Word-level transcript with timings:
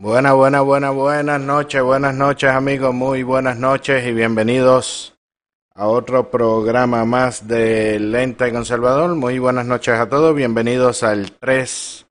Buenas, 0.00 0.34
buenas, 0.34 0.64
buenas, 0.64 0.94
buenas 0.94 1.40
noches, 1.42 1.82
buenas 1.82 2.14
noches 2.14 2.48
amigos, 2.48 2.94
muy 2.94 3.22
buenas 3.22 3.58
noches 3.58 4.02
y 4.06 4.14
bienvenidos 4.14 5.14
a 5.74 5.88
otro 5.88 6.30
programa 6.30 7.04
más 7.04 7.46
de 7.46 8.00
Lente 8.00 8.50
Conservador. 8.50 9.14
Muy 9.14 9.38
buenas 9.38 9.66
noches 9.66 9.98
a 9.98 10.08
todos, 10.08 10.34
bienvenidos 10.34 11.02
al 11.02 11.32
3 11.32 12.06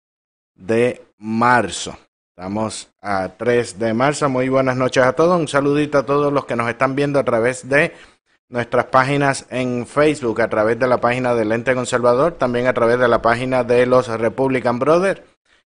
de 0.54 1.02
marzo. 1.18 1.98
Estamos 2.30 2.92
a 3.02 3.30
3 3.36 3.80
de 3.80 3.92
marzo, 3.96 4.30
muy 4.30 4.50
buenas 4.50 4.78
noches 4.78 5.04
a 5.04 5.14
todos, 5.14 5.40
un 5.40 5.48
saludito 5.48 5.98
a 5.98 6.06
todos 6.06 6.32
los 6.32 6.46
que 6.46 6.56
nos 6.56 6.70
están 6.70 6.96
viendo 6.96 7.18
a 7.18 7.24
través 7.24 7.68
de 7.68 7.96
nuestras 8.50 8.86
páginas 8.86 9.48
en 9.50 9.88
Facebook, 9.88 10.42
a 10.42 10.48
través 10.48 10.78
de 10.78 10.86
la 10.86 11.02
página 11.02 11.34
del 11.34 11.50
Lente 11.50 11.74
Conservador, 11.74 12.34
también 12.34 12.68
a 12.68 12.74
través 12.76 13.00
de 13.00 13.08
la 13.08 13.24
página 13.24 13.64
de 13.64 13.88
los 13.88 14.08
Republican 14.10 14.78
Brothers 14.78 15.24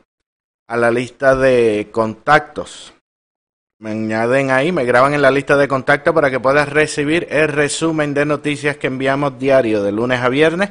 a 0.68 0.76
la 0.76 0.90
lista 0.90 1.34
de 1.34 1.88
contactos. 1.90 2.92
Me 3.80 3.90
añaden 3.90 4.50
ahí, 4.50 4.70
me 4.70 4.84
graban 4.84 5.14
en 5.14 5.22
la 5.22 5.30
lista 5.30 5.56
de 5.56 5.66
contactos 5.66 6.12
para 6.14 6.30
que 6.30 6.40
puedas 6.40 6.68
recibir 6.68 7.26
el 7.30 7.48
resumen 7.48 8.14
de 8.14 8.24
noticias 8.24 8.76
que 8.76 8.86
enviamos 8.86 9.38
diario 9.38 9.82
de 9.82 9.90
lunes 9.92 10.20
a 10.20 10.28
viernes 10.28 10.70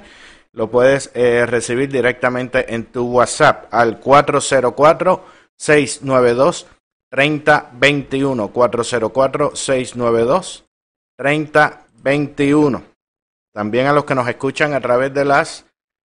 lo 0.54 0.70
puedes 0.70 1.10
eh, 1.16 1.46
recibir 1.46 1.92
directamente 1.92 2.74
en 2.74 2.86
tu 2.86 3.12
WhatsApp 3.12 3.66
al 3.72 4.00
404-692-3021. 4.00 6.64
404-692-3021. 11.20 12.82
También 13.54 13.88
a 13.88 13.94
los 13.94 14.06
que 14.06 14.16
nos 14.16 14.28
escuchan 14.28 14.74
a 14.74 14.82
través 14.82 15.14
de 15.14 15.26
las 15.26 15.66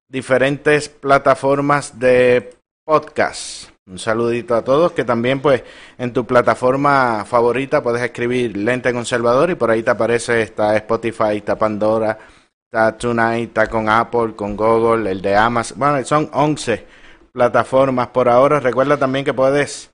diferentes 0.08 0.88
plataformas 0.88 1.98
de 1.98 2.54
podcast. 2.84 3.70
Un 3.88 4.00
saludito 4.00 4.56
a 4.56 4.64
todos 4.64 4.90
que 4.92 5.04
también 5.04 5.40
pues 5.40 5.62
en 5.96 6.12
tu 6.12 6.26
plataforma 6.26 7.24
favorita 7.24 7.84
puedes 7.84 8.02
escribir 8.02 8.56
Lente 8.56 8.92
Conservador 8.92 9.50
y 9.50 9.54
por 9.54 9.70
ahí 9.70 9.84
te 9.84 9.90
aparece, 9.90 10.42
está 10.42 10.76
Spotify, 10.76 11.36
está 11.36 11.56
Pandora, 11.56 12.18
Está 12.66 12.98
Tonight, 12.98 13.48
está 13.48 13.68
con 13.68 13.88
Apple, 13.88 14.34
con 14.34 14.56
Google, 14.56 15.08
el 15.08 15.22
de 15.22 15.36
Amazon. 15.36 15.78
Bueno, 15.78 16.04
son 16.04 16.28
11 16.32 16.84
plataformas 17.32 18.08
por 18.08 18.28
ahora. 18.28 18.58
Recuerda 18.58 18.96
también 18.96 19.24
que 19.24 19.32
puedes 19.32 19.90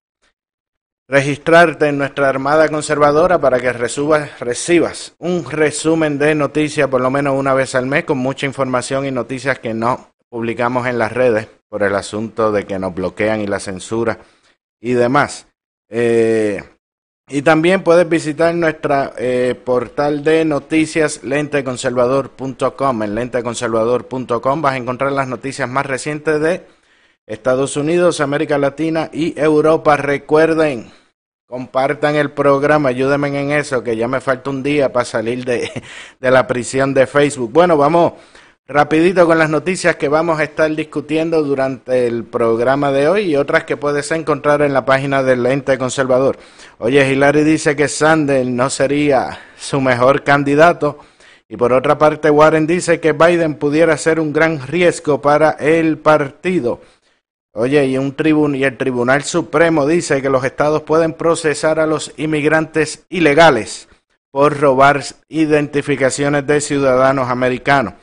registrarte 1.06 1.88
en 1.88 1.98
nuestra 1.98 2.30
Armada 2.30 2.70
Conservadora 2.70 3.38
para 3.38 3.60
que 3.60 3.74
resubas, 3.74 4.40
recibas 4.40 5.14
un 5.18 5.44
resumen 5.50 6.18
de 6.18 6.34
noticias 6.34 6.88
por 6.88 7.02
lo 7.02 7.10
menos 7.10 7.38
una 7.38 7.52
vez 7.52 7.74
al 7.74 7.84
mes 7.84 8.04
con 8.04 8.16
mucha 8.16 8.46
información 8.46 9.04
y 9.04 9.10
noticias 9.10 9.58
que 9.58 9.74
no 9.74 10.14
publicamos 10.30 10.86
en 10.86 10.96
las 10.96 11.12
redes 11.12 11.48
por 11.68 11.82
el 11.82 11.94
asunto 11.94 12.52
de 12.52 12.64
que 12.64 12.78
nos 12.78 12.94
bloquean 12.94 13.42
y 13.42 13.46
la 13.46 13.60
censura 13.60 14.18
y 14.80 14.94
demás. 14.94 15.46
Eh, 15.90 16.64
y 17.32 17.40
también 17.40 17.82
puedes 17.82 18.06
visitar 18.06 18.54
nuestra 18.54 19.14
eh, 19.16 19.58
portal 19.64 20.22
de 20.22 20.44
noticias 20.44 21.24
lenteconservador.com. 21.24 23.02
En 23.02 23.14
lenteconservador.com 23.14 24.60
vas 24.60 24.74
a 24.74 24.76
encontrar 24.76 25.12
las 25.12 25.28
noticias 25.28 25.66
más 25.66 25.86
recientes 25.86 26.38
de 26.42 26.66
Estados 27.26 27.78
Unidos, 27.78 28.20
América 28.20 28.58
Latina 28.58 29.08
y 29.14 29.32
Europa. 29.40 29.96
Recuerden, 29.96 30.92
compartan 31.46 32.16
el 32.16 32.32
programa, 32.32 32.90
ayúdenme 32.90 33.28
en 33.28 33.52
eso, 33.52 33.82
que 33.82 33.96
ya 33.96 34.08
me 34.08 34.20
falta 34.20 34.50
un 34.50 34.62
día 34.62 34.92
para 34.92 35.06
salir 35.06 35.46
de, 35.46 35.70
de 36.20 36.30
la 36.30 36.46
prisión 36.46 36.92
de 36.92 37.06
Facebook. 37.06 37.50
Bueno, 37.50 37.78
vamos 37.78 38.12
Rapidito 38.68 39.26
con 39.26 39.38
las 39.38 39.50
noticias 39.50 39.96
que 39.96 40.08
vamos 40.08 40.38
a 40.38 40.44
estar 40.44 40.70
discutiendo 40.74 41.42
durante 41.42 42.06
el 42.06 42.22
programa 42.22 42.92
de 42.92 43.08
hoy 43.08 43.22
y 43.22 43.36
otras 43.36 43.64
que 43.64 43.76
puedes 43.76 44.12
encontrar 44.12 44.62
en 44.62 44.72
la 44.72 44.84
página 44.84 45.24
del 45.24 45.44
ente 45.46 45.76
conservador. 45.78 46.38
Oye, 46.78 47.10
Hillary 47.10 47.42
dice 47.42 47.74
que 47.74 47.88
Sanders 47.88 48.46
no 48.46 48.70
sería 48.70 49.40
su 49.58 49.80
mejor 49.80 50.22
candidato 50.22 51.00
y 51.48 51.56
por 51.56 51.72
otra 51.72 51.98
parte 51.98 52.30
Warren 52.30 52.68
dice 52.68 53.00
que 53.00 53.12
Biden 53.12 53.56
pudiera 53.56 53.96
ser 53.96 54.20
un 54.20 54.32
gran 54.32 54.64
riesgo 54.64 55.20
para 55.20 55.50
el 55.50 55.98
partido. 55.98 56.80
Oye, 57.54 57.84
y, 57.86 57.98
un 57.98 58.14
tribun 58.14 58.54
y 58.54 58.62
el 58.62 58.78
Tribunal 58.78 59.24
Supremo 59.24 59.86
dice 59.88 60.22
que 60.22 60.30
los 60.30 60.44
estados 60.44 60.82
pueden 60.82 61.14
procesar 61.14 61.80
a 61.80 61.86
los 61.86 62.12
inmigrantes 62.16 63.04
ilegales 63.10 63.88
por 64.30 64.60
robar 64.60 65.02
identificaciones 65.28 66.46
de 66.46 66.60
ciudadanos 66.60 67.28
americanos 67.28 67.94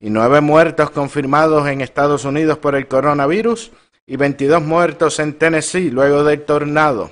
y 0.00 0.10
nueve 0.10 0.40
muertos 0.40 0.90
confirmados 0.90 1.68
en 1.68 1.80
Estados 1.80 2.24
Unidos 2.24 2.58
por 2.58 2.74
el 2.74 2.86
coronavirus 2.86 3.72
y 4.06 4.16
22 4.16 4.62
muertos 4.62 5.18
en 5.18 5.34
Tennessee 5.34 5.90
luego 5.90 6.24
del 6.24 6.44
tornado. 6.44 7.10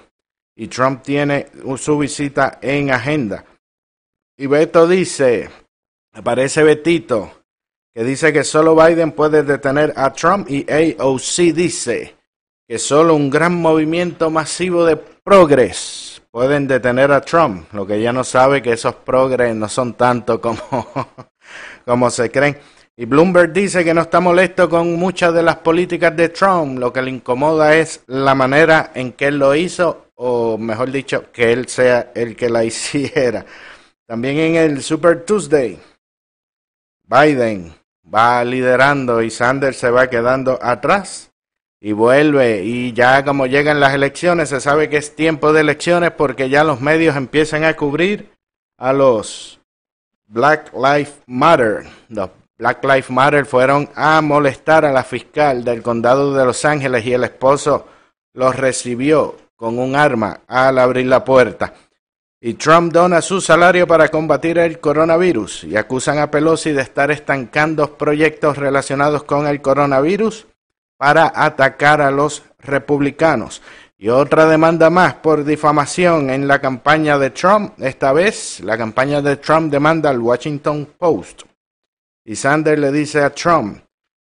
Y 0.56 0.68
Trump 0.68 1.02
tiene 1.02 1.48
su 1.76 1.98
visita 1.98 2.58
en 2.62 2.90
agenda. 2.90 3.44
Y 4.38 4.46
Beto 4.46 4.86
dice, 4.86 5.50
aparece 6.12 6.62
Betito, 6.62 7.30
que 7.94 8.04
dice 8.04 8.32
que 8.32 8.44
solo 8.44 8.74
Biden 8.74 9.12
puede 9.12 9.42
detener 9.42 9.92
a 9.96 10.12
Trump 10.12 10.48
y 10.50 10.66
AOC 10.70 11.54
dice 11.54 12.16
que 12.68 12.78
solo 12.78 13.14
un 13.14 13.30
gran 13.30 13.54
movimiento 13.54 14.30
masivo 14.30 14.84
de 14.84 14.96
progres 14.96 16.22
pueden 16.30 16.66
detener 16.66 17.12
a 17.12 17.20
Trump. 17.20 17.72
Lo 17.72 17.86
que 17.86 18.00
ya 18.00 18.12
no 18.12 18.24
sabe 18.24 18.60
que 18.60 18.72
esos 18.72 18.94
progres 18.96 19.54
no 19.54 19.68
son 19.68 19.94
tanto 19.94 20.40
como, 20.40 20.60
como 21.84 22.10
se 22.10 22.30
creen. 22.30 22.58
Y 22.98 23.04
Bloomberg 23.04 23.52
dice 23.52 23.84
que 23.84 23.92
no 23.92 24.00
está 24.00 24.20
molesto 24.20 24.70
con 24.70 24.94
muchas 24.96 25.34
de 25.34 25.42
las 25.42 25.56
políticas 25.56 26.16
de 26.16 26.30
Trump, 26.30 26.78
lo 26.78 26.92
que 26.92 27.02
le 27.02 27.10
incomoda 27.10 27.76
es 27.76 28.02
la 28.06 28.34
manera 28.34 28.92
en 28.94 29.12
que 29.12 29.26
él 29.26 29.38
lo 29.38 29.54
hizo, 29.54 30.06
o 30.14 30.56
mejor 30.56 30.90
dicho, 30.90 31.30
que 31.30 31.52
él 31.52 31.68
sea 31.68 32.12
el 32.14 32.34
que 32.34 32.48
la 32.48 32.64
hiciera. 32.64 33.44
También 34.06 34.38
en 34.38 34.56
el 34.56 34.82
Super 34.82 35.26
Tuesday, 35.26 35.78
Biden 37.04 37.74
va 38.12 38.42
liderando 38.44 39.20
y 39.20 39.30
Sanders 39.30 39.76
se 39.76 39.90
va 39.90 40.08
quedando 40.08 40.58
atrás 40.62 41.30
y 41.80 41.92
vuelve 41.92 42.64
y 42.64 42.92
ya 42.92 43.24
como 43.24 43.46
llegan 43.46 43.80
las 43.80 43.94
elecciones 43.94 44.48
se 44.48 44.60
sabe 44.60 44.88
que 44.88 44.96
es 44.96 45.14
tiempo 45.14 45.52
de 45.52 45.60
elecciones 45.60 46.12
porque 46.12 46.48
ya 46.48 46.64
los 46.64 46.80
medios 46.80 47.16
empiezan 47.16 47.64
a 47.64 47.74
cubrir 47.74 48.32
a 48.78 48.92
los 48.92 49.60
Black 50.26 50.72
Lives 50.72 51.14
Matter, 51.26 51.86
Black 52.58 52.82
Lives 52.84 53.10
Matter 53.10 53.44
fueron 53.44 53.90
a 53.94 54.20
molestar 54.22 54.86
a 54.86 54.92
la 54.92 55.04
fiscal 55.04 55.62
del 55.62 55.82
condado 55.82 56.34
de 56.34 56.44
Los 56.44 56.64
Ángeles 56.64 57.04
y 57.04 57.12
el 57.12 57.24
esposo 57.24 57.86
los 58.32 58.56
recibió 58.56 59.36
con 59.56 59.78
un 59.78 59.94
arma 59.94 60.40
al 60.46 60.78
abrir 60.78 61.06
la 61.06 61.22
puerta. 61.22 61.74
Y 62.40 62.54
Trump 62.54 62.92
dona 62.92 63.20
su 63.20 63.40
salario 63.40 63.86
para 63.86 64.08
combatir 64.08 64.58
el 64.58 64.78
coronavirus 64.78 65.64
y 65.64 65.76
acusan 65.76 66.18
a 66.18 66.30
Pelosi 66.30 66.72
de 66.72 66.82
estar 66.82 67.10
estancando 67.10 67.96
proyectos 67.98 68.56
relacionados 68.56 69.24
con 69.24 69.46
el 69.46 69.60
coronavirus 69.60 70.46
para 70.96 71.32
atacar 71.34 72.00
a 72.00 72.10
los 72.10 72.42
republicanos. 72.58 73.62
Y 73.98 74.08
otra 74.08 74.46
demanda 74.46 74.88
más 74.90 75.14
por 75.14 75.44
difamación 75.44 76.30
en 76.30 76.46
la 76.46 76.60
campaña 76.60 77.18
de 77.18 77.30
Trump. 77.30 77.72
Esta 77.80 78.12
vez 78.12 78.60
la 78.60 78.78
campaña 78.78 79.20
de 79.20 79.36
Trump 79.36 79.70
demanda 79.70 80.10
al 80.10 80.20
Washington 80.20 80.88
Post. 80.98 81.42
Y 82.28 82.34
Sanders 82.34 82.80
le 82.80 82.90
dice 82.90 83.22
a 83.22 83.30
Trump 83.30 83.78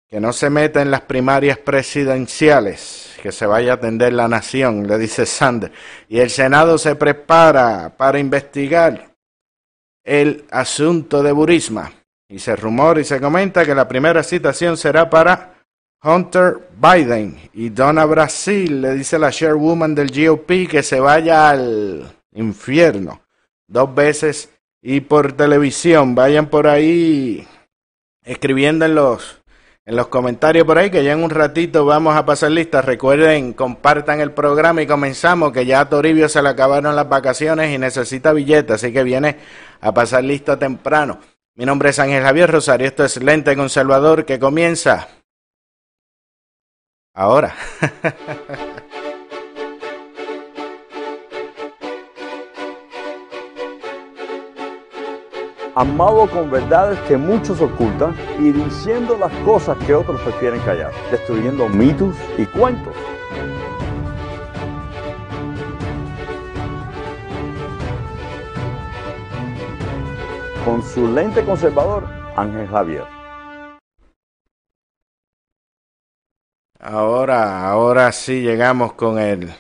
que 0.10 0.20
no 0.20 0.34
se 0.34 0.50
meta 0.50 0.82
en 0.82 0.92
las 0.92 1.02
primarias 1.02 1.58
presidenciales, 1.58 3.16
que 3.22 3.32
se 3.32 3.46
vaya 3.46 3.72
a 3.72 3.76
atender 3.76 4.12
la 4.12 4.28
nación, 4.28 4.86
le 4.86 4.98
dice 4.98 5.26
Sanders. 5.26 5.74
Y 6.10 6.20
el 6.20 6.30
Senado 6.30 6.78
se 6.78 6.98
prepara 6.98 7.94
para 7.96 8.20
investigar 8.20 9.16
el 10.04 10.46
asunto 10.52 11.24
de 11.24 11.32
Burisma. 11.32 11.94
Y 12.28 12.40
se 12.40 12.58
rumora 12.58 13.00
y 13.00 13.06
se 13.06 13.22
comenta 13.22 13.66
que 13.66 13.74
la 13.74 13.88
primera 13.88 14.22
citación 14.22 14.76
será 14.76 15.10
para 15.10 15.54
Hunter 16.04 16.58
Biden 16.76 17.50
y 17.54 17.70
Donna 17.70 18.04
Brasil 18.04 18.82
le 18.82 18.96
dice 18.96 19.16
a 19.16 19.20
la 19.20 19.32
chairwoman 19.32 19.96
del 19.96 20.12
GOP 20.12 20.68
que 20.70 20.84
se 20.84 21.00
vaya 21.00 21.50
al 21.50 22.12
infierno 22.34 23.22
dos 23.68 23.96
veces 23.96 24.50
y 24.82 25.00
por 25.00 25.32
televisión. 25.34 26.14
Vayan 26.14 26.48
por 26.48 26.68
ahí 26.68 27.48
escribiendo 28.24 28.86
en 28.86 28.96
los 28.96 29.40
en 29.86 29.98
los 29.98 30.08
comentarios 30.08 30.66
por 30.66 30.78
ahí 30.78 30.90
que 30.90 31.04
ya 31.04 31.12
en 31.12 31.22
un 31.22 31.30
ratito 31.30 31.84
vamos 31.84 32.16
a 32.16 32.26
pasar 32.26 32.52
lista. 32.52 32.82
Recuerden, 32.82 33.52
compartan 33.52 34.22
el 34.22 34.32
programa 34.32 34.82
y 34.82 34.88
comenzamos 34.88 35.52
que 35.52 35.66
ya 35.66 35.82
a 35.82 35.90
Toribio 35.90 36.30
se 36.30 36.42
le 36.42 36.48
acabaron 36.48 36.96
las 36.96 37.10
vacaciones 37.10 37.74
y 37.74 37.78
necesita 37.78 38.32
billetes, 38.32 38.76
así 38.76 38.94
que 38.94 39.04
viene 39.04 39.38
a 39.82 39.94
pasar 39.94 40.24
lista 40.24 40.58
temprano. 40.58 41.20
Mi 41.56 41.66
nombre 41.66 41.90
es 41.90 42.00
Ángel 42.00 42.24
Javier 42.24 42.50
Rosario, 42.50 42.88
esto 42.88 43.04
es 43.04 43.22
Lente 43.22 43.58
Conservador 43.58 44.26
que 44.26 44.40
comienza 44.40 45.10
Ahora. 47.16 47.56
Amado 55.76 56.30
con 56.30 56.52
verdades 56.52 57.00
que 57.08 57.18
muchos 57.18 57.60
ocultan 57.60 58.16
y 58.38 58.52
diciendo 58.52 59.18
las 59.18 59.32
cosas 59.44 59.76
que 59.88 59.96
otros 59.96 60.22
prefieren 60.22 60.60
callar, 60.62 60.92
destruyendo 61.10 61.68
mitos 61.68 62.16
y 62.38 62.46
cuentos. 62.46 62.96
Con 70.64 70.84
su 70.84 71.08
lente 71.12 71.44
conservador, 71.44 72.08
Ángel 72.36 72.68
Javier. 72.68 73.06
Ahora, 76.80 77.68
ahora 77.68 78.12
sí 78.12 78.42
llegamos 78.42 78.94
con 78.94 79.18
el. 79.18 79.52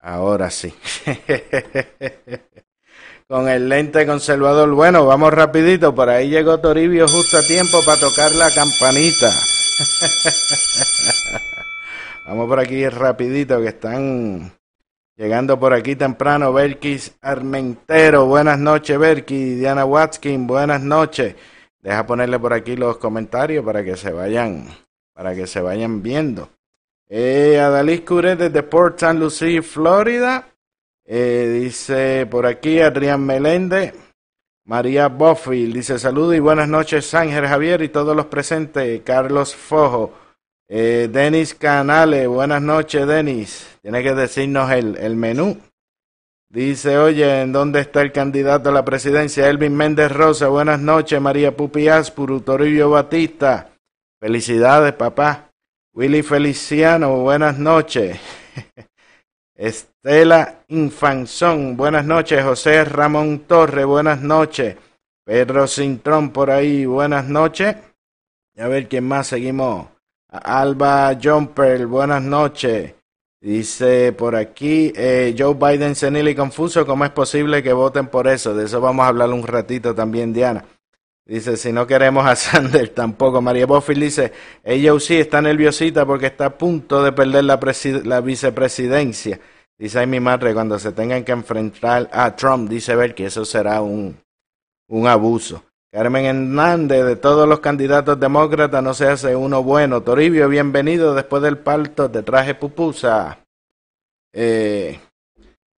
Ahora 0.00 0.48
sí. 0.50 0.74
con 3.34 3.48
el 3.48 3.68
lente 3.68 4.06
conservador. 4.06 4.70
Bueno, 4.70 5.06
vamos 5.06 5.34
rapidito. 5.34 5.92
Por 5.92 6.08
ahí 6.08 6.28
llegó 6.28 6.60
Toribio 6.60 7.08
justo 7.08 7.38
a 7.38 7.42
tiempo 7.42 7.80
para 7.84 7.98
tocar 7.98 8.30
la 8.30 8.48
campanita. 8.48 9.28
vamos 12.28 12.46
por 12.46 12.60
aquí 12.60 12.88
rapidito 12.88 13.60
que 13.60 13.70
están 13.70 14.52
llegando 15.16 15.58
por 15.58 15.74
aquí 15.74 15.96
temprano. 15.96 16.52
Berkis 16.52 17.16
Armentero. 17.22 18.26
Buenas 18.26 18.60
noches, 18.60 18.96
Berkis. 18.96 19.58
Diana 19.58 19.84
Watkin. 19.84 20.46
Buenas 20.46 20.82
noches. 20.82 21.34
Deja 21.80 22.06
ponerle 22.06 22.38
por 22.38 22.52
aquí 22.52 22.76
los 22.76 22.98
comentarios 22.98 23.64
para 23.64 23.82
que 23.82 23.96
se 23.96 24.12
vayan 24.12 24.68
para 25.12 25.34
que 25.34 25.48
se 25.48 25.60
vayan 25.60 26.04
viendo. 26.04 26.50
Eh, 27.08 27.58
Adalys 27.58 28.02
Curet 28.02 28.38
desde 28.38 28.62
Port 28.62 29.02
St. 29.02 29.18
Lucie, 29.18 29.60
Florida. 29.60 30.53
Eh, 31.06 31.60
dice 31.60 32.26
por 32.26 32.46
aquí 32.46 32.80
Adrián 32.80 33.24
Meléndez. 33.24 33.94
María 34.66 35.08
Boffield 35.08 35.74
dice 35.74 35.98
saludos 35.98 36.34
y 36.34 36.40
buenas 36.40 36.68
noches 36.68 37.12
Ángel 37.14 37.46
Javier 37.46 37.82
y 37.82 37.88
todos 37.88 38.16
los 38.16 38.26
presentes. 38.26 39.02
Carlos 39.02 39.54
Fojo. 39.54 40.14
Eh, 40.66 41.08
Denis 41.12 41.54
Canales, 41.54 42.26
buenas 42.26 42.62
noches 42.62 43.06
Denis. 43.06 43.78
Tiene 43.82 44.02
que 44.02 44.14
decirnos 44.14 44.70
el, 44.70 44.96
el 44.96 45.16
menú. 45.16 45.60
Dice, 46.48 46.98
oye, 46.98 47.42
¿en 47.42 47.52
dónde 47.52 47.80
está 47.80 48.00
el 48.00 48.12
candidato 48.12 48.70
a 48.70 48.72
la 48.72 48.84
presidencia? 48.84 49.48
Elvin 49.48 49.76
Méndez 49.76 50.12
Rosa, 50.12 50.46
buenas 50.46 50.78
noches. 50.78 51.20
María 51.20 51.56
Pupi 51.56 51.88
Aspuru, 51.88 52.40
Batista. 52.90 53.72
Felicidades, 54.20 54.92
papá. 54.94 55.50
Willy 55.92 56.22
Feliciano, 56.22 57.16
buenas 57.16 57.58
noches. 57.58 58.20
Estela 59.56 60.64
Infanzón, 60.66 61.76
buenas 61.76 62.04
noches. 62.04 62.42
José 62.42 62.84
Ramón 62.84 63.44
Torre, 63.46 63.84
buenas 63.84 64.20
noches. 64.20 64.76
Pedro 65.24 65.68
Cintrón 65.68 66.30
por 66.30 66.50
ahí, 66.50 66.86
buenas 66.86 67.28
noches. 67.28 67.76
a 68.58 68.68
ver 68.68 68.88
quién 68.88 69.04
más 69.04 69.28
seguimos. 69.28 69.86
Alba 70.28 71.16
Jumper, 71.22 71.86
buenas 71.86 72.22
noches. 72.22 72.94
Dice 73.40 74.12
por 74.12 74.34
aquí, 74.34 74.92
eh, 74.96 75.34
Joe 75.38 75.54
Biden 75.54 75.94
senil 75.94 76.28
y 76.28 76.34
confuso, 76.34 76.84
¿cómo 76.84 77.04
es 77.04 77.10
posible 77.10 77.62
que 77.62 77.72
voten 77.72 78.08
por 78.08 78.26
eso? 78.26 78.54
De 78.54 78.64
eso 78.64 78.80
vamos 78.80 79.04
a 79.04 79.08
hablar 79.08 79.30
un 79.30 79.46
ratito 79.46 79.94
también, 79.94 80.32
Diana. 80.32 80.64
Dice, 81.26 81.56
si 81.56 81.72
no 81.72 81.86
queremos 81.86 82.26
a 82.26 82.36
Sanders 82.36 82.94
tampoco. 82.94 83.40
María 83.40 83.66
Boffill 83.66 84.00
dice, 84.00 84.32
ella 84.62 84.98
sí 85.00 85.16
está 85.16 85.40
nerviosita 85.40 86.04
porque 86.04 86.26
está 86.26 86.46
a 86.46 86.58
punto 86.58 87.02
de 87.02 87.12
perder 87.12 87.44
la, 87.44 88.20
vicepresidencia. 88.20 89.40
Dice 89.78 90.06
mi 90.06 90.20
madre, 90.20 90.54
cuando 90.54 90.78
se 90.78 90.92
tengan 90.92 91.24
que 91.24 91.32
enfrentar 91.32 92.08
a 92.12 92.36
Trump, 92.36 92.68
dice 92.68 92.94
ver 92.94 93.14
que 93.14 93.26
eso 93.26 93.44
será 93.44 93.82
un, 93.82 94.16
un 94.88 95.06
abuso. 95.06 95.64
Carmen 95.90 96.24
Hernández, 96.24 97.04
de 97.04 97.16
todos 97.16 97.48
los 97.48 97.60
candidatos 97.60 98.18
demócratas, 98.18 98.82
no 98.82 98.94
se 98.94 99.06
hace 99.06 99.34
uno 99.34 99.62
bueno. 99.62 100.02
Toribio, 100.02 100.48
bienvenido 100.48 101.14
después 101.14 101.42
del 101.42 101.58
parto, 101.58 102.08
de 102.08 102.22
traje 102.22 102.54
pupusa. 102.54 103.38
Eh, 104.32 104.98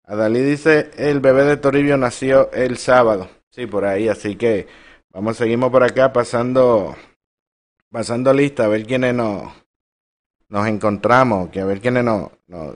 Adalí 0.06 0.40
dice, 0.42 0.92
el 0.98 1.20
bebé 1.20 1.44
de 1.44 1.58
Toribio 1.58 1.98
nació 1.98 2.52
el 2.52 2.78
sábado. 2.78 3.30
Sí, 3.50 3.66
por 3.66 3.86
ahí, 3.86 4.08
así 4.08 4.36
que 4.36 4.68
Vamos, 5.16 5.38
seguimos 5.38 5.72
por 5.72 5.82
acá 5.82 6.12
pasando, 6.12 6.94
pasando 7.90 8.34
lista, 8.34 8.66
a 8.66 8.68
ver 8.68 8.86
quiénes 8.86 9.16
nos, 9.16 9.44
nos 10.50 10.68
encontramos, 10.68 11.48
que 11.52 11.62
a 11.62 11.66
ver 11.66 11.80
quiénes 11.80 12.04
nos, 12.04 12.32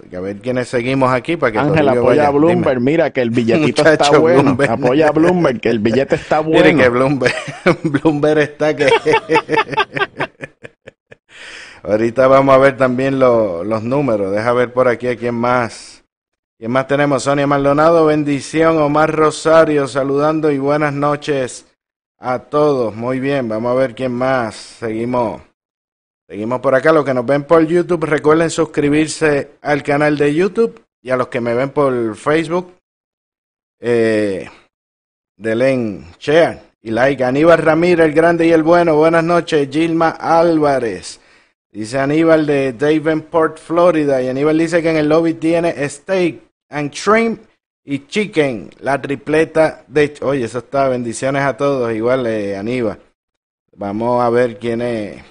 que 0.10 0.16
a 0.16 0.22
ver 0.22 0.38
quiénes 0.38 0.70
seguimos 0.70 1.12
aquí 1.12 1.36
para 1.36 1.52
que 1.52 1.60
Ángel 1.60 1.90
apoya 1.90 2.28
a 2.28 2.30
Bloomberg, 2.30 2.80
mira 2.80 3.10
que 3.10 3.20
el 3.20 3.32
billetito 3.32 3.82
está 3.92 4.18
bueno. 4.18 4.58
Apoya 4.70 5.10
a 5.10 5.12
Bloomberg, 5.12 5.60
que 5.60 5.68
el 5.68 5.80
billete 5.80 6.16
está 6.16 6.40
bueno. 6.40 6.60
Miren 6.60 6.78
que 6.78 6.88
Bloomberg, 6.88 7.36
Bloomberg 7.84 8.38
está 8.38 8.74
que 8.74 8.88
Ahorita 11.84 12.26
vamos 12.28 12.56
a 12.56 12.58
ver 12.58 12.78
también 12.78 13.20
los 13.20 13.84
números. 13.84 14.32
Deja 14.32 14.54
ver 14.54 14.72
por 14.72 14.88
aquí 14.88 15.08
a 15.10 15.18
quién 15.18 15.36
más. 15.36 16.06
¿Quién 16.58 16.72
más 16.72 16.88
tenemos? 16.88 17.24
Sonia 17.24 17.48
Maldonado, 17.48 18.06
bendición. 18.06 18.78
Omar 18.78 19.14
Rosario, 19.14 19.90
saludando 19.90 20.52
y 20.52 20.58
buenas 20.58 20.94
noches 20.94 21.69
a 22.20 22.40
todos. 22.40 22.96
Muy 22.96 23.20
bien, 23.20 23.48
vamos 23.48 23.72
a 23.72 23.76
ver 23.76 23.96
quién 23.96 24.12
más. 24.12 24.56
Seguimos. 24.56 25.42
Seguimos 26.28 26.60
por 26.60 26.76
acá. 26.76 26.92
Los 26.92 27.06
que 27.06 27.14
nos 27.14 27.26
ven 27.26 27.44
por 27.44 27.66
YouTube, 27.66 28.04
recuerden 28.06 28.50
suscribirse 28.50 29.52
al 29.62 29.82
canal 29.82 30.18
de 30.18 30.34
YouTube 30.34 30.84
y 31.02 31.10
a 31.10 31.18
los 31.18 31.30
que 31.30 31.42
me 31.42 31.54
ven 31.54 31.70
por 31.70 32.16
Facebook, 32.16 32.74
eh, 33.80 34.50
denle 35.38 36.04
share 36.20 36.60
y 36.82 36.92
like. 36.92 37.24
Aníbal 37.24 37.58
Ramírez, 37.58 38.06
el 38.06 38.14
grande 38.14 38.46
y 38.46 38.52
el 38.52 38.64
bueno. 38.64 38.96
Buenas 38.96 39.24
noches. 39.24 39.70
Gilma 39.72 40.10
Álvarez. 40.10 41.20
Dice 41.72 42.00
Aníbal 42.00 42.46
de 42.46 42.74
Davenport, 42.74 43.58
Florida. 43.58 44.22
Y 44.22 44.28
Aníbal 44.28 44.58
dice 44.58 44.82
que 44.82 44.90
en 44.90 44.98
el 44.98 45.08
lobby 45.08 45.36
tiene 45.36 45.88
steak 45.88 46.42
and 46.70 46.92
shrimp 46.92 47.49
y 47.92 48.06
Chicken, 48.06 48.70
la 48.82 49.02
tripleta 49.02 49.84
de... 49.88 50.14
Oye, 50.22 50.46
eso 50.46 50.60
está, 50.60 50.88
bendiciones 50.90 51.42
a 51.42 51.58
todos, 51.58 51.92
igual 51.92 52.28
eh, 52.28 52.56
Aníbal. 52.56 53.02
Vamos 53.76 54.22
a 54.22 54.30
ver 54.30 54.60
quiénes, 54.60 55.24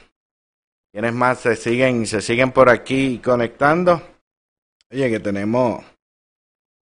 quiénes 0.91 1.15
más 1.15 1.39
se 1.39 1.55
siguen, 1.55 2.05
se 2.05 2.21
siguen 2.21 2.51
por 2.51 2.69
aquí 2.69 3.21
conectando. 3.23 4.03
Oye, 4.91 5.09
que 5.09 5.21
tenemos 5.21 5.85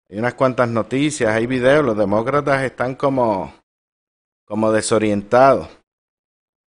hay 0.09 0.18
unas 0.18 0.33
cuantas 0.33 0.71
noticias, 0.71 1.30
hay 1.30 1.47
videos, 1.47 1.85
los 1.85 1.99
demócratas 1.99 2.62
están 2.62 2.95
como, 2.95 3.52
como 4.47 4.73
desorientados. 4.73 5.68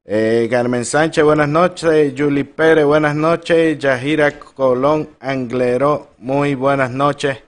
Eh, 0.03 0.49
Carmen 0.51 0.83
Sánchez, 0.83 1.23
buenas 1.23 1.47
noches. 1.47 2.13
Julie 2.17 2.43
Pérez, 2.43 2.83
buenas 2.83 3.15
noches. 3.15 3.79
Yajira 3.79 4.37
Colón 4.37 5.11
Anglero, 5.21 6.09
muy 6.17 6.55
buenas 6.55 6.91
noches 6.91 7.46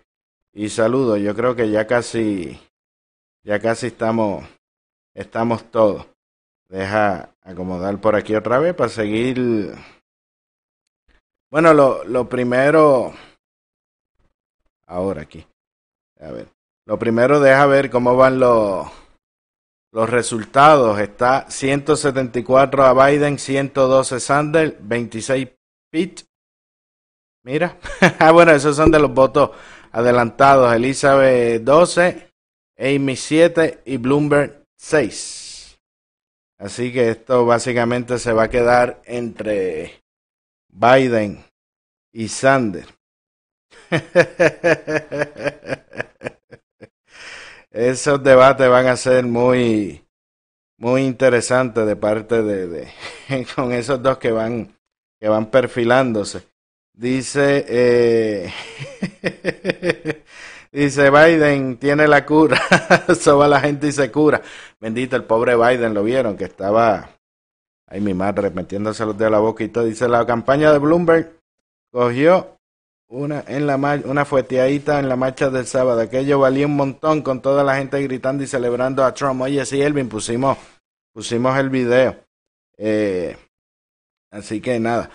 y 0.54 0.70
saludos. 0.70 1.20
Yo 1.20 1.36
creo 1.36 1.56
que 1.56 1.70
ya 1.70 1.88
casi, 1.88 2.60
ya 3.44 3.60
casi 3.60 3.88
estamos, 3.88 4.46
estamos 5.14 5.70
todos. 5.72 6.08
Deja 6.68 7.36
acomodar 7.42 8.00
por 8.00 8.16
aquí 8.16 8.36
otra 8.36 8.60
vez 8.60 8.76
para 8.76 8.90
seguir. 8.90 9.74
Bueno, 11.50 11.74
lo, 11.74 12.04
lo 12.04 12.30
primero, 12.30 13.14
ahora 14.86 15.24
aquí. 15.24 15.46
A 16.20 16.32
ver. 16.32 16.48
Lo 16.86 16.98
primero, 16.98 17.40
deja 17.40 17.66
ver 17.66 17.90
cómo 17.90 18.16
van 18.16 18.40
los, 18.40 18.88
los 19.92 20.10
resultados. 20.10 21.00
Está 21.00 21.50
174 21.50 22.84
a 22.84 23.08
Biden, 23.08 23.40
112 23.40 24.20
Sanders, 24.20 24.76
26 24.80 25.50
Pitt. 25.92 26.22
Mira. 27.44 27.78
ah, 28.20 28.32
bueno, 28.32 28.52
esos 28.52 28.76
son 28.76 28.92
de 28.92 29.00
los 29.00 29.14
votos 29.14 29.52
adelantados. 29.92 30.74
Elizabeth 30.74 31.64
12, 31.64 32.32
Amy 32.78 33.16
7 33.16 33.82
y 33.86 33.98
Bloomberg 33.98 34.64
6. 34.78 35.50
Así 36.60 36.92
que 36.92 37.10
esto 37.10 37.46
básicamente 37.46 38.20
se 38.20 38.34
va 38.34 38.44
a 38.44 38.50
quedar 38.50 39.02
entre 39.06 40.04
Biden 40.68 41.44
y 42.12 42.28
Sanders. 42.28 42.94
Esos 47.72 48.24
debates 48.24 48.68
van 48.68 48.88
a 48.88 48.98
ser 48.98 49.26
muy, 49.26 50.04
muy 50.78 51.04
interesantes 51.04 51.86
de 51.86 51.96
parte 51.96 52.42
de, 52.42 52.68
de 52.68 53.46
con 53.56 53.72
esos 53.72 54.02
dos 54.02 54.18
que 54.18 54.32
van, 54.32 54.76
que 55.20 55.30
van 55.30 55.52
perfilándose. 55.52 56.49
Dice, 57.00 57.66
eh, 57.70 58.54
dice 60.74 61.10
Biden 61.10 61.78
tiene 61.78 62.10
la 62.10 62.26
cura, 62.26 62.62
va 63.40 63.48
la 63.48 63.62
gente 63.62 63.88
y 63.88 63.94
se 63.94 64.12
cura. 64.12 64.42
Bendito 64.82 65.16
el 65.16 65.24
pobre 65.24 65.56
Biden, 65.56 65.94
lo 65.94 66.04
vieron 66.04 66.36
que 66.36 66.44
estaba, 66.44 67.12
ay 67.88 68.02
mi 68.02 68.14
madre, 68.14 68.50
metiéndose 68.50 69.06
los 69.06 69.18
la 69.18 69.40
boca 69.40 69.64
y 69.64 69.70
todo. 69.70 69.86
Dice 69.86 70.10
la 70.10 70.26
campaña 70.26 70.74
de 70.74 70.80
Bloomberg 70.80 71.40
cogió 71.90 72.58
una 73.08 73.46
en 73.48 73.66
la 73.66 73.78
una 73.78 74.26
fueteadita 74.26 75.00
en 75.00 75.08
la 75.08 75.16
marcha 75.16 75.50
del 75.50 75.68
sábado. 75.68 76.02
Aquello 76.02 76.40
valía 76.40 76.66
un 76.66 76.76
montón 76.76 77.22
con 77.22 77.42
toda 77.42 77.64
la 77.64 77.78
gente 77.78 78.04
gritando 78.04 78.44
y 78.44 78.48
celebrando 78.48 79.06
a 79.06 79.14
Trump. 79.14 79.40
Oye, 79.40 79.66
sí, 79.66 79.82
Elvin, 79.82 80.10
pusimos, 80.10 80.58
pusimos 81.14 81.58
el 81.58 81.70
video. 81.70 82.18
Eh, 82.78 83.38
así 84.32 84.60
que 84.60 84.82
nada. 84.82 85.10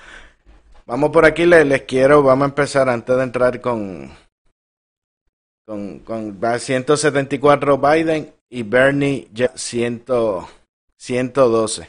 Vamos 0.87 1.11
por 1.11 1.25
aquí, 1.25 1.47
les, 1.47 1.83
quiero, 1.83 2.23
vamos 2.23 2.45
a 2.45 2.49
empezar 2.51 2.89
antes 2.91 3.17
de 3.17 3.23
entrar 3.23 3.61
con, 3.63 4.11
con, 5.67 6.01
con 6.01 6.39
174 6.59 7.79
Biden 7.79 8.35
y 8.51 8.63
Bernie 8.65 9.29
100, 9.55 10.05
112. 10.99 11.89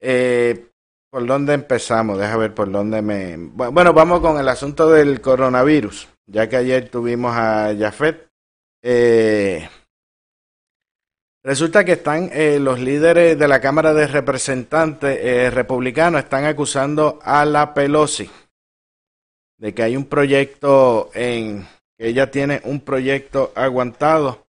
Eh, 0.00 0.66
¿Por 1.10 1.26
dónde 1.26 1.54
empezamos? 1.54 2.18
Deja 2.18 2.36
ver 2.36 2.54
por 2.54 2.70
dónde 2.70 3.02
me... 3.02 3.36
Bueno, 3.38 3.92
vamos 3.92 4.20
con 4.20 4.38
el 4.38 4.48
asunto 4.48 4.88
del 4.90 5.20
coronavirus, 5.20 6.08
ya 6.26 6.48
que 6.48 6.56
ayer 6.56 6.88
tuvimos 6.88 7.34
a 7.34 7.74
Jafet. 7.76 8.28
Eh, 8.82 9.68
resulta 11.46 11.84
que 11.84 11.92
están 11.92 12.28
eh, 12.32 12.58
los 12.58 12.80
líderes 12.80 13.38
de 13.38 13.46
la 13.46 13.60
Cámara 13.60 13.94
de 13.94 14.08
Representantes 14.08 15.16
eh, 15.22 15.48
republicanos 15.48 16.24
están 16.24 16.44
acusando 16.44 17.20
a 17.22 17.44
la 17.44 17.72
Pelosi 17.72 18.28
de 19.56 19.72
que 19.72 19.84
hay 19.84 19.96
un 19.96 20.06
proyecto 20.06 21.08
en 21.14 21.64
que 21.96 22.08
ella 22.08 22.32
tiene 22.32 22.60
un 22.64 22.80
proyecto 22.80 23.52
aguantado 23.54 24.44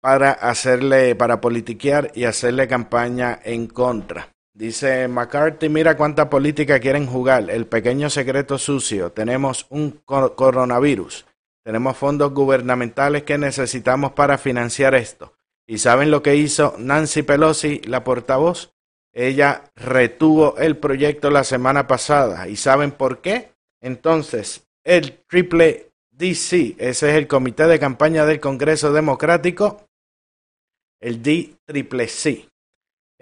para 0.00 0.30
hacerle 0.30 1.16
para 1.16 1.40
politiquear 1.40 2.12
y 2.14 2.24
hacerle 2.24 2.68
campaña 2.68 3.40
en 3.42 3.66
contra. 3.66 4.32
Dice 4.54 5.08
McCarthy, 5.08 5.68
mira 5.68 5.96
cuánta 5.96 6.30
política 6.30 6.78
quieren 6.78 7.06
jugar. 7.06 7.50
El 7.50 7.66
pequeño 7.66 8.10
secreto 8.10 8.58
sucio. 8.58 9.10
Tenemos 9.10 9.66
un 9.70 10.02
coronavirus. 10.04 11.26
Tenemos 11.64 11.96
fondos 11.96 12.32
gubernamentales 12.32 13.22
que 13.22 13.38
necesitamos 13.38 14.12
para 14.12 14.38
financiar 14.38 14.94
esto. 14.94 15.34
¿Y 15.66 15.78
saben 15.78 16.10
lo 16.10 16.22
que 16.22 16.36
hizo 16.36 16.74
Nancy 16.78 17.22
Pelosi, 17.22 17.80
la 17.84 18.04
portavoz? 18.04 18.72
Ella 19.12 19.64
retuvo 19.76 20.56
el 20.58 20.76
proyecto 20.76 21.30
la 21.30 21.44
semana 21.44 21.86
pasada. 21.86 22.48
¿Y 22.48 22.56
saben 22.56 22.90
por 22.90 23.20
qué? 23.20 23.52
Entonces, 23.80 24.66
el 24.84 25.20
triple 25.28 25.90
DC, 26.10 26.76
ese 26.78 27.10
es 27.10 27.16
el 27.16 27.28
comité 27.28 27.66
de 27.66 27.78
campaña 27.78 28.26
del 28.26 28.40
Congreso 28.40 28.92
Democrático, 28.92 29.86
el 31.00 31.22
D 31.22 31.54
triple 31.66 32.08
C 32.08 32.46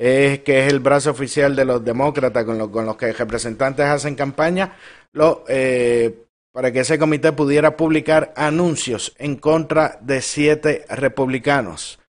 es 0.00 0.38
que 0.38 0.64
es 0.64 0.72
el 0.72 0.80
brazo 0.80 1.10
oficial 1.10 1.54
de 1.54 1.66
los 1.66 1.84
demócratas 1.84 2.46
con, 2.46 2.56
los 2.56 2.96
que 2.96 3.12
representantes 3.12 3.84
hacen 3.84 4.14
campaña, 4.14 4.74
lo, 5.12 5.44
eh, 5.46 6.24
para 6.52 6.72
que 6.72 6.80
ese 6.80 6.98
comité 6.98 7.32
pudiera 7.32 7.76
publicar 7.76 8.32
anuncios 8.36 9.14
en 9.18 9.36
contra 9.36 9.98
de 10.00 10.20
siete 10.20 10.84
republicanos. 10.88 12.00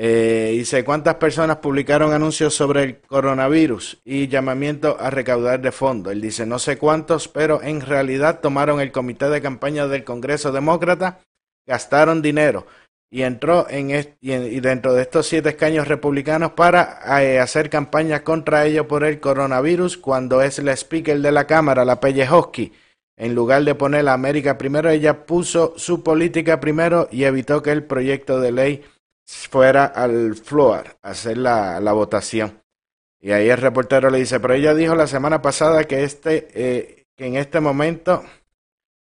Eh, 0.00 0.50
dice 0.52 0.84
cuántas 0.84 1.16
personas 1.16 1.56
publicaron 1.56 2.12
anuncios 2.12 2.54
sobre 2.54 2.84
el 2.84 3.00
coronavirus 3.00 4.00
y 4.04 4.28
llamamiento 4.28 4.96
a 5.00 5.10
recaudar 5.10 5.60
de 5.60 5.72
fondos. 5.72 6.12
Él 6.12 6.20
dice 6.20 6.46
no 6.46 6.60
sé 6.60 6.78
cuántos, 6.78 7.26
pero 7.26 7.60
en 7.64 7.80
realidad 7.80 8.38
tomaron 8.40 8.80
el 8.80 8.92
comité 8.92 9.28
de 9.28 9.42
campaña 9.42 9.88
del 9.88 10.04
Congreso 10.04 10.52
Demócrata, 10.52 11.18
gastaron 11.66 12.22
dinero 12.22 12.66
y 13.10 13.22
entró 13.22 13.66
en, 13.68 13.90
y, 14.20 14.60
dentro 14.60 14.94
de 14.94 15.02
estos 15.02 15.26
siete 15.26 15.48
escaños 15.48 15.88
republicanos 15.88 16.52
para 16.52 17.00
eh, 17.20 17.40
hacer 17.40 17.68
campaña 17.68 18.22
contra 18.22 18.66
ellos 18.66 18.86
por 18.86 19.02
el 19.02 19.18
coronavirus 19.18 19.98
cuando 19.98 20.42
es 20.42 20.60
la 20.60 20.76
speaker 20.76 21.20
de 21.20 21.32
la 21.32 21.48
Cámara, 21.48 21.84
la 21.84 21.98
Pellejoski. 21.98 22.72
En 23.18 23.34
lugar 23.34 23.64
de 23.64 23.74
poner 23.74 24.04
la 24.04 24.12
América 24.12 24.56
primero, 24.56 24.88
ella 24.88 25.26
puso 25.26 25.74
su 25.76 26.04
política 26.04 26.60
primero 26.60 27.08
y 27.10 27.24
evitó 27.24 27.62
que 27.62 27.72
el 27.72 27.82
proyecto 27.82 28.40
de 28.40 28.52
ley 28.52 28.84
fuera 29.26 29.84
al 29.84 30.36
floor, 30.36 30.96
a 31.02 31.10
hacer 31.10 31.36
la, 31.36 31.80
la 31.80 31.92
votación. 31.92 32.62
Y 33.20 33.32
ahí 33.32 33.50
el 33.50 33.58
reportero 33.58 34.08
le 34.08 34.18
dice, 34.18 34.38
pero 34.38 34.54
ella 34.54 34.72
dijo 34.72 34.94
la 34.94 35.08
semana 35.08 35.42
pasada 35.42 35.84
que, 35.84 36.04
este, 36.04 36.48
eh, 36.54 37.06
que 37.16 37.26
en 37.26 37.36
este 37.36 37.58
momento 37.60 38.22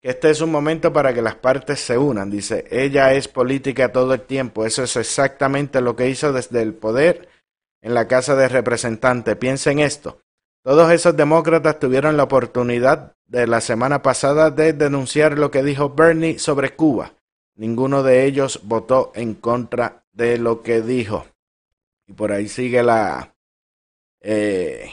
este 0.07 0.31
es 0.31 0.41
un 0.41 0.53
momento 0.53 0.93
para 0.93 1.13
que 1.13 1.21
las 1.21 1.35
partes 1.35 1.81
se 1.81 1.99
unan. 1.99 2.31
Dice, 2.31 2.65
ella 2.71 3.13
es 3.13 3.27
política 3.27 3.91
todo 3.91 4.15
el 4.15 4.21
tiempo. 4.21 4.65
Eso 4.65 4.85
es 4.85 4.95
exactamente 4.95 5.81
lo 5.81 5.97
que 5.97 6.09
hizo 6.09 6.33
desde 6.33 6.63
el 6.63 6.75
poder 6.75 7.29
en 7.83 7.93
la 7.93 8.07
Casa 8.07 8.37
de 8.37 8.49
Representantes. 8.49 9.35
Piensen 9.35 9.81
esto. 9.81 10.21
Todos 10.63 10.93
esos 10.93 11.17
demócratas 11.17 11.81
tuvieron 11.81 12.17
la 12.17 12.23
oportunidad 12.23 13.16
de 13.27 13.47
la 13.47 13.61
semana 13.61 14.03
pasada 14.03 14.51
de 14.51 14.73
denunciar 14.73 15.39
lo 15.39 15.51
que 15.51 15.63
dijo 15.63 15.91
Bernie 15.91 16.39
sobre 16.39 16.75
Cuba. 16.77 17.13
Ninguno 17.55 18.03
de 18.03 18.25
ellos 18.25 18.61
votó 18.65 19.13
en 19.15 19.35
contra 19.35 20.05
de 20.13 20.39
lo 20.39 20.63
que 20.63 20.83
dijo. 20.83 21.27
Y 22.07 22.13
por 22.13 22.33
ahí 22.33 22.49
sigue 22.49 22.83
la... 22.83 23.35
Eh, 24.21 24.91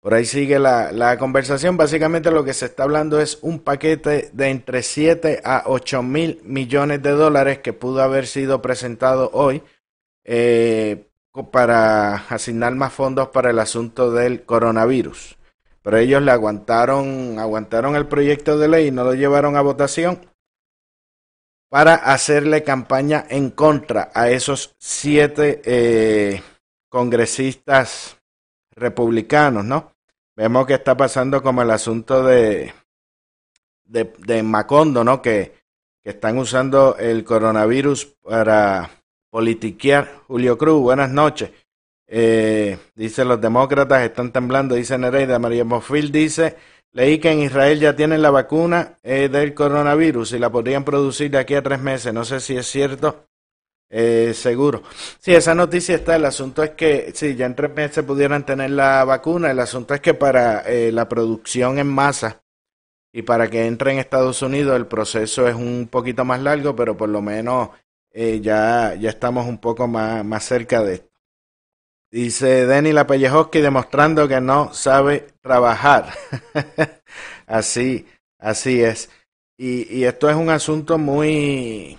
por 0.00 0.14
ahí 0.14 0.24
sigue 0.24 0.58
la, 0.58 0.90
la, 0.90 1.16
conversación. 1.16 1.76
Básicamente 1.76 2.32
lo 2.32 2.44
que 2.44 2.54
se 2.54 2.66
está 2.66 2.82
hablando 2.82 3.20
es 3.20 3.38
un 3.40 3.60
paquete 3.60 4.30
de 4.32 4.48
entre 4.48 4.82
7 4.82 5.42
a 5.44 5.62
8 5.66 6.02
mil 6.02 6.40
millones 6.42 7.02
de 7.02 7.10
dólares 7.10 7.58
que 7.58 7.72
pudo 7.72 8.02
haber 8.02 8.26
sido 8.26 8.60
presentado 8.60 9.30
hoy 9.32 9.62
eh, 10.24 11.06
para 11.52 12.16
asignar 12.28 12.74
más 12.74 12.92
fondos 12.92 13.28
para 13.28 13.50
el 13.50 13.58
asunto 13.58 14.10
del 14.10 14.44
coronavirus. 14.44 15.38
Pero 15.82 15.96
ellos 15.96 16.22
le 16.22 16.30
aguantaron, 16.30 17.38
aguantaron 17.38 17.96
el 17.96 18.06
proyecto 18.06 18.56
de 18.58 18.68
ley 18.68 18.86
y 18.88 18.90
no 18.92 19.04
lo 19.04 19.14
llevaron 19.14 19.56
a 19.56 19.62
votación 19.62 20.20
para 21.72 21.94
hacerle 21.94 22.62
campaña 22.62 23.24
en 23.30 23.50
contra 23.50 24.10
a 24.14 24.28
esos 24.28 24.74
siete 24.78 25.62
eh, 25.64 26.42
congresistas 26.90 28.18
republicanos, 28.72 29.64
¿no? 29.64 29.94
Vemos 30.36 30.66
que 30.66 30.74
está 30.74 30.94
pasando 30.98 31.42
como 31.42 31.62
el 31.62 31.70
asunto 31.70 32.24
de, 32.24 32.74
de, 33.86 34.42
Macondo, 34.42 35.02
¿no? 35.02 35.22
Que, 35.22 35.54
que 36.02 36.10
están 36.10 36.36
usando 36.36 36.96
el 36.98 37.24
coronavirus 37.24 38.04
para 38.22 38.90
politiquear. 39.30 40.24
Julio 40.26 40.58
Cruz, 40.58 40.82
buenas 40.82 41.10
noches. 41.10 41.52
Eh, 42.14 42.76
dice 42.94 43.24
los 43.24 43.40
demócratas 43.40 44.02
están 44.02 44.32
temblando, 44.32 44.74
dice 44.74 44.98
Nereida. 44.98 45.38
María 45.38 45.64
Mofil 45.64 46.12
dice, 46.12 46.56
leí 46.92 47.18
que 47.18 47.30
en 47.30 47.40
Israel 47.40 47.80
ya 47.80 47.96
tienen 47.96 48.20
la 48.20 48.30
vacuna 48.30 48.98
eh, 49.02 49.30
del 49.30 49.54
coronavirus 49.54 50.32
y 50.32 50.38
la 50.38 50.52
podrían 50.52 50.84
producir 50.84 51.30
de 51.30 51.38
aquí 51.38 51.54
a 51.54 51.62
tres 51.62 51.80
meses. 51.80 52.12
No 52.12 52.26
sé 52.26 52.40
si 52.40 52.54
es 52.54 52.66
cierto. 52.66 53.28
Eh, 53.88 54.32
seguro. 54.34 54.82
Sí, 55.20 55.34
esa 55.34 55.54
noticia 55.54 55.94
está. 55.94 56.16
El 56.16 56.26
asunto 56.26 56.62
es 56.62 56.70
que, 56.70 57.12
sí, 57.14 57.34
ya 57.34 57.46
en 57.46 57.54
tres 57.54 57.74
meses 57.74 58.04
pudieran 58.04 58.44
tener 58.44 58.70
la 58.70 59.04
vacuna. 59.04 59.50
El 59.50 59.60
asunto 59.60 59.94
es 59.94 60.00
que 60.00 60.12
para 60.12 60.60
eh, 60.62 60.92
la 60.92 61.08
producción 61.08 61.78
en 61.78 61.88
masa 61.88 62.42
y 63.10 63.22
para 63.22 63.48
que 63.48 63.66
entre 63.66 63.92
en 63.92 63.98
Estados 63.98 64.42
Unidos 64.42 64.76
el 64.76 64.86
proceso 64.86 65.48
es 65.48 65.54
un 65.54 65.88
poquito 65.90 66.24
más 66.26 66.40
largo, 66.40 66.76
pero 66.76 66.96
por 66.96 67.08
lo 67.08 67.22
menos 67.22 67.70
eh, 68.12 68.40
ya, 68.42 68.94
ya 68.98 69.10
estamos 69.10 69.46
un 69.46 69.58
poco 69.58 69.86
más, 69.88 70.24
más 70.24 70.44
cerca 70.44 70.82
de 70.82 70.94
esto. 70.94 71.11
Dice 72.12 72.66
Denny 72.66 72.92
Lapellejoski 72.92 73.62
demostrando 73.62 74.28
que 74.28 74.38
no 74.38 74.74
sabe 74.74 75.28
trabajar. 75.40 76.12
así, 77.46 78.06
así 78.38 78.82
es. 78.82 79.08
Y, 79.56 80.04
esto 80.04 80.28
es 80.28 80.36
un 80.36 80.50
asunto 80.50 80.98
muy, 80.98 81.98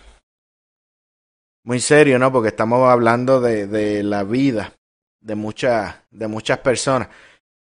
muy 1.63 1.79
serio, 1.79 2.19
¿no? 2.19 2.31
Porque 2.31 2.49
estamos 2.49 2.87
hablando 2.87 3.41
de, 3.41 3.65
de 3.65 4.03
la 4.03 4.23
vida 4.23 4.73
de, 5.19 5.33
muchas 5.33 5.95
de 6.11 6.27
muchas 6.27 6.59
personas. 6.59 7.07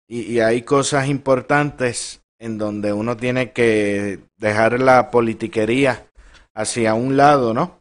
Y, 0.06 0.24
y 0.24 0.40
hay 0.42 0.64
cosas 0.64 1.08
importantes 1.08 2.22
en 2.38 2.58
donde 2.58 2.92
uno 2.92 3.16
tiene 3.16 3.54
que 3.54 4.20
dejar 4.36 4.78
la 4.82 5.10
politiquería 5.10 6.06
hacia 6.54 6.96
un 6.96 7.16
lado, 7.16 7.54
¿no? 7.54 7.80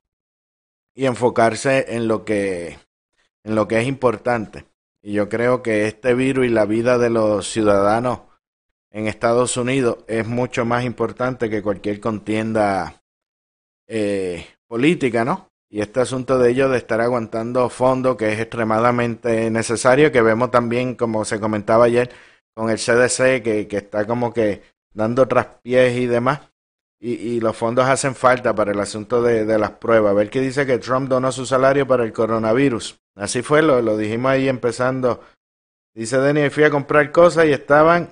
Y 0.94 1.06
enfocarse 1.06 1.96
en 1.96 2.06
lo 2.06 2.24
que 2.24 2.78
en 3.44 3.54
lo 3.54 3.68
que 3.68 3.80
es 3.80 3.86
importante. 3.86 4.66
Y 5.02 5.12
yo 5.12 5.28
creo 5.28 5.62
que 5.62 5.86
este 5.86 6.14
virus 6.14 6.46
y 6.46 6.50
la 6.50 6.66
vida 6.66 6.98
de 6.98 7.10
los 7.10 7.50
ciudadanos 7.50 8.20
en 8.90 9.06
Estados 9.06 9.56
Unidos 9.56 9.98
es 10.08 10.26
mucho 10.26 10.64
más 10.64 10.84
importante 10.84 11.48
que 11.48 11.62
cualquier 11.62 12.00
contienda 12.00 13.02
eh, 13.86 14.46
política, 14.66 15.24
¿no? 15.24 15.48
Y 15.72 15.80
este 15.80 16.00
asunto 16.00 16.38
de 16.38 16.50
ellos 16.50 16.70
de 16.70 16.78
estar 16.78 17.00
aguantando 17.00 17.68
fondos, 17.70 18.16
que 18.16 18.32
es 18.32 18.40
extremadamente 18.40 19.50
necesario, 19.50 20.10
que 20.10 20.20
vemos 20.20 20.50
también, 20.50 20.96
como 20.96 21.24
se 21.24 21.38
comentaba 21.38 21.84
ayer, 21.84 22.10
con 22.54 22.70
el 22.70 22.78
CDC, 22.78 23.42
que, 23.42 23.68
que 23.68 23.76
está 23.76 24.04
como 24.04 24.34
que 24.34 24.62
dando 24.92 25.28
traspiés 25.28 25.96
y 25.96 26.06
demás. 26.06 26.40
Y, 26.98 27.12
y, 27.12 27.40
los 27.40 27.56
fondos 27.56 27.86
hacen 27.86 28.14
falta 28.14 28.54
para 28.54 28.72
el 28.72 28.80
asunto 28.80 29.22
de, 29.22 29.46
de 29.46 29.58
las 29.58 29.70
pruebas. 29.70 30.10
A 30.10 30.14
ver 30.14 30.28
qué 30.28 30.40
dice 30.40 30.66
que 30.66 30.78
Trump 30.78 31.08
donó 31.08 31.32
su 31.32 31.46
salario 31.46 31.86
para 31.86 32.04
el 32.04 32.12
coronavirus. 32.12 33.00
Así 33.20 33.42
fue, 33.42 33.60
lo, 33.60 33.82
lo 33.82 33.98
dijimos 33.98 34.32
ahí 34.32 34.48
empezando. 34.48 35.20
Dice 35.94 36.18
Denny, 36.18 36.48
fui 36.48 36.64
a 36.64 36.70
comprar 36.70 37.12
cosas 37.12 37.44
y 37.44 37.52
estaban 37.52 38.08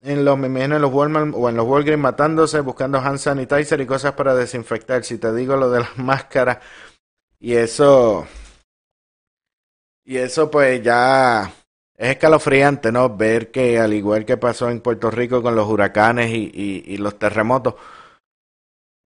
en 0.00 0.24
los, 0.24 0.38
en 0.38 0.80
los 0.80 0.92
Walmart 0.92 1.32
o 1.34 1.48
en 1.48 1.56
los 1.56 1.66
Walgreens 1.66 2.00
matándose, 2.00 2.60
buscando 2.60 2.98
hand 2.98 3.18
sanitizer 3.18 3.80
y 3.80 3.86
cosas 3.86 4.12
para 4.12 4.36
desinfectar. 4.36 5.02
Si 5.02 5.18
te 5.18 5.34
digo 5.34 5.56
lo 5.56 5.70
de 5.70 5.80
las 5.80 5.98
máscaras 5.98 6.58
y 7.40 7.54
eso, 7.54 8.28
y 10.04 10.18
eso 10.18 10.48
pues 10.52 10.80
ya 10.84 11.52
es 11.96 12.10
escalofriante, 12.10 12.92
¿no? 12.92 13.16
Ver 13.16 13.50
que 13.50 13.80
al 13.80 13.92
igual 13.92 14.24
que 14.24 14.36
pasó 14.36 14.70
en 14.70 14.82
Puerto 14.82 15.10
Rico 15.10 15.42
con 15.42 15.56
los 15.56 15.68
huracanes 15.68 16.30
y, 16.30 16.48
y, 16.54 16.94
y 16.94 16.96
los 16.98 17.18
terremotos, 17.18 17.74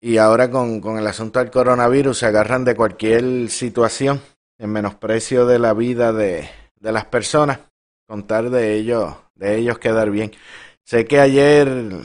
y 0.02 0.18
ahora 0.18 0.50
con, 0.50 0.82
con 0.82 0.98
el 0.98 1.06
asunto 1.06 1.38
del 1.38 1.50
coronavirus 1.50 2.18
se 2.18 2.26
agarran 2.26 2.62
de 2.62 2.76
cualquier 2.76 3.48
situación 3.48 4.20
en 4.58 4.70
menosprecio 4.70 5.46
de 5.46 5.58
la 5.58 5.74
vida 5.74 6.12
de, 6.12 6.48
de 6.80 6.92
las 6.92 7.04
personas, 7.06 7.60
contar 8.06 8.50
de 8.50 8.74
ellos, 8.74 9.14
de 9.34 9.56
ellos 9.56 9.78
quedar 9.78 10.10
bien. 10.10 10.32
Sé 10.84 11.04
que 11.04 11.20
ayer 11.20 11.68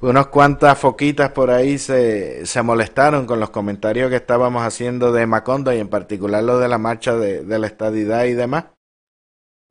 unos 0.00 0.26
cuantas 0.28 0.78
foquitas 0.78 1.32
por 1.32 1.50
ahí 1.50 1.78
se, 1.78 2.46
se 2.46 2.62
molestaron 2.62 3.26
con 3.26 3.40
los 3.40 3.50
comentarios 3.50 4.10
que 4.10 4.16
estábamos 4.16 4.64
haciendo 4.64 5.12
de 5.12 5.26
Macondo 5.26 5.72
y 5.72 5.78
en 5.78 5.88
particular 5.88 6.42
lo 6.44 6.58
de 6.58 6.68
la 6.68 6.78
marcha 6.78 7.16
de, 7.16 7.42
de 7.42 7.58
la 7.58 7.66
estadidad 7.66 8.24
y 8.24 8.34
demás. 8.34 8.66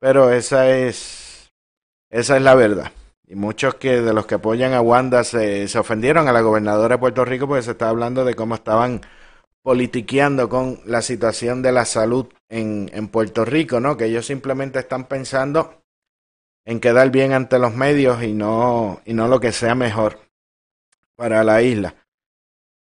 Pero 0.00 0.32
esa 0.32 0.70
es, 0.70 1.52
esa 2.10 2.36
es 2.36 2.42
la 2.42 2.54
verdad. 2.54 2.92
Y 3.28 3.34
muchos 3.34 3.74
que 3.76 4.02
de 4.02 4.12
los 4.12 4.26
que 4.26 4.36
apoyan 4.36 4.72
a 4.72 4.80
Wanda 4.80 5.24
se, 5.24 5.68
se 5.68 5.78
ofendieron 5.78 6.28
a 6.28 6.32
la 6.32 6.42
gobernadora 6.42 6.96
de 6.96 7.00
Puerto 7.00 7.24
Rico 7.24 7.48
porque 7.48 7.62
se 7.62 7.72
está 7.72 7.88
hablando 7.88 8.24
de 8.24 8.34
cómo 8.34 8.54
estaban 8.54 9.00
politiqueando 9.66 10.48
con 10.48 10.78
la 10.84 11.02
situación 11.02 11.60
de 11.60 11.72
la 11.72 11.84
salud 11.84 12.26
en, 12.48 12.88
en 12.92 13.08
Puerto 13.08 13.44
Rico, 13.44 13.80
¿no? 13.80 13.96
Que 13.96 14.04
ellos 14.04 14.24
simplemente 14.24 14.78
están 14.78 15.06
pensando 15.06 15.82
en 16.64 16.78
quedar 16.78 17.10
bien 17.10 17.32
ante 17.32 17.58
los 17.58 17.74
medios 17.74 18.22
y 18.22 18.32
no, 18.32 19.00
y 19.04 19.12
no 19.12 19.26
lo 19.26 19.40
que 19.40 19.50
sea 19.50 19.74
mejor 19.74 20.20
para 21.16 21.42
la 21.42 21.62
isla. 21.62 21.96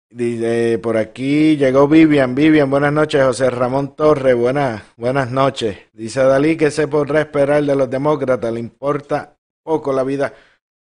Dice, 0.09 0.79
por 0.79 0.97
aquí 0.97 1.59
llegó 1.59 1.87
Vivian. 1.87 2.35
Vivian, 2.35 2.71
buenas 2.71 2.95
noches. 2.95 3.27
José 3.27 3.51
Ramón 3.51 3.95
Torres, 3.95 4.35
buenas, 4.35 4.83
buenas 4.97 5.31
noches. 5.31 5.77
Dice 5.93 6.23
Dalí 6.23 6.57
que 6.57 6.71
se 6.71 6.89
podrá 6.89 7.21
esperar 7.21 7.63
de 7.63 7.77
los 7.77 7.91
demócratas, 7.91 8.51
le 8.55 8.61
importa 8.61 9.37
poco 9.63 9.93
la 9.93 10.03
vida. 10.03 10.33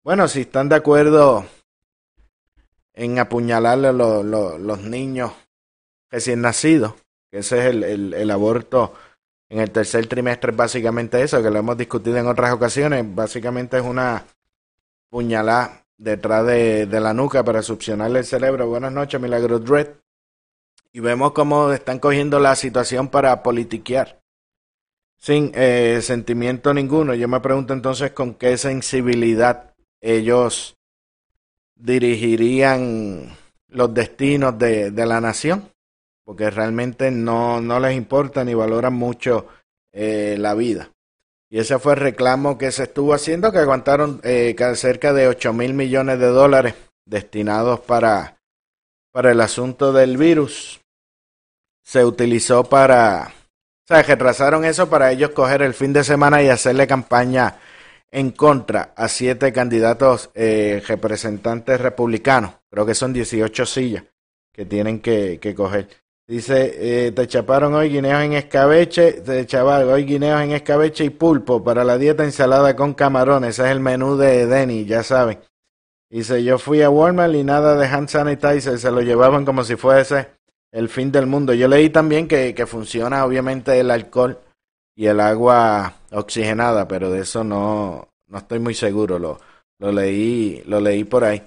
Bueno, 0.02 0.28
si 0.28 0.40
están 0.40 0.70
de 0.70 0.76
acuerdo 0.76 1.44
en 2.94 3.18
apuñalarle 3.18 3.88
a 3.88 3.92
los, 3.92 4.80
niños 4.80 5.32
recién 6.10 6.40
nacidos, 6.40 6.94
que 7.30 7.38
ese 7.38 7.58
es 7.58 7.64
el, 7.66 7.84
el, 7.84 8.14
el 8.14 8.30
aborto 8.30 8.94
en 9.50 9.58
el 9.58 9.70
tercer 9.72 10.06
trimestre 10.06 10.52
es 10.52 10.56
básicamente 10.56 11.20
eso, 11.20 11.42
que 11.42 11.50
lo 11.50 11.58
hemos 11.58 11.76
discutido 11.76 12.16
en 12.16 12.28
otras 12.28 12.52
ocasiones. 12.52 13.04
Básicamente 13.14 13.78
es 13.78 13.82
una 13.82 14.24
puñalada 15.10 15.84
detrás 15.98 16.46
de, 16.46 16.86
de 16.86 17.00
la 17.00 17.12
nuca 17.12 17.44
para 17.44 17.60
succionarle 17.60 18.20
el 18.20 18.24
cerebro. 18.24 18.68
Buenas 18.68 18.92
noches, 18.92 19.20
Milagro 19.20 19.58
Dread. 19.58 19.88
Y 20.92 21.00
vemos 21.00 21.32
cómo 21.32 21.72
están 21.72 21.98
cogiendo 21.98 22.38
la 22.38 22.54
situación 22.54 23.08
para 23.08 23.42
politiquear. 23.42 24.20
Sin 25.18 25.50
eh, 25.54 25.98
sentimiento 26.00 26.72
ninguno. 26.72 27.14
Yo 27.14 27.26
me 27.26 27.40
pregunto 27.40 27.74
entonces 27.74 28.12
con 28.12 28.34
qué 28.34 28.56
sensibilidad 28.56 29.74
ellos 30.00 30.76
dirigirían 31.74 33.36
los 33.66 33.92
destinos 33.92 34.56
de, 34.58 34.92
de 34.92 35.06
la 35.06 35.20
nación 35.20 35.70
porque 36.30 36.48
realmente 36.48 37.10
no, 37.10 37.60
no 37.60 37.80
les 37.80 37.96
importa 37.96 38.44
ni 38.44 38.54
valoran 38.54 38.94
mucho 38.94 39.48
eh, 39.92 40.36
la 40.38 40.54
vida. 40.54 40.92
Y 41.50 41.58
ese 41.58 41.80
fue 41.80 41.94
el 41.94 41.98
reclamo 41.98 42.56
que 42.56 42.70
se 42.70 42.84
estuvo 42.84 43.14
haciendo, 43.14 43.50
que 43.50 43.58
aguantaron 43.58 44.20
eh, 44.22 44.54
cerca 44.76 45.12
de 45.12 45.26
8 45.26 45.52
mil 45.52 45.74
millones 45.74 46.20
de 46.20 46.28
dólares 46.28 46.74
destinados 47.04 47.80
para, 47.80 48.40
para 49.10 49.32
el 49.32 49.40
asunto 49.40 49.92
del 49.92 50.18
virus. 50.18 50.80
Se 51.82 52.04
utilizó 52.04 52.62
para, 52.62 53.32
o 53.34 53.86
sea, 53.88 54.02
retrasaron 54.02 54.64
eso 54.64 54.88
para 54.88 55.10
ellos 55.10 55.30
coger 55.30 55.62
el 55.62 55.74
fin 55.74 55.92
de 55.92 56.04
semana 56.04 56.40
y 56.44 56.48
hacerle 56.48 56.86
campaña 56.86 57.58
en 58.12 58.30
contra 58.30 58.92
a 58.94 59.08
siete 59.08 59.52
candidatos 59.52 60.30
eh, 60.34 60.80
representantes 60.86 61.80
republicanos. 61.80 62.52
Creo 62.70 62.86
que 62.86 62.94
son 62.94 63.12
18 63.12 63.66
sillas 63.66 64.04
que 64.52 64.64
tienen 64.64 65.00
que, 65.00 65.40
que 65.40 65.56
coger. 65.56 65.88
Dice, 66.30 67.06
eh, 67.08 67.10
te 67.10 67.26
chaparon 67.26 67.74
hoy 67.74 67.88
guineos 67.88 68.22
en 68.22 68.34
escabeche, 68.34 69.14
te 69.14 69.44
chaval, 69.46 69.88
hoy 69.88 70.04
guineos 70.04 70.40
en 70.40 70.52
escabeche 70.52 71.02
y 71.02 71.10
pulpo 71.10 71.64
para 71.64 71.82
la 71.82 71.98
dieta 71.98 72.22
ensalada 72.22 72.76
con 72.76 72.94
camarones. 72.94 73.58
Ese 73.58 73.64
es 73.64 73.72
el 73.72 73.80
menú 73.80 74.16
de 74.16 74.46
Denny, 74.46 74.84
ya 74.84 75.02
saben. 75.02 75.40
Dice, 76.08 76.44
yo 76.44 76.56
fui 76.58 76.82
a 76.82 76.88
Walmart 76.88 77.34
y 77.34 77.42
nada 77.42 77.74
de 77.74 77.84
hand 77.84 78.08
sanitizer, 78.08 78.78
se 78.78 78.92
lo 78.92 79.00
llevaban 79.00 79.44
como 79.44 79.64
si 79.64 79.74
fuese 79.74 80.28
el 80.70 80.88
fin 80.88 81.10
del 81.10 81.26
mundo. 81.26 81.52
Yo 81.52 81.66
leí 81.66 81.90
también 81.90 82.28
que, 82.28 82.54
que 82.54 82.64
funciona 82.64 83.24
obviamente 83.24 83.80
el 83.80 83.90
alcohol 83.90 84.38
y 84.94 85.06
el 85.06 85.18
agua 85.18 85.94
oxigenada, 86.12 86.86
pero 86.86 87.10
de 87.10 87.22
eso 87.22 87.42
no, 87.42 88.06
no 88.28 88.38
estoy 88.38 88.60
muy 88.60 88.74
seguro. 88.74 89.18
Lo, 89.18 89.40
lo 89.80 89.90
leí, 89.90 90.62
lo 90.66 90.80
leí 90.80 91.02
por 91.02 91.24
ahí. 91.24 91.42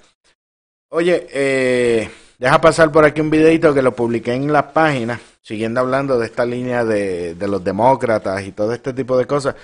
Oye, 0.90 1.26
eh, 1.32 2.10
Deja 2.38 2.60
pasar 2.60 2.90
por 2.90 3.04
aquí 3.04 3.20
un 3.20 3.30
videito 3.30 3.72
que 3.72 3.82
lo 3.82 3.94
publiqué 3.94 4.34
en 4.34 4.52
la 4.52 4.72
página, 4.72 5.20
siguiendo 5.40 5.80
hablando 5.80 6.18
de 6.18 6.26
esta 6.26 6.44
línea 6.44 6.84
de, 6.84 7.34
de 7.34 7.48
los 7.48 7.62
demócratas 7.62 8.44
y 8.44 8.52
todo 8.52 8.72
este 8.72 8.92
tipo 8.92 9.16
de 9.16 9.26
cosas. 9.26 9.54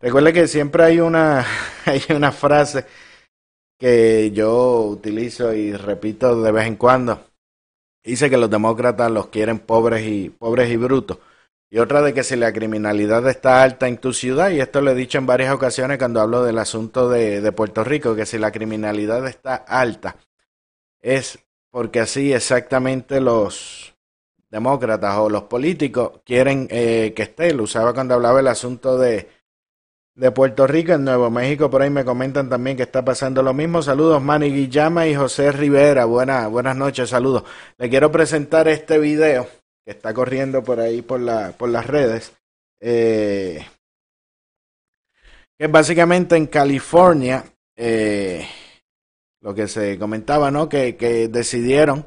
Recuerde 0.00 0.32
que 0.32 0.48
siempre 0.48 0.84
hay 0.84 1.00
una, 1.00 1.46
hay 1.86 2.02
una 2.10 2.32
frase 2.32 2.84
que 3.78 4.30
yo 4.32 4.82
utilizo 4.82 5.52
y 5.52 5.72
repito 5.72 6.42
de 6.42 6.52
vez 6.52 6.66
en 6.66 6.76
cuando. 6.76 7.20
Dice 8.04 8.30
que 8.30 8.36
los 8.36 8.50
demócratas 8.50 9.10
los 9.10 9.28
quieren 9.28 9.58
pobres 9.58 10.06
y 10.06 10.30
pobres 10.30 10.70
y 10.70 10.76
brutos. 10.76 11.18
Y 11.68 11.78
otra 11.78 12.00
de 12.02 12.14
que 12.14 12.22
si 12.22 12.36
la 12.36 12.52
criminalidad 12.52 13.28
está 13.28 13.62
alta 13.62 13.88
en 13.88 13.98
tu 13.98 14.12
ciudad, 14.12 14.50
y 14.50 14.60
esto 14.60 14.80
lo 14.80 14.92
he 14.92 14.94
dicho 14.94 15.18
en 15.18 15.26
varias 15.26 15.52
ocasiones 15.52 15.98
cuando 15.98 16.20
hablo 16.20 16.44
del 16.44 16.58
asunto 16.58 17.08
de, 17.08 17.40
de 17.40 17.52
Puerto 17.52 17.82
Rico, 17.82 18.14
que 18.14 18.24
si 18.24 18.38
la 18.38 18.52
criminalidad 18.52 19.26
está 19.26 19.56
alta, 19.56 20.16
es 21.00 21.38
porque 21.76 22.00
así 22.00 22.32
exactamente 22.32 23.20
los 23.20 23.94
demócratas 24.50 25.18
o 25.18 25.28
los 25.28 25.42
políticos 25.42 26.22
quieren 26.24 26.68
eh, 26.70 27.12
que 27.14 27.24
esté. 27.24 27.52
Lo 27.52 27.64
usaba 27.64 27.92
cuando 27.92 28.14
hablaba 28.14 28.40
el 28.40 28.46
asunto 28.46 28.96
de, 28.96 29.28
de 30.14 30.30
Puerto 30.30 30.66
Rico, 30.66 30.92
en 30.92 31.04
Nuevo 31.04 31.28
México, 31.30 31.68
por 31.68 31.82
ahí 31.82 31.90
me 31.90 32.02
comentan 32.02 32.48
también 32.48 32.78
que 32.78 32.84
está 32.84 33.04
pasando 33.04 33.42
lo 33.42 33.52
mismo. 33.52 33.82
Saludos, 33.82 34.22
Manny 34.22 34.52
Guillama 34.52 35.06
y 35.06 35.14
José 35.14 35.52
Rivera. 35.52 36.06
Buena, 36.06 36.46
buenas 36.46 36.76
noches, 36.76 37.10
saludos. 37.10 37.44
Le 37.76 37.90
quiero 37.90 38.10
presentar 38.10 38.68
este 38.68 38.98
video 38.98 39.46
que 39.84 39.90
está 39.90 40.14
corriendo 40.14 40.64
por 40.64 40.80
ahí 40.80 41.02
por, 41.02 41.20
la, 41.20 41.52
por 41.52 41.68
las 41.68 41.86
redes. 41.86 42.32
Eh, 42.80 43.62
que 45.58 45.66
básicamente 45.66 46.36
en 46.36 46.46
California. 46.46 47.44
Eh, 47.76 48.48
lo 49.46 49.54
que 49.54 49.68
se 49.68 49.96
comentaba, 49.96 50.50
¿no? 50.50 50.68
Que, 50.68 50.96
que 50.96 51.28
decidieron 51.28 52.04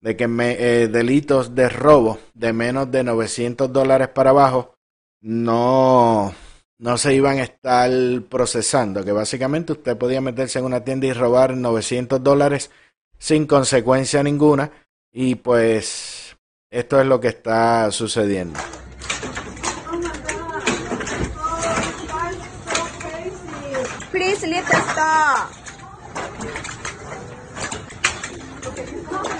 de 0.00 0.16
que 0.16 0.24
eh, 0.24 0.88
delitos 0.88 1.54
de 1.54 1.68
robo 1.68 2.18
de 2.34 2.52
menos 2.52 2.90
de 2.90 3.04
900 3.04 3.72
dólares 3.72 4.08
para 4.08 4.30
abajo 4.30 4.74
no, 5.20 6.34
no 6.78 6.98
se 6.98 7.14
iban 7.14 7.38
a 7.38 7.44
estar 7.44 7.88
procesando, 8.28 9.04
que 9.04 9.12
básicamente 9.12 9.74
usted 9.74 9.96
podía 9.96 10.20
meterse 10.20 10.58
en 10.58 10.64
una 10.64 10.82
tienda 10.82 11.06
y 11.06 11.12
robar 11.12 11.56
900 11.56 12.20
dólares 12.20 12.72
sin 13.16 13.46
consecuencia 13.46 14.24
ninguna 14.24 14.72
y 15.12 15.36
pues 15.36 16.36
esto 16.68 17.00
es 17.00 17.06
lo 17.06 17.20
que 17.20 17.28
está 17.28 17.92
sucediendo. 17.92 18.58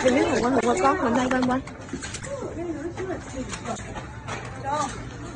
Please 0.06 0.40
let 0.40 0.64
us 0.64 0.78
stop. 0.78 0.96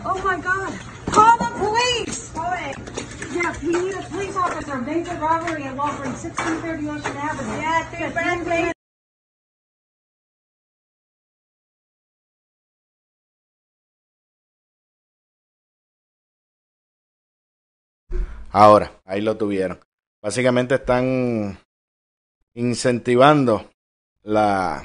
Oh 0.04 0.22
my 0.22 0.38
God! 0.40 0.72
Call 1.10 1.38
the 1.38 1.50
police! 1.58 2.30
Yes, 3.34 3.62
we 3.64 3.72
need 3.72 3.94
a 3.94 4.02
police 4.02 4.36
officer. 4.36 4.78
Major 4.78 5.14
robbery 5.16 5.64
at 5.64 5.76
Walgreens, 5.76 6.22
1630 6.22 6.88
Ocean 6.88 7.16
Avenue. 7.16 7.60
Yeah, 7.60 8.72
Ahora, 18.52 18.92
ahí 19.04 19.20
lo 19.20 19.36
tuvieron. 19.36 19.80
Básicamente 20.22 20.76
están 20.76 21.58
incentivando 22.54 23.68
la, 24.22 24.84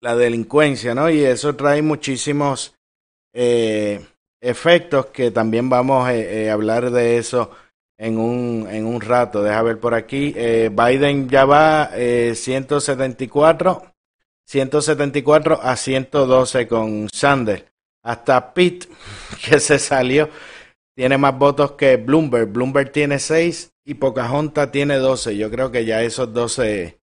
la 0.00 0.16
delincuencia, 0.16 0.94
¿no? 0.94 1.08
Y 1.08 1.24
eso 1.24 1.56
trae 1.56 1.80
muchísimos 1.80 2.74
eh, 3.32 4.04
efectos 4.40 5.06
que 5.06 5.30
también 5.30 5.70
vamos 5.70 6.06
a 6.06 6.14
eh, 6.14 6.44
eh, 6.44 6.50
hablar 6.50 6.90
de 6.90 7.18
eso 7.18 7.50
en 7.96 8.18
un, 8.18 8.66
en 8.68 8.84
un 8.84 9.00
rato. 9.00 9.42
Deja 9.42 9.62
ver 9.62 9.78
por 9.78 9.94
aquí. 9.94 10.32
Biden 10.32 11.28
ya 11.28 11.44
va 11.44 11.90
174, 11.94 13.94
174 14.44 15.60
a 15.62 15.76
112 15.76 16.68
con 16.68 17.08
Sanders. 17.10 17.64
Hasta 18.02 18.52
Pitt, 18.52 18.86
que 19.48 19.60
se 19.60 19.78
salió, 19.78 20.28
tiene 20.96 21.16
más 21.16 21.38
votos 21.38 21.72
que 21.72 21.96
Bloomberg. 21.96 22.48
Bloomberg 22.48 22.90
tiene 22.90 23.20
6 23.20 23.72
y 23.84 23.94
Pocahontas 23.94 24.72
tiene 24.72 24.96
12. 24.96 25.36
Yo 25.36 25.48
creo 25.48 25.70
que 25.70 25.84
ya 25.84 26.02
esos 26.02 26.34
12 26.34 27.01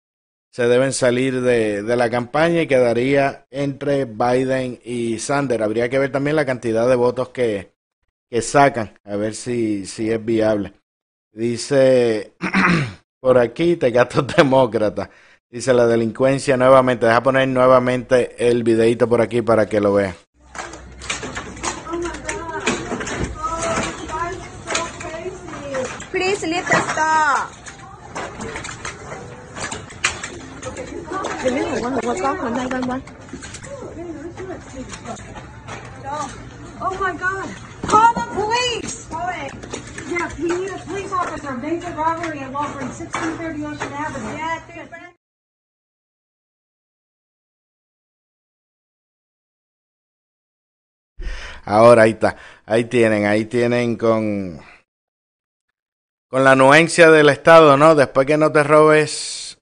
se 0.54 0.68
deben 0.68 0.92
salir 0.92 1.40
de, 1.40 1.82
de, 1.82 1.96
la 1.96 2.08
campaña 2.08 2.62
y 2.62 2.68
quedaría 2.68 3.44
entre 3.50 4.04
Biden 4.04 4.78
y 4.84 5.18
Sanders. 5.18 5.64
Habría 5.64 5.88
que 5.88 5.98
ver 5.98 6.12
también 6.12 6.36
la 6.36 6.46
cantidad 6.46 6.88
de 6.88 6.94
votos 6.94 7.30
que, 7.30 7.72
que 8.30 8.40
sacan, 8.40 8.96
a 9.02 9.16
ver 9.16 9.34
si, 9.34 9.84
si 9.84 10.12
es 10.12 10.24
viable. 10.24 10.72
Dice 11.32 12.34
por 13.20 13.36
aquí, 13.36 13.74
te 13.74 13.90
gato 13.90 14.22
demócrata. 14.36 15.10
Dice 15.50 15.74
la 15.74 15.88
delincuencia 15.88 16.56
nuevamente. 16.56 17.06
Deja 17.06 17.20
poner 17.20 17.48
nuevamente 17.48 18.36
el 18.38 18.62
videito 18.62 19.08
por 19.08 19.20
aquí 19.20 19.42
para 19.42 19.66
que 19.66 19.80
lo 19.80 19.94
vean. 19.94 20.14
Please 26.12 26.46
let 26.46 26.62
us 26.62 26.90
stop. 26.92 27.63
My 31.44 31.50
God! 37.20 37.48
Call 37.82 38.14
the 38.14 38.24
police! 38.32 39.06
Yes, 40.08 40.38
we 40.38 40.48
need 40.48 40.70
a 40.70 40.78
police 40.78 41.12
officer. 41.12 41.52
Major 41.58 41.90
robbery 41.90 42.38
at 42.38 42.50
Walgreens, 42.50 42.96
1630 42.98 43.66
Ocean 43.66 43.92
Avenue. 43.92 44.36
Yeah, 44.38 45.10
Ahora 51.66 52.02
ahí 52.04 52.12
está, 52.12 52.36
ahí 52.64 52.84
tienen, 52.84 53.26
ahí 53.26 53.44
tienen 53.44 53.96
con 53.96 54.60
con 56.28 56.42
la 56.42 56.52
anuencia 56.52 57.10
del 57.10 57.28
Estado, 57.28 57.76
¿no? 57.76 57.94
Después 57.94 58.26
que 58.26 58.38
no 58.38 58.50
te 58.50 58.62
robes 58.62 59.53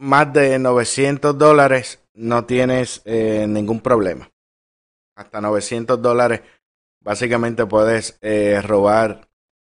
más 0.00 0.32
de 0.32 0.58
900 0.58 1.36
dólares 1.36 2.02
no 2.14 2.46
tienes 2.46 3.02
eh, 3.04 3.46
ningún 3.46 3.80
problema. 3.80 4.30
Hasta 5.14 5.40
900 5.40 6.00
dólares 6.00 6.40
básicamente 7.00 7.66
puedes 7.66 8.18
eh, 8.22 8.62
robar 8.62 9.28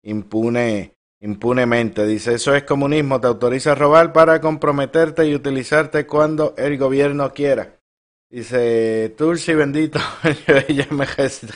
impune, 0.02 0.94
impunemente. 1.20 2.06
Dice, 2.06 2.34
eso 2.34 2.54
es 2.54 2.64
comunismo, 2.64 3.20
te 3.20 3.28
autoriza 3.28 3.72
a 3.72 3.76
robar 3.76 4.12
para 4.12 4.40
comprometerte 4.42 5.26
y 5.26 5.34
utilizarte 5.34 6.06
cuando 6.06 6.54
el 6.58 6.76
gobierno 6.76 7.32
quiera. 7.32 7.80
Dice, 8.28 9.14
Tulsi 9.16 9.54
bendito, 9.54 10.00
ella 10.68 10.86
me 10.90 11.06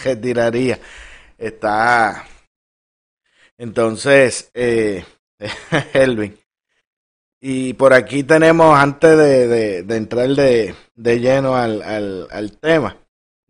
retiraría. 0.02 0.80
Está... 1.36 2.24
Entonces, 3.56 4.50
eh, 4.54 5.04
Elvin, 5.92 6.36
y 7.46 7.74
por 7.74 7.92
aquí 7.92 8.24
tenemos, 8.24 8.74
antes 8.74 9.18
de, 9.18 9.82
de, 9.82 9.96
entrar 9.98 10.28
de, 10.30 10.74
de 10.94 11.20
lleno 11.20 11.54
al, 11.54 11.82
al, 11.82 12.58
tema, 12.58 12.96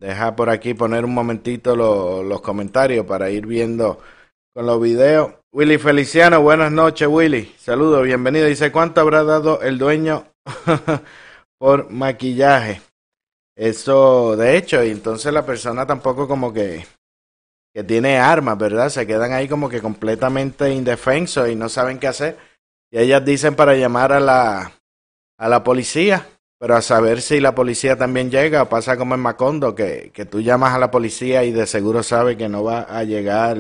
deja 0.01 0.35
por 0.35 0.51
aquí 0.51 0.75
poner 0.75 1.05
un 1.05 1.15
momentito 1.15 1.77
los 1.77 2.41
comentarios 2.41 3.07
para 3.07 3.31
ir 3.31 3.47
viendo 3.47 4.01
con 4.53 4.67
los 4.67 4.83
videos. 4.83 5.35
Willy 5.53 5.79
Feliciano, 5.79 6.43
buenas 6.43 6.73
noches 6.73 7.07
Willy, 7.07 7.55
saludos, 7.57 8.03
bienvenido. 8.03 8.49
Dice, 8.49 8.73
¿cuánto 8.73 9.01
habrá 9.01 9.23
dado 9.23 9.63
el 9.63 9.79
dueño 9.79 10.27
por 11.61 11.89
maquillaje? 11.89 12.83
Eso, 13.55 14.35
de 14.37 14.57
hecho, 14.57 14.83
y 14.83 14.91
entonces 14.91 15.33
la 15.33 15.47
persona 15.47 15.87
tampoco 15.87 16.27
como 16.27 16.53
que, 16.53 16.85
que 17.73 17.85
tiene 17.85 18.19
armas, 18.19 18.59
¿verdad? 18.59 18.89
Se 18.89 19.07
quedan 19.07 19.33
ahí 19.33 19.47
como 19.47 19.69
que 19.69 19.81
completamente 19.81 20.69
indefensos 20.71 21.49
y 21.49 21.55
no 21.55 21.69
saben 21.69 22.01
qué 22.01 22.09
hacer 22.09 22.54
y 22.95 22.99
ellas 23.01 23.25
dicen 23.25 23.57
para 23.57 23.75
llamar 23.75 24.13
a 24.13 24.21
la, 24.21 24.71
a 25.37 25.49
la 25.49 25.65
policía, 25.65 26.29
pero 26.61 26.77
a 26.77 26.81
saber 26.81 27.23
si 27.23 27.41
la 27.41 27.53
policía 27.53 27.97
también 27.97 28.31
llega 28.31 28.69
pasa 28.69 28.97
como 28.97 29.17
en 29.17 29.21
Macondo, 29.21 29.75
que, 29.75 30.13
que 30.15 30.25
tú 30.25 30.41
llamas 30.41 30.75
a 30.75 30.79
la 30.79 30.93
policía 30.93 31.43
y 31.43 31.51
de 31.51 31.67
seguro 31.67 32.05
sabe 32.05 32.37
que 32.37 32.49
no 32.49 32.63
va 32.63 32.83
a 32.83 33.03
llegar 33.03 33.59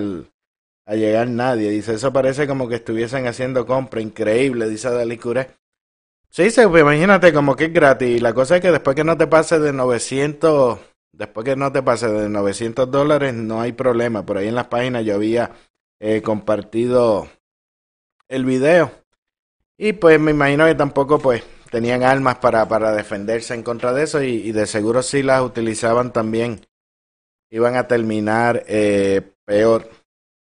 a 0.86 0.94
llegar 0.94 1.26
nadie. 1.26 1.68
Dice, 1.70 1.94
eso 1.94 2.12
parece 2.12 2.46
como 2.46 2.68
que 2.68 2.76
estuviesen 2.76 3.26
haciendo 3.26 3.66
compra. 3.66 4.00
Increíble, 4.00 4.68
dice 4.68 4.88
Dalí 4.88 5.18
Curé. 5.18 5.50
Sí, 6.30 6.50
se, 6.50 6.68
pues, 6.68 6.82
imagínate 6.82 7.32
como 7.32 7.56
que 7.56 7.64
es 7.64 7.72
gratis. 7.72 8.22
La 8.22 8.34
cosa 8.34 8.56
es 8.56 8.62
que 8.62 8.70
después 8.70 8.94
que 8.94 9.02
no 9.02 9.16
te 9.16 9.26
pase 9.26 9.58
de 9.58 9.72
900, 9.72 10.78
después 11.12 11.44
que 11.44 11.56
no 11.56 11.72
te 11.72 11.82
pase 11.82 12.06
de 12.06 12.28
900 12.28 12.88
dólares, 12.88 13.34
no 13.34 13.60
hay 13.60 13.72
problema. 13.72 14.24
Por 14.24 14.38
ahí 14.38 14.46
en 14.46 14.54
las 14.54 14.68
páginas 14.68 15.04
yo 15.04 15.16
había 15.16 15.50
eh, 15.98 16.22
compartido 16.22 17.26
el 18.28 18.44
video. 18.44 19.03
Y 19.76 19.92
pues 19.94 20.20
me 20.20 20.30
imagino 20.30 20.66
que 20.66 20.74
tampoco 20.74 21.18
pues 21.18 21.42
tenían 21.70 22.04
armas 22.04 22.36
para, 22.36 22.68
para 22.68 22.92
defenderse 22.92 23.54
en 23.54 23.64
contra 23.64 23.92
de 23.92 24.04
eso 24.04 24.22
y, 24.22 24.52
de 24.52 24.66
seguro 24.66 25.02
si 25.02 25.22
las 25.22 25.42
utilizaban 25.42 26.12
también. 26.12 26.64
Iban 27.50 27.76
a 27.76 27.88
terminar 27.88 28.64
eh, 28.68 29.22
peor 29.44 29.90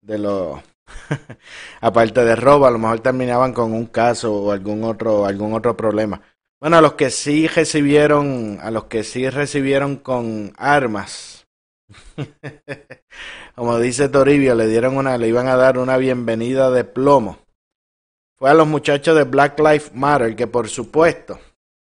de 0.01 0.19
lo 0.19 0.61
aparte 1.81 2.23
de 2.23 2.35
robo 2.35 2.67
a 2.67 2.71
lo 2.71 2.77
mejor 2.77 2.99
terminaban 2.99 3.53
con 3.53 3.73
un 3.73 3.87
caso 3.87 4.33
o 4.33 4.51
algún 4.51 4.83
otro 4.83 5.25
algún 5.25 5.53
otro 5.53 5.75
problema. 5.75 6.21
Bueno 6.59 6.77
a 6.77 6.81
los 6.81 6.93
que 6.93 7.09
sí 7.09 7.47
recibieron 7.47 8.59
a 8.61 8.69
los 8.71 8.85
que 8.85 9.03
sí 9.03 9.29
recibieron 9.29 9.97
con 9.97 10.53
armas 10.57 11.47
como 13.55 13.79
dice 13.79 14.09
Toribio 14.09 14.55
le 14.55 14.67
dieron 14.67 14.97
una 14.97 15.17
le 15.17 15.27
iban 15.27 15.47
a 15.47 15.55
dar 15.55 15.77
una 15.77 15.97
bienvenida 15.97 16.71
de 16.71 16.83
plomo 16.83 17.39
fue 18.37 18.49
a 18.49 18.53
los 18.53 18.67
muchachos 18.67 19.15
de 19.15 19.23
Black 19.23 19.59
Lives 19.59 19.91
Matter, 19.93 20.35
que 20.35 20.47
por 20.47 20.69
supuesto, 20.69 21.39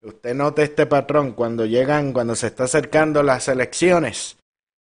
usted 0.02 0.34
note 0.34 0.62
este 0.62 0.86
patrón, 0.86 1.32
cuando 1.32 1.64
llegan, 1.66 2.12
cuando 2.12 2.34
se 2.34 2.48
está 2.48 2.64
acercando 2.64 3.22
las 3.22 3.48
elecciones, 3.48 4.36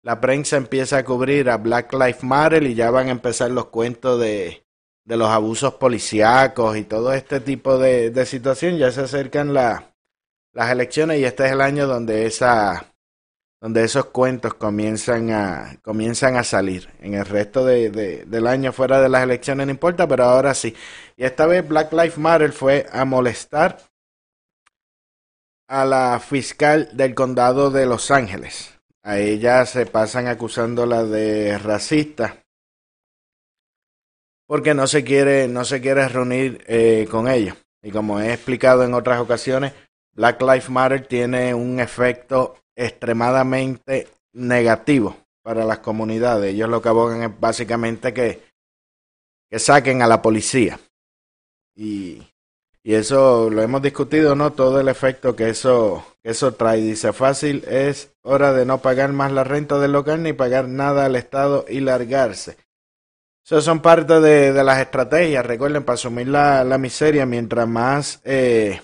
la 0.02 0.20
prensa 0.20 0.56
empieza 0.56 0.98
a 0.98 1.04
cubrir 1.04 1.50
a 1.50 1.56
Black 1.56 1.92
Lives 1.92 2.22
Matter 2.22 2.62
y 2.62 2.74
ya 2.74 2.90
van 2.90 3.08
a 3.08 3.12
empezar 3.12 3.50
los 3.50 3.66
cuentos 3.66 4.20
de, 4.20 4.62
de 5.04 5.16
los 5.16 5.28
abusos 5.28 5.74
policíacos 5.74 6.76
y 6.76 6.84
todo 6.84 7.12
este 7.12 7.40
tipo 7.40 7.78
de, 7.78 8.10
de 8.10 8.26
situación. 8.26 8.78
Ya 8.78 8.92
se 8.92 9.02
acercan 9.02 9.52
la, 9.54 9.94
las 10.52 10.70
elecciones 10.70 11.18
y 11.18 11.24
este 11.24 11.46
es 11.46 11.52
el 11.52 11.60
año 11.60 11.86
donde 11.86 12.26
esa 12.26 12.92
donde 13.60 13.84
esos 13.84 14.06
cuentos 14.06 14.54
comienzan 14.54 15.30
a, 15.30 15.78
comienzan 15.82 16.36
a 16.36 16.44
salir. 16.44 16.88
En 17.00 17.14
el 17.14 17.26
resto 17.26 17.64
de, 17.64 17.90
del 18.24 18.46
año 18.46 18.72
fuera 18.72 19.00
de 19.00 19.08
las 19.08 19.22
elecciones 19.22 19.66
no 19.66 19.72
importa, 19.72 20.06
pero 20.06 20.24
ahora 20.24 20.54
sí. 20.54 20.74
Y 21.16 21.24
esta 21.24 21.46
vez 21.46 21.66
Black 21.66 21.92
Lives 21.92 22.18
Matter 22.18 22.52
fue 22.52 22.86
a 22.92 23.04
molestar 23.04 23.78
a 25.68 25.84
la 25.84 26.18
fiscal 26.20 26.90
del 26.94 27.14
condado 27.14 27.70
de 27.70 27.86
Los 27.86 28.10
Ángeles. 28.10 28.78
A 29.02 29.18
ella 29.18 29.66
se 29.66 29.86
pasan 29.86 30.28
acusándola 30.28 31.04
de 31.04 31.58
racista 31.58 32.42
porque 34.46 34.72
no 34.72 34.86
se 34.86 35.04
quiere, 35.04 35.46
no 35.46 35.64
se 35.64 35.80
quiere 35.80 36.08
reunir 36.08 36.64
eh, 36.66 37.06
con 37.10 37.28
ellos. 37.28 37.56
Y 37.82 37.90
como 37.90 38.18
he 38.18 38.32
explicado 38.32 38.82
en 38.82 38.94
otras 38.94 39.20
ocasiones, 39.20 39.72
Black 40.18 40.42
Lives 40.42 40.68
Matter 40.68 41.06
tiene 41.06 41.54
un 41.54 41.78
efecto 41.78 42.56
extremadamente 42.74 44.08
negativo 44.32 45.16
para 45.44 45.64
las 45.64 45.78
comunidades. 45.78 46.52
Ellos 46.52 46.68
lo 46.68 46.82
que 46.82 46.88
abogan 46.88 47.22
es 47.22 47.30
básicamente 47.38 48.12
que, 48.12 48.42
que 49.48 49.58
saquen 49.60 50.02
a 50.02 50.08
la 50.08 50.20
policía. 50.20 50.80
Y, 51.76 52.26
y 52.82 52.94
eso 52.94 53.48
lo 53.48 53.62
hemos 53.62 53.80
discutido, 53.80 54.34
¿no? 54.34 54.52
Todo 54.54 54.80
el 54.80 54.88
efecto 54.88 55.36
que 55.36 55.50
eso, 55.50 56.04
que 56.20 56.30
eso 56.30 56.52
trae. 56.52 56.80
Dice, 56.80 57.12
fácil 57.12 57.62
es 57.68 58.10
hora 58.22 58.52
de 58.52 58.66
no 58.66 58.78
pagar 58.78 59.12
más 59.12 59.30
la 59.30 59.44
renta 59.44 59.78
del 59.78 59.92
local 59.92 60.24
ni 60.24 60.32
pagar 60.32 60.66
nada 60.66 61.04
al 61.04 61.14
Estado 61.14 61.64
y 61.68 61.78
largarse. 61.78 62.56
Eso 63.46 63.60
son 63.62 63.82
parte 63.82 64.18
de, 64.18 64.52
de 64.52 64.64
las 64.64 64.80
estrategias. 64.80 65.46
Recuerden, 65.46 65.84
para 65.84 65.94
asumir 65.94 66.26
la, 66.26 66.64
la 66.64 66.76
miseria, 66.76 67.24
mientras 67.24 67.68
más, 67.68 68.20
eh, 68.24 68.80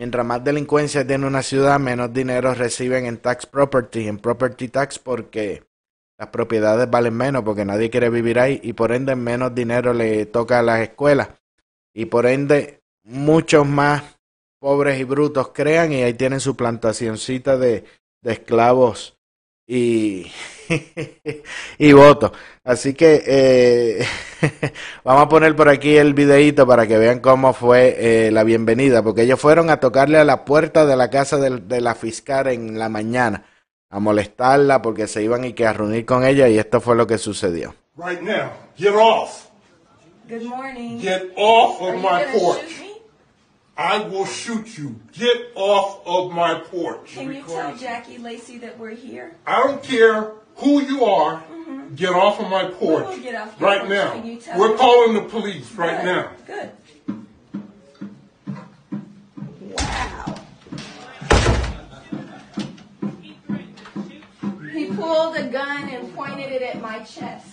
mientras 0.00 0.24
más 0.24 0.42
delincuencia 0.42 1.06
tiene 1.06 1.26
una 1.26 1.42
ciudad, 1.42 1.78
menos 1.78 2.10
dinero 2.10 2.54
reciben 2.54 3.04
en 3.04 3.18
tax 3.18 3.44
property, 3.44 4.08
en 4.08 4.16
property 4.16 4.68
tax, 4.68 4.98
porque 4.98 5.62
las 6.16 6.30
propiedades 6.30 6.88
valen 6.88 7.14
menos, 7.14 7.42
porque 7.44 7.66
nadie 7.66 7.90
quiere 7.90 8.08
vivir 8.08 8.38
ahí 8.38 8.60
y 8.62 8.72
por 8.72 8.92
ende 8.92 9.14
menos 9.14 9.54
dinero 9.54 9.92
le 9.92 10.24
toca 10.24 10.60
a 10.60 10.62
las 10.62 10.80
escuelas. 10.80 11.28
Y 11.92 12.06
por 12.06 12.24
ende 12.24 12.82
muchos 13.02 13.68
más 13.68 14.18
pobres 14.58 14.98
y 14.98 15.04
brutos 15.04 15.50
crean 15.52 15.92
y 15.92 16.02
ahí 16.02 16.14
tienen 16.14 16.40
su 16.40 16.56
plantacioncita 16.56 17.58
de, 17.58 17.84
de 18.22 18.32
esclavos 18.32 19.19
y, 19.70 20.26
y 21.78 21.92
votos. 21.92 22.32
Así 22.64 22.92
que 22.92 23.22
eh, 23.24 24.06
vamos 25.04 25.22
a 25.22 25.28
poner 25.28 25.54
por 25.54 25.68
aquí 25.68 25.96
el 25.96 26.12
videito 26.12 26.66
para 26.66 26.88
que 26.88 26.98
vean 26.98 27.20
cómo 27.20 27.52
fue 27.52 27.94
eh, 27.98 28.30
la 28.32 28.42
bienvenida, 28.42 29.02
porque 29.02 29.22
ellos 29.22 29.38
fueron 29.38 29.70
a 29.70 29.78
tocarle 29.78 30.18
a 30.18 30.24
la 30.24 30.44
puerta 30.44 30.86
de 30.86 30.96
la 30.96 31.08
casa 31.08 31.36
de, 31.36 31.60
de, 31.60 31.80
la 31.80 31.94
fiscal 31.94 32.48
en 32.48 32.78
la 32.80 32.88
mañana, 32.88 33.44
a 33.90 34.00
molestarla 34.00 34.82
porque 34.82 35.06
se 35.06 35.22
iban 35.22 35.44
y 35.44 35.52
que 35.52 35.66
a 35.66 35.72
reunir 35.72 36.04
con 36.04 36.24
ella 36.24 36.48
y 36.48 36.58
esto 36.58 36.80
fue 36.80 36.96
lo 36.96 37.06
que 37.06 37.18
sucedió. 37.18 37.74
Right 37.96 38.20
now, 38.20 38.50
get 38.76 38.94
off. 38.94 39.50
Good 40.28 40.42
morning. 40.42 41.00
Get 41.00 41.32
off 41.36 41.80
of 41.80 41.94
my 41.96 42.24
porch. 42.32 42.89
I 43.76 44.00
will 44.00 44.26
shoot 44.26 44.76
you. 44.76 45.00
Get 45.12 45.52
off 45.54 46.06
of 46.06 46.32
my 46.32 46.60
porch. 46.60 47.12
Can 47.14 47.32
you 47.32 47.42
tell 47.42 47.76
Jackie 47.76 48.18
Lacey 48.18 48.58
that 48.58 48.78
we're 48.78 48.94
here? 48.94 49.36
I 49.46 49.62
don't 49.62 49.82
care 49.82 50.32
who 50.56 50.82
you 50.82 51.04
are. 51.04 51.40
Mm-hmm. 51.42 51.94
Get 51.94 52.12
off 52.12 52.40
of 52.40 52.50
my 52.50 52.64
porch 52.70 53.06
off 53.06 53.60
right 53.60 53.80
porch. 53.80 53.90
now. 53.90 54.58
We're 54.58 54.76
calling 54.76 55.14
the 55.14 55.22
police 55.22 55.72
right 55.72 56.02
Good. 56.02 56.06
now. 56.06 56.30
Good. 56.46 56.70
Wow. 59.76 60.40
He 64.72 64.86
pulled 64.86 65.36
a 65.36 65.48
gun 65.48 65.88
and 65.88 66.14
pointed 66.14 66.52
it 66.52 66.62
at 66.62 66.80
my 66.80 67.00
chest. 67.00 67.46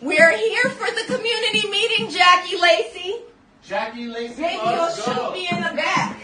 We're 0.00 0.36
here 0.36 0.70
for 0.70 0.86
the 0.86 1.04
community 1.06 1.68
meeting, 1.68 2.10
Jackie 2.10 2.56
Lacey. 2.58 3.25
Jackie 3.68 4.06
Lacey 4.06 4.42
Maybe 4.42 4.60
you'll 4.62 4.88
shoot 4.90 5.32
me 5.32 5.48
in 5.50 5.60
the 5.60 5.72
back. 5.74 6.16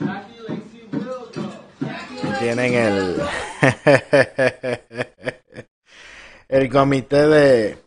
Jackie 0.00 0.40
Lacey 0.48 0.88
will 0.92 1.30
go. 1.32 1.48
Tienen 2.40 2.74
el 2.74 3.22
el 6.48 6.68
comité 6.68 7.28
de 7.28 7.78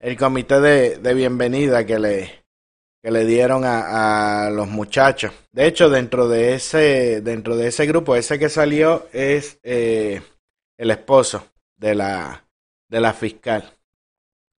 el 0.00 0.16
comité 0.16 0.60
de, 0.60 0.98
de 0.98 1.14
bienvenida 1.14 1.86
que 1.86 2.00
le 2.00 2.44
que 3.00 3.12
le 3.12 3.24
dieron 3.24 3.64
a, 3.64 4.46
a, 4.46 4.50
los 4.50 4.66
muchachos. 4.66 5.30
De 5.52 5.68
hecho, 5.68 5.88
dentro 5.88 6.26
de 6.26 6.54
ese 6.54 7.20
dentro 7.20 7.56
de 7.56 7.68
ese 7.68 7.86
grupo, 7.86 8.16
ese 8.16 8.40
que 8.40 8.48
salió 8.48 9.06
es 9.12 9.60
eh, 9.62 10.20
el 10.76 10.90
esposo 10.90 11.46
de 11.76 11.94
la 11.94 12.44
de 12.88 13.00
la 13.00 13.12
fiscal. 13.12 13.72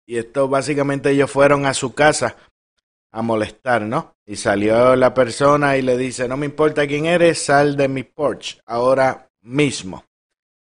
Y 0.07 0.19
esto 0.19 0.47
básicamente 0.49 1.11
ellos 1.11 1.31
fueron 1.31 1.67
a 1.67 1.75
su 1.75 1.95
casa 1.95 2.37
a 3.13 3.23
molestar, 3.23 3.83
¿no? 3.83 4.17
Y 4.27 4.37
salió 4.37 4.95
la 4.97 5.15
persona 5.15 5.77
y 5.77 5.83
le 5.83 5.97
dice, 5.97 6.29
no 6.29 6.37
me 6.37 6.47
importa 6.47 6.87
quién 6.87 7.07
eres, 7.07 7.43
sal 7.43 7.77
de 7.77 7.89
mi 7.89 8.03
porch 8.03 8.61
ahora 8.67 9.31
mismo. 9.43 10.05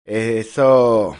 Eso, 0.05 1.17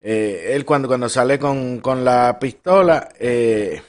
eh, 0.00 0.52
él 0.54 0.64
cuando, 0.64 0.88
cuando 0.88 1.08
sale 1.08 1.38
con, 1.38 1.80
con 1.80 2.04
la 2.04 2.38
pistola, 2.38 3.08
eh, 3.18 3.82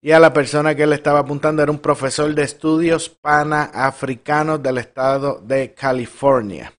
y 0.00 0.12
a 0.12 0.20
la 0.20 0.32
persona 0.32 0.74
que 0.74 0.84
él 0.84 0.92
estaba 0.92 1.20
apuntando 1.20 1.62
era 1.62 1.72
un 1.72 1.80
profesor 1.80 2.32
de 2.34 2.42
estudios 2.42 3.08
panafricanos 3.08 4.62
del 4.62 4.78
estado 4.78 5.40
de 5.40 5.74
California. 5.74 6.72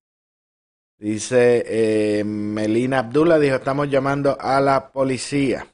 Dice 0.98 1.64
eh, 1.66 2.24
Melina 2.24 3.00
Abdullah, 3.00 3.38
dijo, 3.38 3.56
estamos 3.56 3.88
llamando 3.88 4.36
a 4.40 4.60
la 4.60 4.90
policía. 4.90 5.66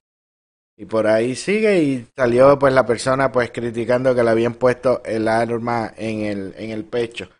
Y 0.78 0.84
por 0.84 1.06
ahí 1.06 1.34
sigue 1.34 1.82
y 1.82 2.06
salió 2.14 2.58
pues 2.58 2.74
la 2.74 2.84
persona 2.84 3.32
pues 3.32 3.50
criticando 3.50 4.14
que 4.14 4.22
le 4.22 4.30
habían 4.30 4.54
puesto 4.54 5.02
el 5.04 5.26
arma 5.26 5.92
en 5.96 6.20
el, 6.20 6.54
en 6.58 6.70
el 6.70 6.84
pecho. 6.84 7.30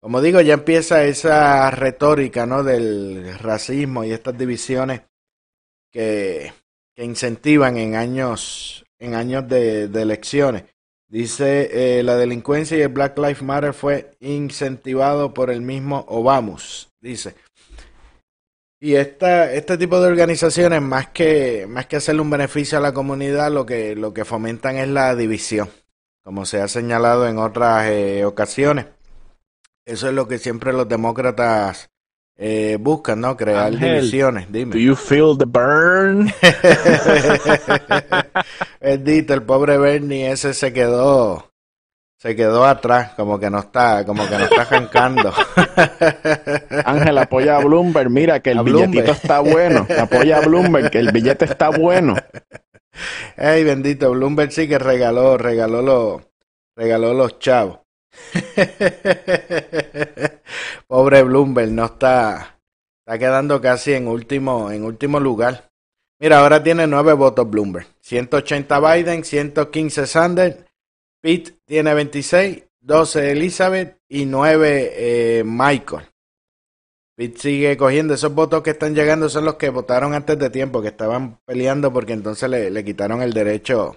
Como 0.00 0.20
digo, 0.20 0.40
ya 0.40 0.54
empieza 0.54 1.04
esa 1.04 1.70
retórica 1.70 2.44
¿no? 2.44 2.62
del 2.62 3.38
racismo 3.38 4.04
y 4.04 4.12
estas 4.12 4.36
divisiones 4.36 5.02
que, 5.90 6.52
que 6.94 7.04
incentivan 7.04 7.78
en 7.78 7.94
años, 7.94 8.84
en 8.98 9.14
años 9.14 9.48
de, 9.48 9.88
de 9.88 10.02
elecciones. 10.02 10.64
Dice, 11.08 11.98
eh, 11.98 12.02
la 12.02 12.16
delincuencia 12.16 12.76
y 12.76 12.80
el 12.80 12.88
Black 12.88 13.18
Lives 13.18 13.42
Matter 13.42 13.74
fue 13.74 14.12
incentivado 14.20 15.34
por 15.34 15.50
el 15.50 15.60
mismo 15.60 16.04
Obama. 16.08 16.56
Dice, 17.00 17.34
y 18.82 18.96
esta, 18.96 19.52
este 19.52 19.78
tipo 19.78 20.00
de 20.00 20.08
organizaciones, 20.08 20.82
más 20.82 21.10
que, 21.10 21.66
más 21.68 21.86
que 21.86 21.94
hacerle 21.94 22.20
un 22.20 22.30
beneficio 22.30 22.78
a 22.78 22.80
la 22.80 22.92
comunidad, 22.92 23.52
lo 23.52 23.64
que, 23.64 23.94
lo 23.94 24.12
que 24.12 24.24
fomentan 24.24 24.74
es 24.74 24.88
la 24.88 25.14
división, 25.14 25.68
como 26.24 26.44
se 26.46 26.60
ha 26.60 26.66
señalado 26.66 27.28
en 27.28 27.38
otras 27.38 27.86
eh, 27.86 28.24
ocasiones. 28.24 28.86
Eso 29.84 30.08
es 30.08 30.14
lo 30.14 30.26
que 30.26 30.38
siempre 30.38 30.72
los 30.72 30.88
demócratas 30.88 31.90
eh, 32.36 32.76
buscan, 32.80 33.20
¿no? 33.20 33.36
Crear 33.36 33.70
divisiones. 33.70 34.50
Dime. 34.50 34.72
Do 34.72 34.80
you 34.80 34.96
feel 34.96 35.38
the 35.38 35.44
burn? 35.44 36.32
Bendito, 38.80 39.32
el 39.32 39.44
pobre 39.44 39.78
Bernie 39.78 40.32
ese 40.32 40.54
se 40.54 40.72
quedó 40.72 41.51
se 42.22 42.36
quedó 42.36 42.64
atrás, 42.64 43.14
como 43.16 43.40
que 43.40 43.50
no 43.50 43.58
está, 43.58 44.06
como 44.06 44.28
que 44.28 44.38
no 44.38 44.44
está 44.44 44.62
arrancando. 44.62 45.34
Ángel, 46.84 47.18
apoya 47.18 47.56
a 47.56 47.64
Bloomberg, 47.64 48.10
mira 48.10 48.38
que 48.38 48.52
el 48.52 48.58
A 48.58 48.62
billetito 48.62 48.92
Bloomberg. 48.92 49.10
está 49.10 49.40
bueno. 49.40 49.86
Apoya 49.98 50.36
a 50.36 50.40
Bloomberg, 50.42 50.88
que 50.92 51.00
el 51.00 51.10
billete 51.10 51.46
está 51.46 51.70
bueno. 51.70 52.14
Ay, 53.36 53.64
bendito, 53.64 54.12
Bloomberg 54.12 54.52
sí 54.52 54.68
que 54.68 54.78
regaló, 54.78 55.36
regaló 55.36 55.82
los, 55.82 56.22
regaló 56.76 57.12
los 57.12 57.40
chavos. 57.40 57.80
Pobre 60.86 61.24
Bloomberg, 61.24 61.72
no 61.72 61.86
está, 61.86 62.60
está 63.00 63.18
quedando 63.18 63.60
casi 63.60 63.94
en 63.94 64.06
último, 64.06 64.70
en 64.70 64.84
último 64.84 65.18
lugar. 65.18 65.72
Mira, 66.20 66.38
ahora 66.38 66.62
tiene 66.62 66.86
nueve 66.86 67.14
votos 67.14 67.50
Bloomberg. 67.50 67.88
180 68.00 68.78
Biden, 68.78 69.24
115 69.24 70.06
Sanders, 70.06 70.56
Pete 71.22 71.54
tiene 71.64 71.94
26, 71.94 72.64
12 72.80 73.30
Elizabeth 73.30 73.96
y 74.08 74.26
9 74.26 74.92
eh, 74.94 75.42
Michael. 75.46 76.02
Pete 77.14 77.38
sigue 77.38 77.76
cogiendo 77.76 78.14
esos 78.14 78.34
votos 78.34 78.62
que 78.62 78.70
están 78.70 78.94
llegando, 78.94 79.28
son 79.28 79.44
los 79.44 79.54
que 79.54 79.70
votaron 79.70 80.14
antes 80.14 80.36
de 80.36 80.50
tiempo, 80.50 80.82
que 80.82 80.88
estaban 80.88 81.38
peleando 81.44 81.92
porque 81.92 82.12
entonces 82.12 82.50
le, 82.50 82.70
le 82.70 82.84
quitaron 82.84 83.22
el 83.22 83.32
derecho 83.32 83.96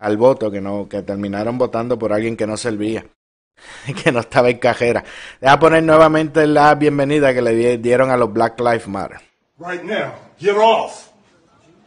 al 0.00 0.16
voto, 0.16 0.50
que 0.50 0.60
no, 0.60 0.88
que 0.88 1.02
terminaron 1.02 1.56
votando 1.56 1.96
por 1.98 2.12
alguien 2.12 2.36
que 2.36 2.48
no 2.48 2.56
servía, 2.56 3.06
que 4.02 4.10
no 4.10 4.20
estaba 4.20 4.50
en 4.50 4.58
cajera. 4.58 5.04
Deja 5.40 5.58
poner 5.60 5.84
nuevamente 5.84 6.46
la 6.48 6.74
bienvenida 6.74 7.32
que 7.32 7.42
le 7.42 7.54
di- 7.54 7.76
dieron 7.76 8.10
a 8.10 8.16
los 8.16 8.32
Black 8.32 8.58
Lives 8.58 8.88
Matter. 8.88 9.20
Right 9.58 9.84
now, 9.84 10.14
get 10.40 10.56
off. 10.56 11.12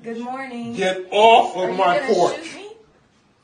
Good 0.03 0.19
morning. 0.19 0.73
Get 0.73 1.07
off 1.11 1.55
of 1.57 1.71
my 1.71 1.99
porch. 2.07 2.58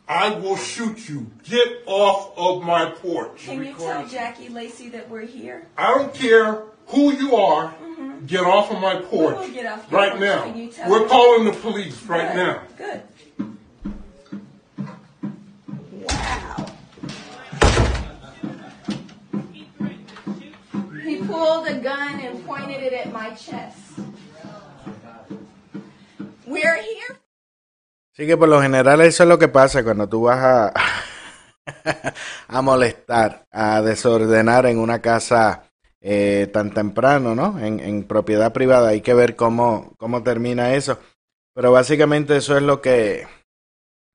I 0.07 0.29
will 0.35 0.55
shoot 0.57 1.09
you. 1.09 1.31
Get 1.43 1.83
off 1.87 2.37
of 2.37 2.63
my 2.63 2.91
porch. 2.91 3.45
Can 3.45 3.63
you 3.63 3.73
tell 3.73 4.07
Jackie 4.07 4.49
Lacey 4.49 4.89
that 4.89 5.09
we're 5.09 5.25
here? 5.25 5.67
I 5.77 5.93
don't 5.95 6.13
care 6.13 6.63
who 6.87 7.11
you 7.13 7.35
are. 7.35 7.73
Mm-hmm. 7.73 8.25
Get 8.27 8.43
off 8.43 8.71
of 8.71 8.79
my 8.79 8.97
porch 9.01 9.37
off 9.37 9.91
right 9.91 10.11
porch. 10.11 10.21
now. 10.21 10.43
Can 10.43 10.57
you 10.57 10.69
tell 10.69 10.89
We're 10.89 11.07
calling 11.07 11.45
the 11.45 11.51
police 11.53 12.01
right 12.03 12.33
Good. 12.33 12.37
now. 12.37 12.61
Good. 12.77 13.01
Wow. 16.07 16.65
He 21.03 21.17
pulled 21.17 21.67
a 21.67 21.79
gun 21.79 22.19
and 22.19 22.45
pointed 22.45 22.81
it 22.83 22.93
at 22.93 23.11
my 23.11 23.31
chest. 23.31 23.77
We're 26.45 26.81
here. 26.81 27.19
Sí 28.15 28.25
que 28.25 28.37
por 28.37 28.47
lo 28.47 28.61
general 28.61 29.01
eso 29.01 29.23
es 29.23 29.29
lo 29.29 29.37
que 29.37 29.49
pasa 29.49 29.83
cuando 29.83 30.07
tú 30.07 30.21
vas 30.21 30.39
a, 30.39 30.73
a 32.47 32.61
molestar, 32.61 33.45
a 33.51 33.81
desordenar 33.81 34.65
en 34.67 34.79
una 34.79 35.01
casa 35.01 35.69
eh, 35.99 36.49
tan 36.53 36.73
temprano, 36.73 37.35
¿no? 37.35 37.59
En, 37.59 38.05
propiedad 38.05 38.53
privada. 38.53 38.89
Hay 38.89 39.01
que 39.01 39.13
ver 39.13 39.35
cómo, 39.35 39.95
cómo 39.97 40.23
termina 40.23 40.75
eso. 40.75 40.97
Pero 41.53 41.73
básicamente 41.73 42.37
eso 42.37 42.55
es 42.55 42.63
lo 42.63 42.81
que 42.81 43.27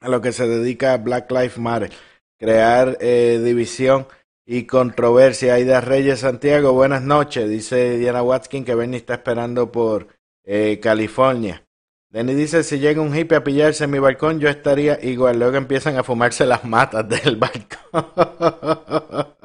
a 0.00 0.08
lo 0.08 0.22
que 0.22 0.32
se 0.32 0.48
dedica 0.48 0.96
Black 0.96 1.30
Lives 1.30 1.58
Matter, 1.58 1.92
crear 2.38 2.96
eh, 3.00 3.38
división 3.44 4.06
y 4.46 4.64
controversia. 4.64 5.54
Aida 5.54 5.82
Reyes 5.82 6.20
Santiago, 6.20 6.72
buenas 6.72 7.02
noches. 7.02 7.50
Dice 7.50 7.98
Diana 7.98 8.22
Watkin 8.22 8.64
que 8.64 8.74
Bernie 8.74 8.96
está 8.96 9.14
esperando 9.14 9.70
por 9.70 10.08
eh, 10.44 10.80
California. 10.82 11.66
Denny 12.10 12.34
dice, 12.34 12.64
si 12.64 12.80
llega 12.80 13.00
un 13.00 13.16
hippie 13.16 13.36
a 13.36 13.44
pillarse 13.44 13.84
en 13.84 13.90
mi 13.90 14.00
balcón, 14.00 14.40
yo 14.40 14.48
estaría 14.48 14.98
igual. 15.00 15.38
Luego 15.38 15.56
empiezan 15.56 15.96
a 15.96 16.02
fumarse 16.02 16.44
las 16.44 16.64
matas 16.64 17.08
del 17.08 17.36
balcón. 17.36 18.06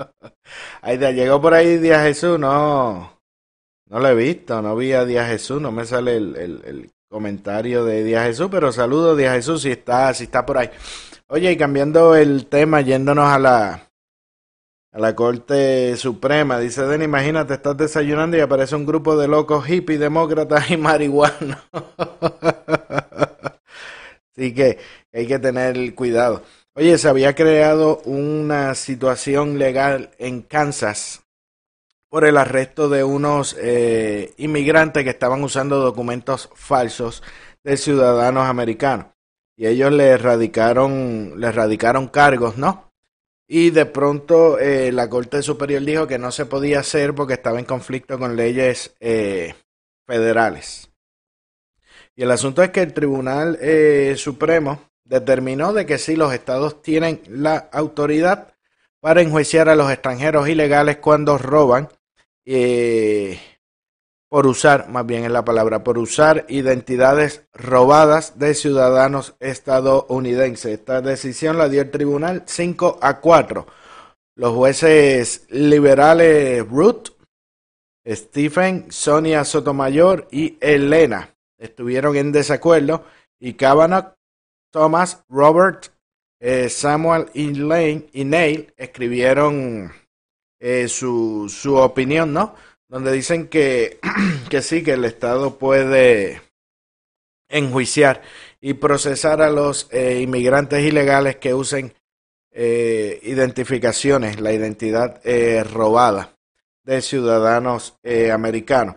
Aida, 0.82 1.12
llegó 1.12 1.40
por 1.40 1.54
ahí 1.54 1.78
Díaz 1.78 2.04
Jesús, 2.04 2.40
no, 2.40 3.20
no 3.88 4.00
lo 4.00 4.08
he 4.08 4.16
visto, 4.16 4.62
no 4.64 4.76
vi 4.76 4.94
a 4.94 5.06
Díaz 5.06 5.30
Jesús, 5.30 5.62
no 5.62 5.72
me 5.72 5.86
sale 5.86 6.18
el, 6.18 6.36
el, 6.36 6.62
el 6.66 6.92
comentario 7.08 7.86
de 7.86 8.04
Díaz 8.04 8.28
Jesús, 8.28 8.48
pero 8.50 8.72
saludo 8.72 9.16
Díaz 9.16 9.36
Jesús 9.36 9.62
si 9.62 9.72
está, 9.72 10.12
si 10.14 10.26
está 10.26 10.46
por 10.46 10.58
ahí. 10.58 10.70
Oye, 11.28 11.52
y 11.52 11.58
cambiando 11.58 12.16
el 12.16 12.48
tema, 12.48 12.82
yéndonos 12.82 13.28
a 13.28 13.40
la 13.40 13.85
a 14.96 15.00
la 15.00 15.14
Corte 15.14 15.98
Suprema, 15.98 16.58
dice 16.58 16.84
Den, 16.84 17.02
imagínate, 17.02 17.56
estás 17.56 17.76
desayunando 17.76 18.38
y 18.38 18.40
aparece 18.40 18.78
un 18.78 18.86
grupo 18.86 19.18
de 19.18 19.28
locos 19.28 19.66
hippies, 19.66 20.00
demócratas 20.00 20.72
y 20.72 20.78
marihuanos. 20.78 21.58
Así 24.32 24.54
que 24.54 24.80
hay 25.12 25.28
que 25.28 25.38
tener 25.38 25.94
cuidado. 25.96 26.44
Oye, 26.76 26.98
se 26.98 27.10
había 27.10 27.36
creado 27.36 27.98
una 28.06 28.74
situación 28.74 29.60
legal 29.60 30.12
en 30.18 30.42
Kansas 30.42 31.24
por 32.10 32.24
el 32.24 32.38
arresto 32.38 32.88
de 32.88 33.04
unos 33.04 33.54
eh, 33.60 34.34
inmigrantes 34.38 35.04
que 35.04 35.10
estaban 35.10 35.44
usando 35.44 35.82
documentos 35.82 36.50
falsos 36.56 37.22
de 37.66 37.76
ciudadanos 37.76 38.48
americanos. 38.48 39.08
Y 39.58 39.68
ellos 39.68 39.92
le 39.92 40.18
radicaron, 40.18 41.34
le 41.36 41.52
radicaron 41.52 42.08
cargos, 42.08 42.58
¿no? 42.58 42.85
Y 43.48 43.70
de 43.70 43.86
pronto 43.86 44.58
eh, 44.60 44.92
la 44.92 45.10
Corte 45.10 45.42
Superior 45.42 45.84
dijo 45.84 46.08
que 46.08 46.18
no 46.18 46.32
se 46.32 46.46
podía 46.46 46.80
hacer 46.80 47.14
porque 47.14 47.36
estaba 47.36 47.60
en 47.60 47.66
conflicto 47.66 48.18
con 48.18 48.36
leyes 48.36 48.96
eh, 49.00 49.54
federales. 50.08 50.90
Y 52.16 52.24
el 52.24 52.32
asunto 52.32 52.64
es 52.64 52.72
que 52.72 52.82
el 52.82 52.94
Tribunal 52.94 53.60
Supremo 54.16 54.82
determinó 55.04 55.74
de 55.74 55.86
que 55.86 55.98
sí 55.98 56.16
los 56.16 56.34
estados 56.34 56.82
tienen 56.82 57.22
la 57.28 57.70
autoridad 57.72 58.56
para 59.00 59.22
enjuiciar 59.22 59.70
a 59.70 59.76
los 59.76 59.92
extranjeros 59.92 60.50
ilegales 60.50 60.98
cuando 60.98 61.38
roban, 61.38 61.90
eh, 62.44 63.40
por 64.30 64.48
usar, 64.48 64.90
más 64.90 65.06
bien 65.06 65.24
es 65.24 65.32
la 65.32 65.46
palabra, 65.46 65.84
por 65.84 65.98
usar 65.98 66.46
identidades 66.50 67.46
robadas 67.54 68.38
de 68.40 68.54
ciudadanos 68.54 69.36
estadounidenses. 69.40 70.80
Esta 70.80 71.02
decisión 71.02 71.58
la 71.58 71.70
dio 71.70 71.82
el 71.82 71.92
tribunal 71.92 72.44
5 72.46 73.00
a 73.02 73.20
4. 73.20 73.68
Los 74.36 74.54
jueces 74.54 75.46
liberales 75.50 76.68
Ruth, 76.68 77.10
Stephen, 78.06 78.92
Sonia 78.92 79.46
Sotomayor 79.46 80.28
y 80.32 80.58
Elena 80.60 81.36
estuvieron 81.58 82.16
en 82.18 82.32
desacuerdo 82.32 83.06
y 83.40 83.54
Kavanaugh 83.54 84.14
Thomas, 84.72 85.24
Robert, 85.30 85.88
eh, 86.40 86.70
Samuel 86.70 87.28
y, 87.34 87.54
Lane, 87.54 88.08
y 88.12 88.26
Neil 88.26 88.74
escribieron 88.76 89.92
eh, 90.60 90.88
su, 90.90 91.48
su 91.50 91.76
opinión, 91.76 92.34
¿no? 92.34 92.56
Donde 92.88 93.12
dicen 93.12 93.48
que, 93.48 94.00
que 94.50 94.62
sí, 94.62 94.84
que 94.84 94.94
el 94.94 95.06
Estado 95.06 95.58
puede 95.58 96.42
enjuiciar 97.50 98.22
y 98.62 98.74
procesar 98.76 99.42
a 99.42 99.50
los 99.50 99.88
eh, 99.92 100.22
inmigrantes 100.22 100.84
ilegales 100.84 101.38
que 101.38 101.54
usen 101.54 101.94
identificaciones, 102.58 104.40
la 104.40 104.54
identidad 104.54 105.22
robada 105.66 106.38
de 106.86 107.02
ciudadanos 107.02 107.98
americanos. 108.32 108.96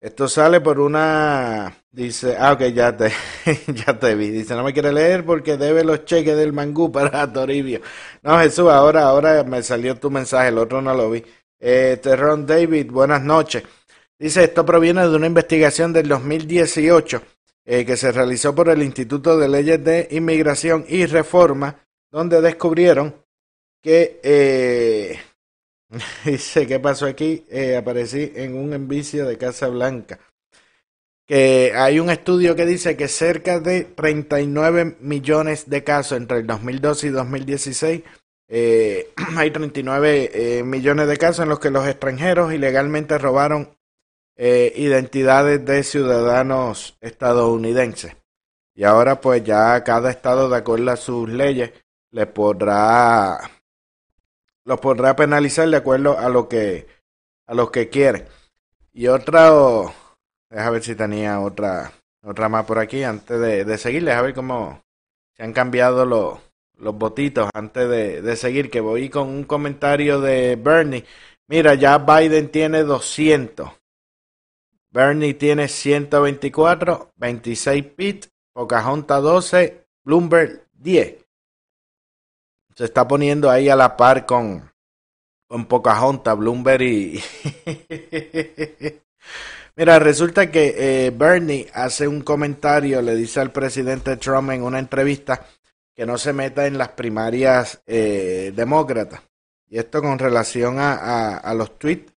Esto 0.00 0.26
sale 0.26 0.62
por 0.62 0.80
una 0.80 1.82
Dice, 1.92 2.36
ah, 2.38 2.52
ok, 2.52 2.62
ya 2.74 2.96
te, 2.96 3.12
ya 3.66 3.98
te 3.98 4.14
vi. 4.14 4.30
Dice, 4.30 4.54
no 4.54 4.64
me 4.64 4.72
quiere 4.72 4.94
leer 4.94 5.26
porque 5.26 5.58
debe 5.58 5.84
los 5.84 6.06
cheques 6.06 6.34
del 6.34 6.54
mangú 6.54 6.90
para 6.90 7.30
Toribio. 7.30 7.82
No, 8.22 8.38
Jesús, 8.38 8.70
ahora, 8.70 9.02
ahora 9.02 9.44
me 9.44 9.62
salió 9.62 9.94
tu 9.96 10.10
mensaje, 10.10 10.48
el 10.48 10.56
otro 10.56 10.80
no 10.80 10.94
lo 10.94 11.10
vi. 11.10 11.22
Eh, 11.64 12.00
Terron 12.02 12.44
David, 12.44 12.90
buenas 12.90 13.22
noches. 13.22 13.62
Dice, 14.18 14.42
esto 14.42 14.66
proviene 14.66 15.02
de 15.02 15.14
una 15.14 15.28
investigación 15.28 15.92
del 15.92 16.08
2018 16.08 17.22
eh, 17.64 17.86
que 17.86 17.96
se 17.96 18.10
realizó 18.10 18.52
por 18.52 18.68
el 18.68 18.82
Instituto 18.82 19.38
de 19.38 19.48
Leyes 19.48 19.84
de 19.84 20.08
Inmigración 20.10 20.84
y 20.88 21.06
Reforma, 21.06 21.86
donde 22.10 22.40
descubrieron 22.40 23.14
que, 23.80 24.18
eh, 24.24 25.20
dice, 26.24 26.66
¿qué 26.66 26.80
pasó 26.80 27.06
aquí? 27.06 27.46
Eh, 27.48 27.76
aparecí 27.76 28.32
en 28.34 28.56
un 28.56 28.72
envicio 28.72 29.24
de 29.24 29.38
Casa 29.38 29.68
Blanca 29.68 30.18
que 31.26 31.72
hay 31.74 31.98
un 31.98 32.10
estudio 32.10 32.54
que 32.56 32.66
dice 32.66 32.96
que 32.96 33.08
cerca 33.08 33.60
de 33.60 33.84
39 33.84 34.96
millones 35.00 35.70
de 35.70 35.84
casos 35.84 36.18
entre 36.18 36.38
el 36.38 36.46
2012 36.46 37.06
y 37.06 37.10
2016, 37.10 38.02
eh, 38.48 39.12
hay 39.36 39.50
39 39.50 40.30
eh, 40.32 40.62
millones 40.62 41.08
de 41.08 41.16
casos 41.16 41.44
en 41.44 41.48
los 41.48 41.58
que 41.58 41.70
los 41.70 41.86
extranjeros 41.86 42.52
ilegalmente 42.52 43.18
robaron 43.18 43.76
eh, 44.36 44.72
identidades 44.76 45.64
de 45.64 45.82
ciudadanos 45.82 46.96
estadounidenses. 47.00 48.16
Y 48.74 48.84
ahora 48.84 49.20
pues 49.20 49.44
ya 49.44 49.82
cada 49.84 50.10
estado 50.10 50.48
de 50.48 50.56
acuerdo 50.56 50.90
a 50.90 50.96
sus 50.96 51.28
leyes 51.28 51.72
le 52.10 52.26
podrá 52.26 53.50
los 54.64 54.80
podrá 54.80 55.16
penalizar 55.16 55.68
de 55.68 55.76
acuerdo 55.76 56.18
a 56.18 56.28
lo 56.28 56.48
que 56.48 56.86
a 57.46 57.54
lo 57.54 57.70
que 57.70 57.88
quiere. 57.88 58.26
Y 58.92 59.08
otra 59.08 59.50
Deja 60.52 60.68
ver 60.68 60.82
si 60.82 60.94
tenía 60.94 61.40
otra 61.40 61.92
otra 62.22 62.48
más 62.48 62.66
por 62.66 62.78
aquí 62.78 63.02
antes 63.04 63.40
de, 63.40 63.64
de 63.64 63.78
seguirles, 63.78 64.14
a 64.14 64.22
ver 64.22 64.34
cómo 64.34 64.82
se 65.34 65.42
han 65.42 65.54
cambiado 65.54 66.04
los, 66.04 66.38
los 66.82 66.98
votitos 66.98 67.48
antes 67.54 67.88
de, 67.88 68.20
de 68.20 68.36
seguir, 68.36 68.68
que 68.70 68.80
voy 68.80 69.08
con 69.08 69.28
un 69.28 69.44
comentario 69.44 70.20
de 70.20 70.56
Bernie. 70.56 71.04
Mira, 71.46 71.74
ya 71.74 71.98
Biden 71.98 72.50
tiene 72.50 72.82
200. 72.82 73.70
Bernie 74.90 75.34
tiene 75.34 75.68
124, 75.68 77.12
26 77.16 77.84
Pitt, 77.96 78.26
Pocahontas 78.52 79.22
12, 79.22 79.86
Bloomberg 80.04 80.66
10. 80.72 81.24
Se 82.74 82.84
está 82.84 83.06
poniendo 83.06 83.48
ahí 83.48 83.68
a 83.68 83.76
la 83.76 83.96
par 83.96 84.26
con, 84.26 84.70
con 85.46 85.66
Pocahontas, 85.66 86.36
Bloomberg 86.36 86.82
y... 86.82 87.22
Mira, 89.76 89.98
resulta 89.98 90.50
que 90.50 91.06
eh, 91.06 91.10
Bernie 91.10 91.70
hace 91.72 92.06
un 92.06 92.20
comentario, 92.20 93.00
le 93.00 93.14
dice 93.14 93.40
al 93.40 93.52
presidente 93.52 94.18
Trump 94.18 94.50
en 94.50 94.62
una 94.64 94.78
entrevista 94.78 95.46
que 96.02 96.06
no 96.06 96.18
se 96.18 96.32
meta 96.32 96.66
en 96.66 96.78
las 96.78 96.88
primarias 96.88 97.80
eh, 97.86 98.52
demócratas. 98.56 99.22
Y 99.70 99.78
esto 99.78 100.02
con 100.02 100.18
relación 100.18 100.80
a, 100.80 101.36
a, 101.36 101.54
los 101.54 101.78
tweets 101.78 102.12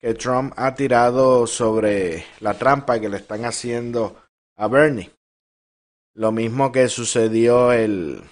que 0.00 0.14
Trump 0.14 0.52
ha 0.56 0.72
tirado 0.76 1.44
sobre 1.48 2.26
la 2.38 2.54
trampa 2.54 3.00
que 3.00 3.08
le 3.08 3.16
están 3.16 3.44
haciendo 3.44 4.22
a 4.56 4.68
Bernie. 4.68 5.10
Lo 6.14 6.30
mismo 6.30 6.70
que 6.70 6.88
sucedió 6.88 7.72
el, 7.72 8.22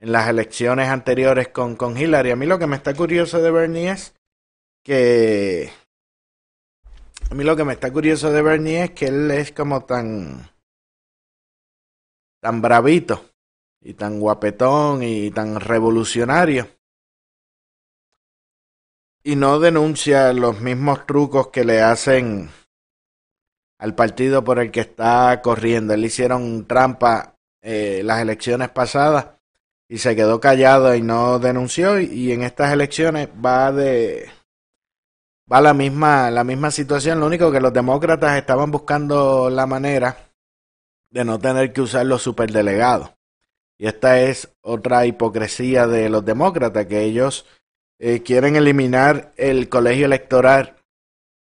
en 0.00 0.10
las 0.10 0.28
elecciones 0.28 0.88
anteriores 0.88 1.46
con, 1.46 1.76
con 1.76 1.96
Hillary. 1.96 2.32
A 2.32 2.36
mí 2.36 2.46
lo 2.46 2.58
que 2.58 2.66
me 2.66 2.74
está 2.74 2.92
curioso 2.94 3.40
de 3.40 3.52
Bernie 3.52 3.90
es 3.90 4.12
que 4.82 5.70
a 7.30 7.34
mí 7.36 7.44
lo 7.44 7.54
que 7.54 7.62
me 7.62 7.74
está 7.74 7.92
curioso 7.92 8.32
de 8.32 8.42
Bernie 8.42 8.82
es 8.82 8.90
que 8.90 9.06
él 9.06 9.30
es 9.30 9.52
como 9.52 9.84
tan. 9.84 10.50
tan 12.42 12.60
bravito. 12.60 13.29
Y 13.82 13.94
tan 13.94 14.20
guapetón 14.20 15.02
y 15.02 15.30
tan 15.30 15.58
revolucionario. 15.58 16.68
Y 19.22 19.36
no 19.36 19.58
denuncia 19.58 20.32
los 20.32 20.60
mismos 20.60 21.06
trucos 21.06 21.48
que 21.48 21.64
le 21.64 21.82
hacen 21.82 22.50
al 23.78 23.94
partido 23.94 24.44
por 24.44 24.58
el 24.58 24.70
que 24.70 24.80
está 24.80 25.40
corriendo. 25.42 25.94
Él 25.94 26.04
hicieron 26.04 26.66
trampa 26.66 27.36
eh, 27.62 28.02
las 28.04 28.20
elecciones 28.20 28.68
pasadas 28.68 29.26
y 29.88 29.98
se 29.98 30.14
quedó 30.14 30.40
callado 30.40 30.94
y 30.94 31.02
no 31.02 31.38
denunció. 31.38 31.98
Y 31.98 32.32
en 32.32 32.42
estas 32.42 32.72
elecciones 32.72 33.28
va 33.44 33.72
de 33.72 34.30
va 35.50 35.60
la 35.60 35.74
misma, 35.74 36.30
la 36.30 36.44
misma 36.44 36.70
situación. 36.70 37.20
Lo 37.20 37.26
único 37.26 37.50
que 37.50 37.60
los 37.60 37.72
demócratas 37.72 38.36
estaban 38.36 38.70
buscando 38.70 39.50
la 39.50 39.66
manera 39.66 40.16
de 41.10 41.24
no 41.24 41.38
tener 41.38 41.72
que 41.72 41.80
usar 41.80 42.06
los 42.06 42.22
superdelegados. 42.22 43.10
Y 43.80 43.86
esta 43.86 44.20
es 44.20 44.52
otra 44.60 45.06
hipocresía 45.06 45.86
de 45.86 46.10
los 46.10 46.22
demócratas, 46.22 46.84
que 46.84 47.02
ellos 47.02 47.46
eh, 47.98 48.22
quieren 48.22 48.56
eliminar 48.56 49.32
el 49.38 49.70
colegio 49.70 50.04
electoral 50.04 50.76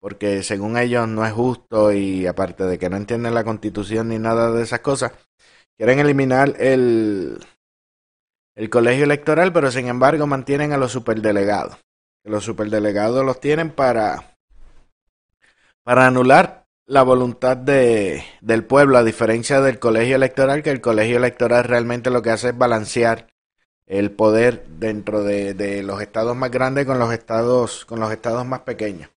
porque 0.00 0.42
según 0.42 0.78
ellos 0.78 1.06
no 1.06 1.26
es 1.26 1.32
justo 1.32 1.92
y 1.92 2.26
aparte 2.26 2.64
de 2.64 2.78
que 2.78 2.88
no 2.88 2.96
entienden 2.96 3.34
la 3.34 3.44
constitución 3.44 4.08
ni 4.08 4.18
nada 4.18 4.52
de 4.52 4.62
esas 4.62 4.80
cosas, 4.80 5.12
quieren 5.76 5.98
eliminar 5.98 6.54
el, 6.58 7.38
el 8.54 8.70
colegio 8.70 9.04
electoral, 9.04 9.52
pero 9.52 9.70
sin 9.70 9.88
embargo 9.88 10.26
mantienen 10.26 10.72
a 10.72 10.78
los 10.78 10.92
superdelegados. 10.92 11.76
Los 12.22 12.44
superdelegados 12.44 13.22
los 13.22 13.38
tienen 13.38 13.70
para, 13.70 14.36
para 15.82 16.06
anular 16.06 16.63
la 16.86 17.02
voluntad 17.02 17.56
de, 17.56 18.24
del 18.40 18.64
pueblo, 18.64 18.98
a 18.98 19.04
diferencia 19.04 19.60
del 19.60 19.78
colegio 19.78 20.16
electoral, 20.16 20.62
que 20.62 20.70
el 20.70 20.80
colegio 20.80 21.16
electoral 21.16 21.64
realmente 21.64 22.10
lo 22.10 22.22
que 22.22 22.30
hace 22.30 22.50
es 22.50 22.58
balancear 22.58 23.28
el 23.86 24.10
poder 24.10 24.66
dentro 24.66 25.22
de, 25.22 25.54
de 25.54 25.82
los 25.82 26.00
estados 26.00 26.36
más 26.36 26.50
grandes 26.50 26.86
con 26.86 26.98
los 26.98 27.12
estados, 27.12 27.84
con 27.84 28.00
los 28.00 28.10
estados 28.10 28.46
más 28.46 28.60
pequeños. 28.60 29.10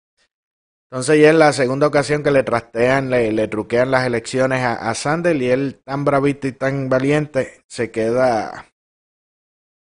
Entonces 0.89 1.19
ya 1.21 1.29
es 1.29 1.35
la 1.35 1.51
segunda 1.51 1.87
ocasión 1.87 2.23
que 2.23 2.31
le 2.31 2.43
trastean, 2.43 3.09
le, 3.09 3.33
le 3.33 3.47
truquean 3.49 3.91
las 3.91 4.05
elecciones 4.05 4.61
a, 4.63 4.89
a 4.89 4.95
Sandel 4.95 5.41
y 5.41 5.49
él 5.49 5.81
tan 5.83 6.05
bravito 6.05 6.47
y 6.47 6.53
tan 6.53 6.87
valiente 6.87 7.61
se 7.67 7.91
queda 7.91 8.67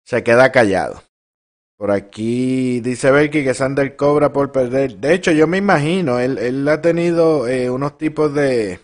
se 0.05 0.23
queda 0.23 0.53
callado. 0.53 1.03
Por 1.77 1.91
aquí 1.91 2.79
dice 2.81 3.11
Belki 3.11 3.43
que 3.43 3.53
Sander 3.53 3.95
cobra 3.95 4.33
por 4.33 4.51
perder. 4.51 4.97
De 4.97 5.13
hecho, 5.13 5.31
yo 5.31 5.45
me 5.45 5.57
imagino, 5.57 6.19
él, 6.19 6.39
él 6.39 6.67
ha 6.67 6.81
tenido 6.81 7.47
eh, 7.47 7.69
unos 7.69 7.99
tipos 7.99 8.33
de, 8.33 8.79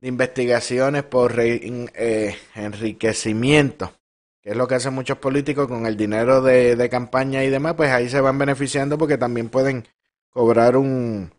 de 0.00 0.08
investigaciones 0.08 1.02
por 1.02 1.34
eh, 1.40 2.36
enriquecimiento, 2.54 3.92
que 4.40 4.50
es 4.50 4.56
lo 4.56 4.68
que 4.68 4.76
hacen 4.76 4.94
muchos 4.94 5.18
políticos 5.18 5.66
con 5.66 5.86
el 5.86 5.96
dinero 5.96 6.40
de, 6.40 6.76
de 6.76 6.88
campaña 6.88 7.42
y 7.42 7.50
demás, 7.50 7.74
pues 7.74 7.90
ahí 7.90 8.08
se 8.08 8.20
van 8.20 8.38
beneficiando 8.38 8.96
porque 8.96 9.18
también 9.18 9.48
pueden 9.48 9.84
cobrar 10.30 10.76
un, 10.76 11.32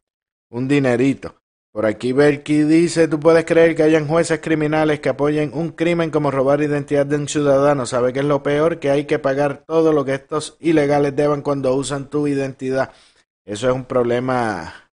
un 0.50 0.68
dinerito. 0.68 1.36
Por 1.76 1.86
aquí 1.86 2.14
Berky 2.14 2.64
dice, 2.64 3.10
tú 3.10 3.20
puedes 3.20 3.44
creer 3.44 3.76
que 3.76 3.84
hayan 3.84 4.08
jueces 4.08 4.40
criminales 4.40 5.02
que 5.02 5.10
apoyen 5.10 5.52
un 5.54 5.72
crimen 5.72 6.10
como 6.10 6.32
robar 6.32 6.62
identidad 6.62 7.06
de 7.06 7.18
un 7.18 7.28
ciudadano. 7.28 7.86
¿Sabe 7.86 8.14
qué 8.14 8.20
es 8.20 8.26
lo 8.26 8.42
peor? 8.42 8.80
Que 8.80 8.92
hay 8.92 9.04
que 9.04 9.20
pagar 9.20 9.66
todo 9.68 9.92
lo 9.92 10.06
que 10.06 10.14
estos 10.14 10.56
ilegales 10.62 11.18
deban 11.18 11.42
cuando 11.42 11.76
usan 11.76 12.10
tu 12.10 12.30
identidad. 12.30 12.94
Eso 13.44 13.68
es 13.68 13.76
un 13.76 13.84
problema 13.84 14.90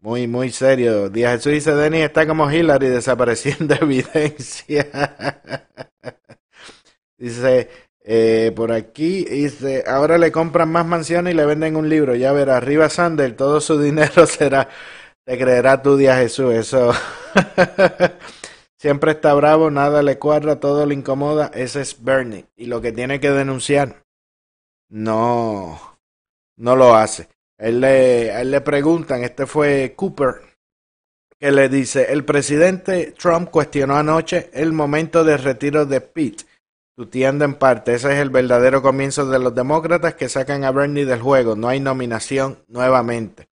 muy, 0.00 0.26
muy 0.26 0.50
serio. 0.50 1.08
Díaz 1.08 1.34
Jesús 1.34 1.52
dice, 1.52 1.76
Denis 1.76 2.06
está 2.06 2.26
como 2.26 2.50
Hillary 2.50 2.88
desapareciendo 2.88 3.76
evidencia. 3.80 4.88
dice, 7.16 7.70
eh, 8.02 8.50
por 8.56 8.72
aquí 8.72 9.24
dice, 9.24 9.84
ahora 9.86 10.18
le 10.18 10.32
compran 10.32 10.68
más 10.68 10.84
mansiones 10.84 11.32
y 11.32 11.36
le 11.36 11.46
venden 11.46 11.76
un 11.76 11.88
libro. 11.88 12.16
Ya 12.16 12.32
verá, 12.32 12.56
arriba 12.56 12.88
Sander, 12.88 13.36
todo 13.36 13.60
su 13.60 13.80
dinero 13.80 14.26
será. 14.26 14.68
Te 15.28 15.36
creerá 15.36 15.82
tu 15.82 15.98
día 15.98 16.16
Jesús, 16.16 16.54
eso. 16.54 16.90
Siempre 18.78 19.10
está 19.10 19.34
bravo, 19.34 19.70
nada 19.70 20.02
le 20.02 20.18
cuadra, 20.18 20.58
todo 20.58 20.86
le 20.86 20.94
incomoda. 20.94 21.50
Ese 21.52 21.82
es 21.82 22.02
Bernie. 22.02 22.46
Y 22.56 22.64
lo 22.64 22.80
que 22.80 22.92
tiene 22.92 23.20
que 23.20 23.30
denunciar, 23.30 24.06
no, 24.88 25.98
no 26.56 26.76
lo 26.76 26.94
hace. 26.94 27.28
Él 27.58 27.82
le, 27.82 28.32
a 28.32 28.40
él 28.40 28.50
le 28.50 28.62
preguntan, 28.62 29.22
este 29.22 29.44
fue 29.44 29.92
Cooper, 29.94 30.36
que 31.38 31.52
le 31.52 31.68
dice, 31.68 32.10
el 32.10 32.24
presidente 32.24 33.12
Trump 33.12 33.50
cuestionó 33.50 33.96
anoche 33.98 34.48
el 34.54 34.72
momento 34.72 35.24
de 35.24 35.36
retiro 35.36 35.84
de 35.84 36.00
Pete 36.00 36.46
tienda 37.04 37.44
en 37.44 37.54
parte. 37.54 37.94
Ese 37.94 38.14
es 38.14 38.18
el 38.18 38.30
verdadero 38.30 38.80
comienzo 38.80 39.26
de 39.26 39.38
los 39.38 39.54
demócratas 39.54 40.14
que 40.14 40.30
sacan 40.30 40.64
a 40.64 40.72
Bernie 40.72 41.04
del 41.04 41.20
juego. 41.20 41.54
No 41.54 41.68
hay 41.68 41.80
nominación 41.80 42.64
nuevamente. 42.66 43.47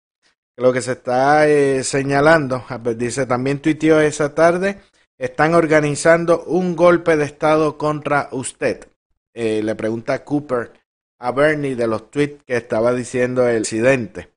Lo 0.58 0.72
que 0.72 0.82
se 0.82 0.94
está 0.94 1.48
eh, 1.50 1.84
señalando, 1.84 2.64
dice, 2.96 3.26
también 3.26 3.60
tuiteó 3.60 4.00
esa 4.00 4.34
tarde, 4.34 4.82
están 5.18 5.54
organizando 5.54 6.44
un 6.46 6.76
golpe 6.76 7.18
de 7.18 7.26
Estado 7.26 7.78
contra 7.78 8.30
usted. 8.32 8.88
Eh, 9.34 9.62
le 9.64 9.76
pregunta 9.76 10.24
Cooper 10.24 10.72
a 11.20 11.32
Bernie 11.32 11.76
de 11.76 11.88
los 11.88 12.10
tweets 12.10 12.44
que 12.46 12.56
estaba 12.56 12.94
diciendo 12.94 13.48
el 13.48 13.62
presidente. 13.62 14.30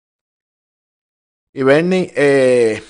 Y 1.52 1.62
Bernie 1.62 2.12
eh, 2.16 2.82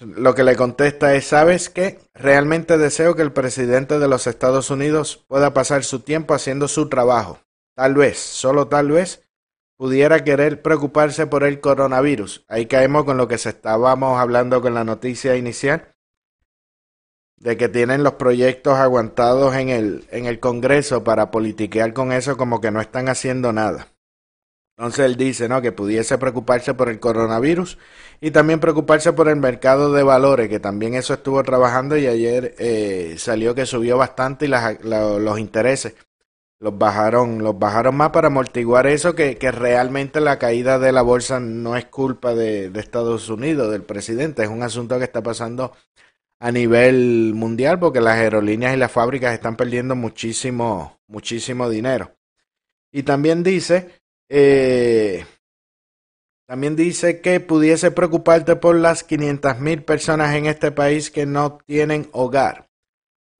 lo 0.00 0.34
que 0.34 0.44
le 0.44 0.56
contesta 0.56 1.14
es, 1.14 1.26
¿sabes 1.26 1.70
qué? 1.70 2.00
Realmente 2.14 2.78
deseo 2.78 3.14
que 3.14 3.22
el 3.22 3.32
presidente 3.32 3.98
de 3.98 4.08
los 4.08 4.26
Estados 4.26 4.70
Unidos 4.70 5.24
pueda 5.28 5.54
pasar 5.54 5.84
su 5.84 6.00
tiempo 6.00 6.34
haciendo 6.34 6.68
su 6.68 6.88
trabajo. 6.88 7.38
Tal 7.74 7.94
vez, 7.94 8.18
solo 8.18 8.68
tal 8.68 8.90
vez, 8.90 9.23
pudiera 9.76 10.24
querer 10.24 10.62
preocuparse 10.62 11.26
por 11.26 11.44
el 11.44 11.60
coronavirus. 11.60 12.44
Ahí 12.48 12.66
caemos 12.66 13.04
con 13.04 13.16
lo 13.16 13.28
que 13.28 13.38
se 13.38 13.50
estábamos 13.50 14.18
hablando 14.18 14.60
con 14.60 14.74
la 14.74 14.84
noticia 14.84 15.36
inicial, 15.36 15.94
de 17.36 17.56
que 17.56 17.68
tienen 17.68 18.02
los 18.02 18.14
proyectos 18.14 18.78
aguantados 18.78 19.54
en 19.56 19.68
el, 19.68 20.04
en 20.10 20.26
el 20.26 20.40
Congreso 20.40 21.04
para 21.04 21.30
politiquear 21.30 21.92
con 21.92 22.12
eso 22.12 22.36
como 22.36 22.60
que 22.60 22.70
no 22.70 22.80
están 22.80 23.08
haciendo 23.08 23.52
nada. 23.52 23.88
Entonces 24.76 25.04
él 25.04 25.16
dice, 25.16 25.48
¿no? 25.48 25.62
Que 25.62 25.70
pudiese 25.70 26.18
preocuparse 26.18 26.74
por 26.74 26.88
el 26.88 26.98
coronavirus 26.98 27.78
y 28.20 28.32
también 28.32 28.58
preocuparse 28.58 29.12
por 29.12 29.28
el 29.28 29.36
mercado 29.36 29.92
de 29.92 30.02
valores, 30.02 30.48
que 30.48 30.58
también 30.58 30.94
eso 30.94 31.14
estuvo 31.14 31.42
trabajando 31.44 31.96
y 31.96 32.06
ayer 32.08 32.56
eh, 32.58 33.14
salió 33.18 33.54
que 33.54 33.66
subió 33.66 33.98
bastante 33.98 34.46
y 34.46 34.48
los 34.48 35.38
intereses 35.38 35.94
los 36.60 36.78
bajaron, 36.78 37.42
los 37.42 37.58
bajaron 37.58 37.96
más 37.96 38.10
para 38.10 38.28
amortiguar 38.28 38.86
eso, 38.86 39.14
que, 39.14 39.36
que, 39.36 39.50
realmente 39.50 40.20
la 40.20 40.38
caída 40.38 40.78
de 40.78 40.92
la 40.92 41.02
bolsa 41.02 41.40
no 41.40 41.76
es 41.76 41.86
culpa 41.86 42.34
de, 42.34 42.70
de 42.70 42.80
Estados 42.80 43.28
Unidos, 43.28 43.70
del 43.70 43.82
presidente, 43.82 44.42
es 44.42 44.48
un 44.48 44.62
asunto 44.62 44.98
que 44.98 45.04
está 45.04 45.22
pasando 45.22 45.72
a 46.40 46.52
nivel 46.52 47.32
mundial 47.34 47.78
porque 47.78 48.00
las 48.00 48.18
aerolíneas 48.18 48.74
y 48.74 48.78
las 48.78 48.92
fábricas 48.92 49.34
están 49.34 49.56
perdiendo 49.56 49.94
muchísimo, 49.94 50.98
muchísimo 51.06 51.68
dinero. 51.68 52.16
Y 52.92 53.02
también 53.02 53.42
dice 53.42 54.02
eh, 54.28 55.24
también 56.46 56.76
dice 56.76 57.20
que 57.20 57.40
pudiese 57.40 57.90
preocuparte 57.90 58.56
por 58.56 58.76
las 58.76 59.06
500.000 59.08 59.84
personas 59.84 60.34
en 60.34 60.46
este 60.46 60.72
país 60.72 61.10
que 61.10 61.24
no 61.24 61.58
tienen 61.66 62.08
hogar 62.12 62.63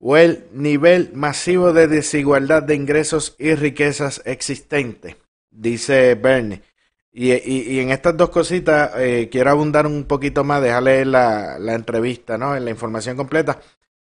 o 0.07 0.17
el 0.17 0.45
nivel 0.51 1.09
masivo 1.15 1.73
de 1.73 1.87
desigualdad 1.87 2.61
de 2.61 2.75
ingresos 2.75 3.35
y 3.39 3.55
riquezas 3.55 4.21
existente, 4.25 5.17
dice 5.49 6.13
Bernie. 6.13 6.61
Y, 7.11 7.31
y, 7.33 7.79
en 7.79 7.89
estas 7.89 8.15
dos 8.15 8.29
cositas 8.29 8.91
eh, 8.97 9.29
quiero 9.31 9.49
abundar 9.49 9.87
un 9.87 10.03
poquito 10.03 10.43
más, 10.43 10.61
déjale 10.61 11.05
la, 11.05 11.57
la 11.57 11.73
entrevista, 11.73 12.37
¿no? 12.37 12.55
En 12.55 12.65
la 12.65 12.69
información 12.69 13.17
completa. 13.17 13.59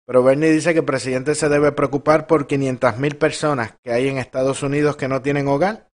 Pero 0.07 0.23
Bernie 0.23 0.51
dice 0.51 0.73
que 0.73 0.79
el 0.79 0.87
presidente 0.87 1.35
se 1.35 1.51
debe 1.51 1.73
preocupar 1.73 2.27
por 2.27 2.47
500.000 2.47 3.19
personas 3.19 3.75
que 3.83 3.93
hay 3.93 4.09
en 4.09 4.17
Estados 4.17 4.63
Unidos 4.63 4.97
que 4.97 5.09
no 5.09 5.21
tienen 5.21 5.47
hogar 5.47 5.91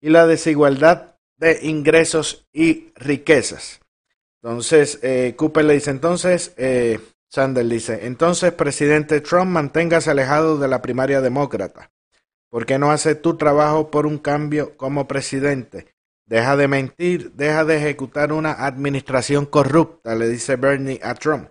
y 0.00 0.08
la 0.08 0.26
desigualdad 0.26 1.16
de 1.36 1.58
ingresos 1.60 2.48
y 2.54 2.90
riquezas. 2.94 3.80
Entonces, 4.42 4.98
eh, 5.02 5.34
Cooper 5.36 5.66
le 5.66 5.74
dice, 5.74 5.90
entonces, 5.90 6.54
eh, 6.56 7.00
Sanders 7.32 7.70
dice, 7.70 8.06
entonces, 8.06 8.52
presidente 8.52 9.22
Trump, 9.22 9.50
manténgase 9.52 10.10
alejado 10.10 10.58
de 10.58 10.68
la 10.68 10.82
primaria 10.82 11.22
demócrata. 11.22 11.90
¿Por 12.50 12.66
qué 12.66 12.78
no 12.78 12.90
hace 12.90 13.14
tu 13.14 13.38
trabajo 13.38 13.90
por 13.90 14.04
un 14.04 14.18
cambio 14.18 14.76
como 14.76 15.08
presidente? 15.08 15.94
Deja 16.26 16.58
de 16.58 16.68
mentir, 16.68 17.32
deja 17.32 17.64
de 17.64 17.78
ejecutar 17.78 18.34
una 18.34 18.52
administración 18.52 19.46
corrupta, 19.46 20.14
le 20.14 20.28
dice 20.28 20.56
Bernie 20.56 21.00
a 21.02 21.14
Trump. 21.14 21.48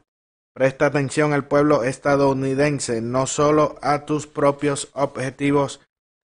Presta 0.54 0.86
atención 0.86 1.34
al 1.34 1.48
pueblo 1.48 1.84
estadounidense, 1.84 3.02
no 3.02 3.26
solo 3.26 3.80
a 3.82 4.06
tus 4.06 4.28
propios 4.28 4.90
objetivos 4.94 5.82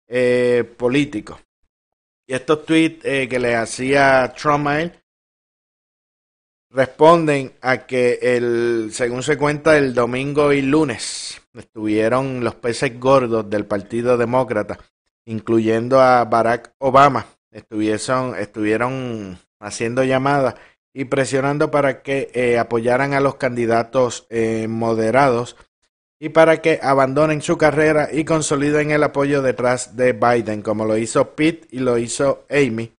eh, 0.06 0.70
políticos. 0.76 1.40
Y 2.26 2.34
estos 2.34 2.66
tweets 2.66 3.06
eh, 3.06 3.26
que 3.26 3.38
le 3.38 3.56
hacía 3.56 4.34
Trump 4.36 4.66
a 4.66 4.82
él 4.82 4.92
responden 6.76 7.54
a 7.62 7.86
que 7.86 8.18
el, 8.20 8.90
según 8.92 9.22
se 9.22 9.38
cuenta, 9.38 9.78
el 9.78 9.94
domingo 9.94 10.52
y 10.52 10.60
lunes 10.60 11.40
estuvieron 11.54 12.44
los 12.44 12.54
peces 12.54 13.00
gordos 13.00 13.48
del 13.48 13.64
Partido 13.64 14.18
Demócrata, 14.18 14.78
incluyendo 15.24 16.02
a 16.02 16.22
Barack 16.26 16.74
Obama, 16.76 17.24
estuvieron, 17.50 18.36
estuvieron 18.36 19.38
haciendo 19.58 20.04
llamadas 20.04 20.56
y 20.92 21.06
presionando 21.06 21.70
para 21.70 22.02
que 22.02 22.30
eh, 22.34 22.58
apoyaran 22.58 23.14
a 23.14 23.20
los 23.20 23.36
candidatos 23.36 24.26
eh, 24.28 24.66
moderados 24.68 25.56
y 26.20 26.28
para 26.28 26.60
que 26.60 26.78
abandonen 26.82 27.40
su 27.40 27.56
carrera 27.56 28.10
y 28.12 28.24
consoliden 28.26 28.90
el 28.90 29.02
apoyo 29.02 29.40
detrás 29.40 29.96
de 29.96 30.12
Biden, 30.12 30.60
como 30.60 30.84
lo 30.84 30.98
hizo 30.98 31.34
Pete 31.34 31.68
y 31.70 31.78
lo 31.78 31.96
hizo 31.96 32.44
Amy, 32.50 32.92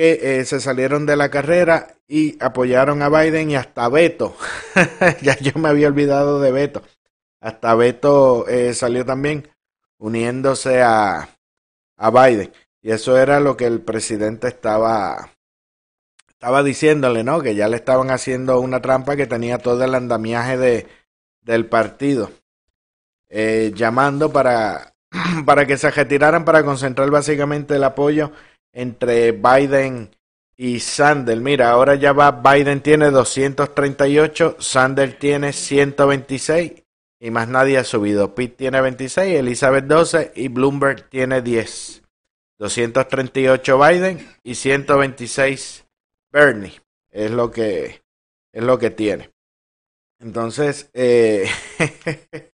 que 0.00 0.40
eh, 0.40 0.46
se 0.46 0.60
salieron 0.60 1.04
de 1.04 1.14
la 1.14 1.28
carrera 1.28 1.88
y 2.08 2.42
apoyaron 2.42 3.02
a 3.02 3.10
Biden 3.10 3.50
y 3.50 3.56
hasta 3.56 3.86
Beto. 3.90 4.34
ya 5.20 5.36
yo 5.40 5.52
me 5.56 5.68
había 5.68 5.88
olvidado 5.88 6.40
de 6.40 6.50
Beto. 6.50 6.82
Hasta 7.38 7.74
Beto 7.74 8.48
eh, 8.48 8.72
salió 8.72 9.04
también 9.04 9.50
uniéndose 9.98 10.80
a, 10.80 11.28
a 11.98 12.10
Biden. 12.10 12.50
Y 12.80 12.92
eso 12.92 13.18
era 13.18 13.40
lo 13.40 13.58
que 13.58 13.66
el 13.66 13.82
presidente 13.82 14.48
estaba, 14.48 15.32
estaba 16.30 16.62
diciéndole, 16.62 17.22
¿no? 17.22 17.42
Que 17.42 17.54
ya 17.54 17.68
le 17.68 17.76
estaban 17.76 18.10
haciendo 18.10 18.58
una 18.58 18.80
trampa 18.80 19.16
que 19.16 19.26
tenía 19.26 19.58
todo 19.58 19.84
el 19.84 19.94
andamiaje 19.94 20.56
de, 20.56 20.86
del 21.42 21.66
partido. 21.66 22.30
Eh, 23.28 23.72
llamando 23.74 24.32
para, 24.32 24.94
para 25.44 25.66
que 25.66 25.76
se 25.76 25.90
retiraran 25.90 26.46
para 26.46 26.64
concentrar 26.64 27.10
básicamente 27.10 27.76
el 27.76 27.84
apoyo 27.84 28.32
entre 28.72 29.32
Biden 29.32 30.14
y 30.56 30.80
Sanders. 30.80 31.40
Mira, 31.40 31.70
ahora 31.70 31.94
ya 31.94 32.12
va, 32.12 32.30
Biden 32.30 32.80
tiene 32.82 33.10
238, 33.10 34.56
Sanders 34.58 35.18
tiene 35.18 35.52
126 35.52 36.72
y 37.18 37.30
más 37.30 37.48
nadie 37.48 37.78
ha 37.78 37.84
subido. 37.84 38.34
Pitt 38.34 38.56
tiene 38.56 38.80
26, 38.80 39.38
Elizabeth 39.38 39.84
12 39.84 40.32
y 40.36 40.48
Bloomberg 40.48 41.08
tiene 41.08 41.42
10. 41.42 42.02
238 42.58 43.78
Biden 43.78 44.28
y 44.42 44.54
126 44.54 45.86
Bernie. 46.30 46.80
Es 47.10 47.30
lo 47.30 47.50
que 47.50 48.02
es 48.52 48.62
lo 48.62 48.78
que 48.78 48.90
tiene. 48.90 49.30
Entonces, 50.18 50.90
eh, 50.92 51.48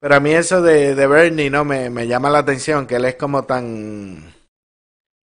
pero 0.00 0.14
a 0.14 0.20
mí 0.20 0.30
eso 0.30 0.62
de, 0.62 0.94
Bernie 1.06 1.50
no 1.50 1.64
me, 1.64 1.90
me, 1.90 2.06
llama 2.06 2.30
la 2.30 2.38
atención, 2.38 2.86
que 2.86 2.96
él 2.96 3.06
es 3.06 3.16
como 3.16 3.44
tan, 3.44 4.32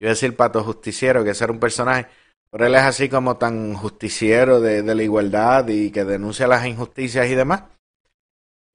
yo 0.05 0.09
a 0.09 0.13
decir 0.13 0.35
pato 0.35 0.63
justiciero, 0.63 1.23
que 1.23 1.33
ser 1.33 1.49
un 1.49 1.59
personaje, 1.59 2.05
pero 2.51 2.67
él 2.67 2.75
es 2.75 2.83
así 2.83 3.09
como 3.09 3.37
tan 3.37 3.73
justiciero 3.73 4.61
de, 4.61 4.83
la 4.83 5.01
igualdad 5.01 5.67
y 5.67 5.89
que 5.89 6.05
denuncia 6.05 6.45
las 6.45 6.63
injusticias 6.67 7.25
y 7.27 7.33
demás, 7.33 7.63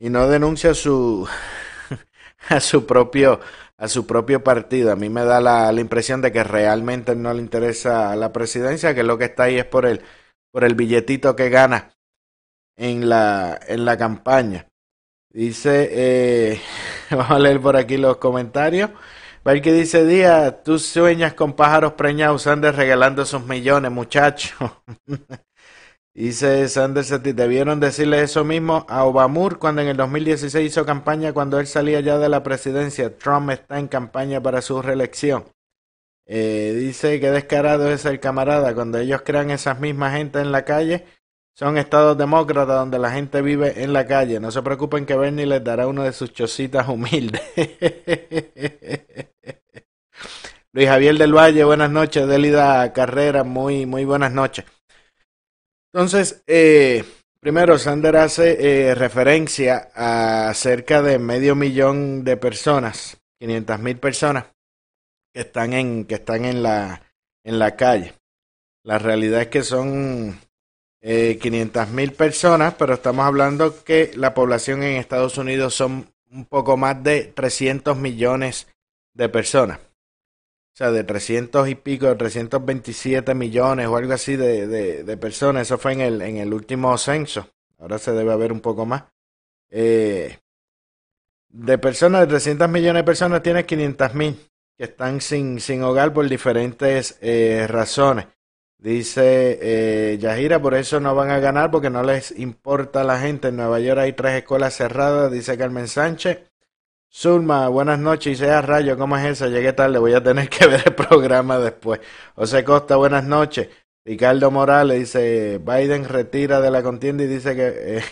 y 0.01 0.11
no 0.11 0.27
denuncia 0.27 0.75
su, 0.75 1.29
a 2.49 2.59
su 2.59 2.85
propio, 2.85 3.39
a 3.77 3.87
su 3.87 4.09
propio 4.09 4.43
partido. 4.43 4.91
A 4.91 4.97
mí 4.97 5.09
me 5.09 5.23
da 5.23 5.41
la, 5.41 5.71
la 5.71 5.81
impresión 5.81 6.21
de 6.21 6.33
que 6.33 6.43
realmente 6.43 7.15
no 7.15 7.33
le 7.33 7.41
interesa 7.41 8.17
la 8.17 8.33
presidencia, 8.33 8.93
que 8.93 9.05
lo 9.05 9.17
que 9.17 9.27
está 9.27 9.45
ahí 9.45 9.59
es 9.59 9.67
por 9.67 9.87
el, 9.87 10.03
por 10.51 10.65
el 10.65 10.75
billetito 10.75 11.37
que 11.37 11.49
gana 11.49 11.95
en 12.77 13.09
la, 13.09 13.57
en 13.69 13.85
la 13.85 13.97
campaña. 13.97 14.67
Dice, 15.33 15.91
eh, 15.93 16.61
vamos 17.13 17.31
a 17.31 17.39
leer 17.39 17.61
por 17.61 17.77
aquí 17.77 17.99
los 17.99 18.17
comentarios. 18.17 18.91
Ver 19.45 19.63
que 19.63 19.73
dice 19.73 20.05
Día, 20.05 20.63
tú 20.63 20.79
sueñas 20.79 21.35
con 21.35 21.55
pájaros 21.55 21.95
preñados, 21.95 22.43
Sanders 22.43 22.77
regalando 22.77 23.23
esos 23.23 23.47
millones, 23.47 23.91
muchachos. 23.91 24.59
dice 26.15 26.69
Sanders, 26.69 27.23
debieron 27.23 27.81
decirle 27.81 28.23
eso 28.23 28.45
mismo 28.45 28.85
a 28.89 29.05
Obama 29.05 29.51
cuando 29.59 29.83
en 29.83 29.89
el 29.89 29.97
2016 29.97 30.67
hizo 30.67 30.85
campaña 30.85 31.33
cuando 31.33 31.59
él 31.59 31.67
salía 31.67 32.01
ya 32.01 32.19
de 32.19 32.29
la 32.29 32.43
presidencia. 32.43 33.17
Trump 33.17 33.51
está 33.51 33.79
en 33.79 33.89
campaña 33.89 34.43
para 34.43 34.63
su 34.63 34.83
reelección. 34.83 35.45
Eh, 36.27 36.75
dice 36.79 37.19
que 37.19 37.31
descarado 37.31 37.91
es 37.91 38.05
el 38.05 38.21
camarada 38.21 38.73
cuando 38.75 38.99
ellos 38.99 39.23
crean 39.25 39.51
esas 39.51 39.81
mismas 39.81 40.13
gente 40.13 40.41
en 40.41 40.53
la 40.53 40.65
calle 40.65 41.05
son 41.61 41.77
estados 41.77 42.17
demócratas 42.17 42.75
donde 42.75 42.99
la 42.99 43.11
gente 43.11 43.43
vive 43.43 43.83
en 43.85 43.93
la 43.93 44.07
calle. 44.07 44.41
No 44.41 44.51
se 44.51 44.63
preocupen 44.63 45.05
que 45.05 45.15
Bernie 45.15 45.45
les 45.45 45.63
dará 45.63 45.87
uno 45.87 46.05
de 46.05 46.15
sus 46.15 46.33
chocitas 46.33 46.89
humildes. 46.89 47.43
Luis 50.73 50.89
Javier 50.89 51.19
del 51.19 51.37
Valle, 51.37 51.63
buenas 51.65 51.91
noches. 51.91 52.27
Delida 52.27 52.91
Carrera, 52.95 53.45
muy, 53.45 53.85
muy 53.85 54.07
buenas 54.07 54.33
noches. 54.33 54.65
Entonces, 55.93 56.43
eh, 56.47 57.05
primero, 57.41 57.77
Sander 57.77 58.17
hace 58.17 58.89
eh, 58.89 58.95
referencia 58.95 59.91
a 59.95 60.55
cerca 60.55 61.03
de 61.03 61.19
medio 61.19 61.55
millón 61.57 62.25
de 62.25 62.39
personas, 62.39 63.19
500 63.39 63.81
mil 63.81 63.99
personas, 63.99 64.47
que 65.35 65.43
están 65.43 65.75
en, 65.75 66.07
que 66.07 66.15
están 66.15 66.47
en 66.47 66.63
la, 66.63 67.03
en 67.45 67.59
la 67.59 67.77
calle. 67.77 68.15
La 68.83 68.99
realidad 68.99 69.43
es 69.43 69.49
que 69.49 69.63
son 69.63 70.41
eh, 71.03 71.39
500 71.41 71.89
mil 71.91 72.13
personas, 72.13 72.75
pero 72.75 72.95
estamos 72.95 73.25
hablando 73.25 73.83
que 73.85 74.11
la 74.15 74.35
población 74.35 74.83
en 74.83 74.97
Estados 74.97 75.39
Unidos 75.39 75.75
son 75.75 76.13
un 76.31 76.45
poco 76.45 76.77
más 76.77 77.03
de 77.03 77.25
300 77.25 77.97
millones 77.97 78.69
de 79.15 79.29
personas. 79.29 79.79
O 79.79 80.77
sea, 80.81 80.91
de 80.91 81.05
300 81.05 81.69
y 81.69 81.75
pico, 81.75 82.07
de 82.07 82.15
327 82.15 83.35
millones 83.35 83.87
o 83.87 83.97
algo 83.97 84.13
así 84.13 84.37
de, 84.37 84.67
de, 84.67 85.17
personas. 85.17 85.63
Eso 85.63 85.79
fue 85.79 85.93
en 85.93 86.01
el, 86.01 86.23
en 86.23 86.37
el 86.37 86.55
último 86.55 86.97
censo. 86.97 87.49
Ahora 87.79 87.99
se 87.99 88.13
debe 88.13 88.33
haber 88.33 88.53
un 88.53 88.61
poco 88.61 88.87
más. 88.87 89.05
Eh, 89.71 90.39
de 91.49 91.79
personas, 91.79 92.23
de 92.23 92.27
300 92.29 92.69
millones 92.69 93.01
de 93.01 93.05
personas, 93.05 93.43
tiene 93.43 93.67
500 93.67 94.15
mil 94.15 94.39
que 94.77 94.85
están 94.85 95.21
sin, 95.21 95.61
sin 95.61 95.83
hogar 95.83 96.13
por 96.13 96.29
diferentes 96.29 97.19
eh, 97.21 97.67
razones. 97.69 98.27
Dice 98.81 99.59
eh, 99.61 100.17
Yajira, 100.19 100.63
por 100.63 100.73
eso 100.75 101.01
no 101.01 101.15
van 101.15 101.29
a 101.31 101.39
ganar 101.39 101.71
porque 101.71 101.91
no 101.91 102.03
les 102.03 102.31
importa 102.39 103.03
a 103.03 103.05
la 103.05 103.21
gente. 103.21 103.49
En 103.49 103.57
Nueva 103.57 103.79
York 103.79 104.01
hay 104.01 104.15
tres 104.15 104.39
escuelas 104.39 104.75
cerradas, 104.75 105.31
dice 105.31 105.59
Carmen 105.59 105.87
Sánchez. 105.87 106.51
Zulma, 107.13 107.69
buenas 107.69 107.99
noches. 107.99 108.39
Dice, 108.39 108.51
ah, 108.51 108.63
rayo, 108.63 108.97
¿cómo 108.97 109.19
es 109.19 109.27
eso? 109.27 109.49
Llegué 109.49 109.75
tarde, 109.75 109.99
voy 109.99 110.15
a 110.15 110.23
tener 110.23 110.49
que 110.49 110.67
ver 110.69 110.83
el 110.87 110.95
programa 110.95 111.59
después. 111.59 112.01
José 112.35 112.65
Costa, 112.65 112.97
buenas 112.97 113.25
noches. 113.25 113.69
Ricardo 114.05 114.51
Morales 114.51 114.99
dice, 114.99 115.59
Biden 115.59 116.09
retira 116.09 116.61
de 116.63 116.71
la 116.71 116.83
contienda 116.83 117.25
y 117.25 117.27
dice 117.27 117.55
que... 117.55 118.03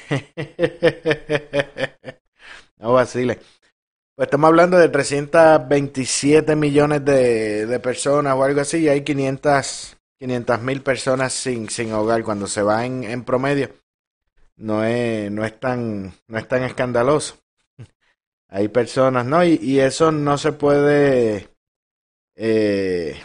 no 2.79 2.93
vacile. 2.93 3.39
Pues 4.14 4.27
estamos 4.27 4.49
hablando 4.49 4.77
de 4.79 4.89
327 4.91 6.57
millones 6.57 7.05
de, 7.05 7.66
de 7.66 7.81
personas 7.81 8.37
o 8.37 8.45
algo 8.45 8.61
así 8.61 8.81
y 8.81 8.89
hay 8.89 9.03
500 9.03 9.98
500 10.19 10.62
mil 10.62 10.83
personas 10.83 11.33
sin, 11.33 11.69
sin 11.71 11.93
hogar 11.93 12.25
cuando 12.25 12.47
se 12.47 12.62
va 12.62 12.85
en, 12.85 13.05
en 13.05 13.25
promedio 13.25 13.71
no 14.59 14.85
es, 14.85 15.31
no 15.31 15.45
es 15.45 15.59
tan 15.59 16.12
no 16.27 16.39
es 16.39 16.47
tan 16.49 16.64
escandaloso. 16.64 17.37
Hay 18.49 18.69
personas 18.69 19.27
no 19.27 19.45
y, 19.45 19.59
y 19.62 19.81
eso 19.81 20.11
no 20.11 20.39
se 20.39 20.53
puede 20.53 21.49
eh, 22.35 23.21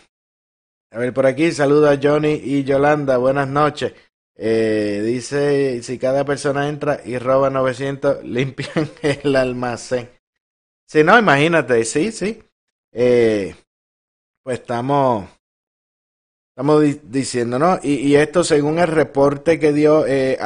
a 0.92 1.00
ver 1.00 1.14
por 1.14 1.26
aquí 1.26 1.52
saluda 1.52 1.92
a 1.92 2.00
Johnny 2.02 2.34
y 2.34 2.64
Yolanda 2.64 3.18
buenas 3.18 3.48
noches. 3.48 3.94
Eh, 4.36 5.02
dice 5.06 5.82
si 5.84 6.00
cada 6.00 6.26
persona 6.26 6.68
entra 6.68 7.02
y 7.06 7.18
roba 7.18 7.50
900 7.50 8.24
limpian 8.26 8.90
el 9.02 9.36
almacén. 9.36 10.10
Si 10.88 11.04
no 11.04 11.18
imagínate 11.18 11.84
sí 11.86 12.12
sí. 12.12 12.44
Eh, 12.92 13.56
pues 14.44 14.60
estamos 14.60 15.28
Estamos 16.56 16.84
diciendo, 17.10 17.58
¿no? 17.58 17.80
Y, 17.82 18.14
esto 18.14 18.44
según 18.44 18.78
el 18.78 18.86
reporte 18.86 19.60
que 19.60 19.74
dio 19.74 20.06
eh, 20.06 20.38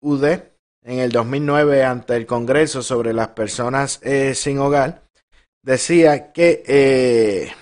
HUD 0.00 0.24
en 0.24 1.00
el 1.00 1.10
2009 1.10 1.82
ante 1.82 2.14
el 2.14 2.26
Congreso 2.26 2.80
sobre 2.80 3.12
las 3.12 3.26
personas 3.28 3.98
eh, 4.04 4.36
sin 4.36 4.60
hogar, 4.60 5.02
decía 5.60 6.32
que, 6.32 6.62
eh, 6.64 7.52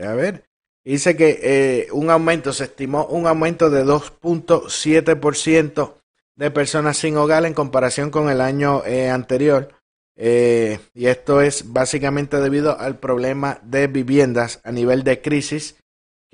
a 0.00 0.14
ver, 0.14 0.44
dice 0.84 1.16
que 1.16 1.40
eh, 1.42 1.88
un 1.90 2.10
aumento, 2.10 2.52
se 2.52 2.62
estimó 2.64 3.06
un 3.06 3.26
aumento 3.26 3.68
de 3.68 3.84
2.7% 3.84 5.94
de 6.36 6.50
personas 6.52 6.96
sin 6.96 7.16
hogar 7.16 7.44
en 7.44 7.54
comparación 7.54 8.10
con 8.10 8.30
el 8.30 8.40
año 8.40 8.84
eh, 8.84 9.10
anterior. 9.10 9.70
Eh, 10.16 10.78
y 10.94 11.06
esto 11.06 11.40
es 11.40 11.72
básicamente 11.72 12.38
debido 12.38 12.78
al 12.78 13.00
problema 13.00 13.58
de 13.64 13.88
viviendas 13.88 14.60
a 14.62 14.70
nivel 14.70 15.02
de 15.02 15.20
crisis 15.20 15.74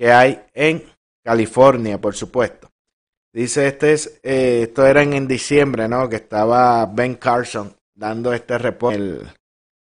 que 0.01 0.11
hay 0.11 0.41
en 0.55 0.83
California, 1.23 2.01
por 2.01 2.15
supuesto. 2.15 2.71
Dice 3.31 3.67
este 3.67 3.93
es, 3.93 4.19
eh, 4.23 4.63
esto 4.63 4.87
era 4.87 5.03
en, 5.03 5.27
diciembre, 5.27 5.87
¿no? 5.87 6.09
Que 6.09 6.15
estaba 6.15 6.87
Ben 6.87 7.13
Carson 7.13 7.75
dando 7.93 8.33
este 8.33 8.57
reporte 8.57 8.95
en 8.95 9.03
el, 9.03 9.27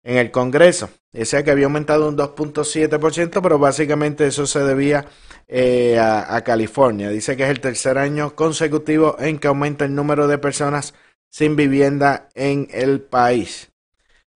en 0.04 0.18
el 0.18 0.32
Congreso. 0.32 0.90
Decía 1.12 1.44
que 1.44 1.52
había 1.52 1.66
aumentado 1.66 2.08
un 2.08 2.16
2.7%, 2.16 3.42
pero 3.42 3.60
básicamente 3.60 4.26
eso 4.26 4.48
se 4.48 4.64
debía 4.64 5.06
eh, 5.46 6.00
a, 6.00 6.38
a, 6.38 6.42
California. 6.42 7.10
Dice 7.10 7.36
que 7.36 7.44
es 7.44 7.50
el 7.50 7.60
tercer 7.60 7.98
año 7.98 8.34
consecutivo 8.34 9.18
en 9.20 9.40
que 9.40 9.50
aumenta 9.50 9.84
el 9.84 9.94
número 9.94 10.30
de 10.30 10.38
personas 10.38 10.94
sin 11.30 11.58
vivienda 11.58 12.30
en 12.34 12.70
el 12.72 13.02
país. 13.02 13.74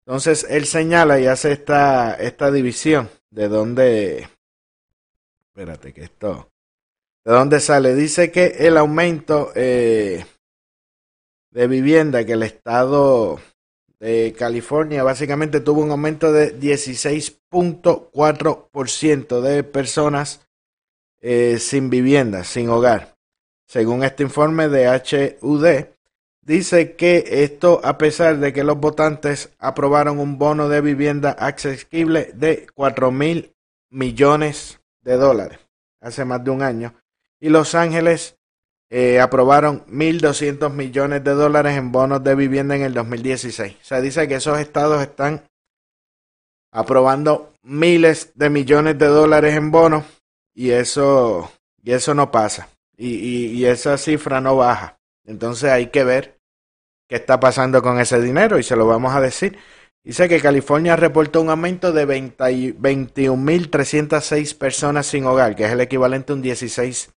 Entonces 0.05 0.45
él 0.49 0.65
señala 0.65 1.17
y 1.21 1.27
hace 1.27 1.53
esta, 1.53 2.13
esta 2.15 2.51
división 2.51 3.09
de 3.29 3.47
dónde, 3.47 4.27
Espérate, 5.53 5.93
que 5.93 6.03
esto. 6.03 6.49
¿De 7.25 7.33
dónde 7.33 7.59
sale? 7.59 7.93
Dice 7.93 8.31
que 8.31 8.55
el 8.59 8.77
aumento 8.77 9.51
eh, 9.53 10.23
de 11.51 11.67
vivienda 11.67 12.25
que 12.25 12.31
el 12.33 12.43
estado 12.43 13.39
de 13.99 14.33
California 14.37 15.03
básicamente 15.03 15.59
tuvo 15.59 15.81
un 15.81 15.91
aumento 15.91 16.31
de 16.31 16.57
16.4% 16.57 19.41
de 19.41 19.63
personas 19.63 20.47
eh, 21.21 21.59
sin 21.59 21.91
vivienda, 21.91 22.45
sin 22.45 22.69
hogar. 22.69 23.17
Según 23.67 24.03
este 24.03 24.23
informe 24.23 24.69
de 24.69 25.37
HUD, 25.41 25.67
dice 26.41 26.95
que 26.95 27.43
esto 27.43 27.79
a 27.83 27.99
pesar 27.99 28.39
de 28.39 28.53
que 28.53 28.63
los 28.63 28.79
votantes 28.79 29.51
aprobaron 29.59 30.17
un 30.17 30.39
bono 30.39 30.69
de 30.69 30.81
vivienda 30.81 31.29
accesible 31.31 32.31
de 32.33 32.65
4 32.73 33.11
mil 33.11 33.53
millones 33.91 34.80
de 35.01 35.17
dólares 35.17 35.59
hace 35.99 36.25
más 36.25 36.43
de 36.43 36.51
un 36.51 36.61
año 36.61 36.93
y 37.39 37.49
Los 37.49 37.75
Ángeles 37.75 38.37
eh, 38.89 39.19
aprobaron 39.21 39.85
1.200 39.87 40.71
millones 40.71 41.23
de 41.23 41.31
dólares 41.31 41.77
en 41.77 41.91
bonos 41.91 42.23
de 42.23 42.35
vivienda 42.35 42.75
en 42.75 42.81
el 42.83 42.93
2016. 42.93 43.77
O 43.81 43.85
sea, 43.85 44.01
dice 44.01 44.27
que 44.27 44.35
esos 44.35 44.59
estados 44.59 45.01
están 45.01 45.43
aprobando 46.71 47.53
miles 47.63 48.31
de 48.35 48.49
millones 48.49 48.99
de 48.99 49.07
dólares 49.07 49.55
en 49.55 49.71
bonos 49.71 50.03
y 50.53 50.71
eso, 50.71 51.49
y 51.81 51.93
eso 51.93 52.13
no 52.13 52.31
pasa. 52.31 52.67
Y, 52.97 53.15
y, 53.15 53.65
esa 53.65 53.97
cifra 53.97 54.41
no 54.41 54.57
baja. 54.57 54.99
Entonces 55.25 55.71
hay 55.71 55.87
que 55.87 56.03
ver 56.03 56.37
qué 57.07 57.15
está 57.15 57.39
pasando 57.39 57.81
con 57.81 57.99
ese 57.99 58.21
dinero 58.21 58.59
y 58.59 58.63
se 58.63 58.75
lo 58.75 58.85
vamos 58.85 59.15
a 59.15 59.21
decir. 59.21 59.57
Dice 60.03 60.27
que 60.27 60.39
California 60.39 60.95
reportó 60.95 61.41
un 61.41 61.49
aumento 61.49 61.91
de 61.91 62.07
21.306 62.07 64.57
personas 64.57 65.05
sin 65.05 65.25
hogar, 65.25 65.55
que 65.55 65.65
es 65.65 65.71
el 65.71 65.81
equivalente 65.81 66.33
a 66.33 66.35
un 66.35 66.43
16%. 66.43 67.11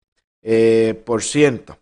Eh, 0.47 1.03
por 1.07 1.22
ciento. 1.22 1.78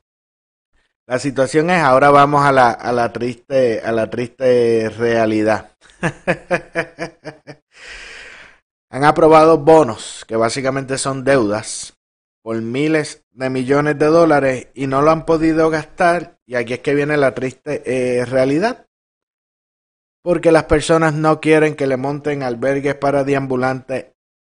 La 1.05 1.19
situación 1.19 1.69
es, 1.71 1.83
ahora 1.83 2.11
vamos 2.11 2.45
a 2.45 2.53
la, 2.53 3.13
triste 3.13 4.89
realidad. 4.97 5.73
Han 8.89 9.05
aprobado 9.05 9.59
bonos, 9.59 10.25
que 10.29 10.37
básicamente 10.37 10.97
son 10.97 11.25
deudas, 11.25 11.99
por 12.41 12.63
miles 12.63 13.25
de 13.33 13.51
millones 13.51 13.99
de 13.99 14.07
dólares 14.07 14.69
y 14.75 14.87
no 14.87 15.03
lo 15.03 15.11
han 15.11 15.25
podido 15.25 15.71
gastar. 15.71 16.39
Y 16.47 16.55
aquí 16.55 16.75
es 16.75 16.81
que 16.81 16.95
viene 16.95 17.17
la 17.17 17.35
triste 17.35 17.83
eh, 17.85 18.25
realidad. 18.27 18.87
Porque 20.23 20.53
las 20.53 20.65
personas 20.65 21.15
no 21.15 21.41
quieren 21.41 21.75
que 21.75 21.87
le 21.87 21.97
monten 21.97 22.43
albergues 22.43 22.95
para 22.95 23.25
deambulantes 23.25 24.07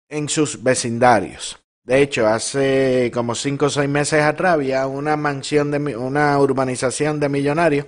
en 0.09 0.29
sus 0.29 0.63
vecindarios. 0.63 1.59
De 1.85 2.03
hecho, 2.03 2.27
hace 2.27 3.11
como 3.15 3.35
cinco 3.35 3.67
o 3.67 3.71
seis 3.71 3.89
meses 3.89 4.23
atrás 4.23 4.55
había 4.55 4.87
una 4.87 5.17
mansión 5.17 5.71
de 5.71 5.97
una 5.97 6.37
urbanización 6.39 7.21
de 7.21 7.29
millonarios 7.29 7.87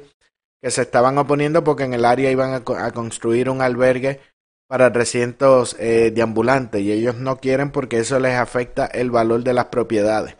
que 0.62 0.70
se 0.70 0.82
estaban 0.82 1.18
oponiendo 1.18 1.64
porque 1.64 1.84
en 1.84 1.94
el 1.94 2.04
área 2.04 2.30
iban 2.30 2.54
a, 2.54 2.92
construir 2.92 3.50
un 3.50 3.60
albergue 3.60 4.20
para 4.68 4.92
300 4.92 5.76
eh, 5.78 6.12
deambulantes 6.14 6.80
y 6.82 6.92
ellos 6.92 7.16
no 7.16 7.38
quieren 7.38 7.70
porque 7.70 7.98
eso 7.98 8.20
les 8.20 8.34
afecta 8.34 8.86
el 8.86 9.10
valor 9.10 9.42
de 9.42 9.54
las 9.54 9.66
propiedades. 9.66 10.36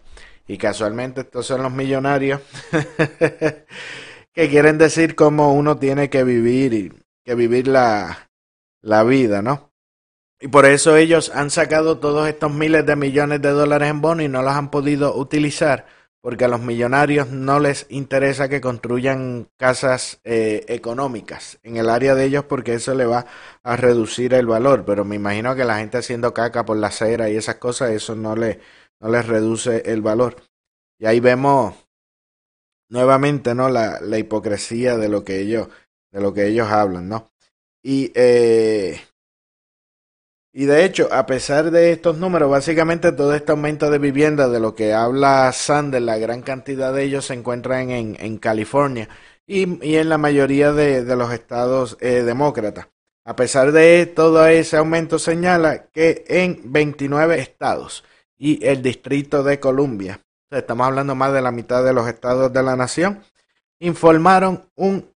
Y 0.46 0.56
casualmente 0.56 1.22
estos 1.22 1.46
son 1.46 1.62
los 1.62 1.72
millonarios 1.72 2.40
que 4.32 4.48
quieren 4.48 4.78
decir 4.78 5.14
cómo 5.14 5.52
uno 5.52 5.78
tiene 5.78 6.10
que 6.10 6.24
vivir 6.24 6.74
y 6.74 6.92
que 7.28 7.34
vivir 7.34 7.68
la, 7.68 8.30
la 8.80 9.04
vida, 9.04 9.42
¿no? 9.42 9.70
Y 10.40 10.48
por 10.48 10.64
eso 10.64 10.96
ellos 10.96 11.30
han 11.34 11.50
sacado 11.50 11.98
todos 11.98 12.26
estos 12.26 12.50
miles 12.50 12.86
de 12.86 12.96
millones 12.96 13.42
de 13.42 13.50
dólares 13.50 13.90
en 13.90 14.00
bonos 14.00 14.24
y 14.24 14.28
no 14.28 14.40
los 14.40 14.54
han 14.54 14.70
podido 14.70 15.14
utilizar 15.14 15.84
porque 16.22 16.46
a 16.46 16.48
los 16.48 16.62
millonarios 16.62 17.28
no 17.28 17.60
les 17.60 17.84
interesa 17.90 18.48
que 18.48 18.62
construyan 18.62 19.50
casas 19.58 20.22
eh, 20.24 20.64
económicas 20.68 21.58
en 21.62 21.76
el 21.76 21.90
área 21.90 22.14
de 22.14 22.24
ellos 22.24 22.44
porque 22.44 22.72
eso 22.72 22.94
le 22.94 23.04
va 23.04 23.26
a 23.62 23.76
reducir 23.76 24.32
el 24.32 24.46
valor. 24.46 24.86
Pero 24.86 25.04
me 25.04 25.16
imagino 25.16 25.54
que 25.54 25.66
la 25.66 25.80
gente 25.80 25.98
haciendo 25.98 26.32
caca 26.32 26.64
por 26.64 26.78
la 26.78 26.86
acera 26.86 27.28
y 27.28 27.36
esas 27.36 27.56
cosas, 27.56 27.90
eso 27.90 28.16
no, 28.16 28.36
le, 28.36 28.60
no 29.00 29.10
les 29.10 29.26
reduce 29.26 29.82
el 29.84 30.00
valor. 30.00 30.36
Y 30.98 31.04
ahí 31.04 31.20
vemos 31.20 31.74
nuevamente 32.88 33.54
no 33.54 33.68
la, 33.68 34.00
la 34.00 34.16
hipocresía 34.16 34.96
de 34.96 35.10
lo 35.10 35.24
que 35.24 35.40
ellos 35.40 35.68
de 36.10 36.20
lo 36.20 36.32
que 36.32 36.46
ellos 36.46 36.68
hablan, 36.68 37.08
¿no? 37.08 37.30
Y 37.82 38.12
eh, 38.14 39.00
y 40.52 40.64
de 40.64 40.84
hecho, 40.84 41.08
a 41.12 41.24
pesar 41.24 41.70
de 41.70 41.92
estos 41.92 42.18
números, 42.18 42.50
básicamente 42.50 43.12
todo 43.12 43.32
este 43.32 43.52
aumento 43.52 43.90
de 43.90 43.98
vivienda 43.98 44.48
de 44.48 44.58
lo 44.58 44.74
que 44.74 44.92
habla 44.92 45.52
Sanders, 45.52 46.04
la 46.04 46.18
gran 46.18 46.42
cantidad 46.42 46.92
de 46.92 47.04
ellos 47.04 47.26
se 47.26 47.34
encuentran 47.34 47.90
en, 47.90 48.16
en 48.18 48.38
California 48.38 49.08
y, 49.46 49.86
y, 49.86 49.96
en 49.98 50.08
la 50.08 50.18
mayoría 50.18 50.72
de, 50.72 51.04
de 51.04 51.16
los 51.16 51.32
estados 51.32 51.96
eh, 52.00 52.22
demócratas. 52.24 52.88
A 53.24 53.36
pesar 53.36 53.70
de 53.70 54.06
todo 54.06 54.46
ese 54.48 54.78
aumento, 54.78 55.20
señala 55.20 55.90
que 55.92 56.24
en 56.26 56.60
29 56.72 57.38
estados 57.38 58.02
y 58.36 58.66
el 58.66 58.82
Distrito 58.82 59.44
de 59.44 59.60
Columbia, 59.60 60.20
estamos 60.50 60.88
hablando 60.88 61.14
más 61.14 61.32
de 61.34 61.42
la 61.42 61.52
mitad 61.52 61.84
de 61.84 61.92
los 61.92 62.08
estados 62.08 62.52
de 62.52 62.62
la 62.64 62.74
nación, 62.74 63.22
informaron 63.78 64.68
un 64.74 65.08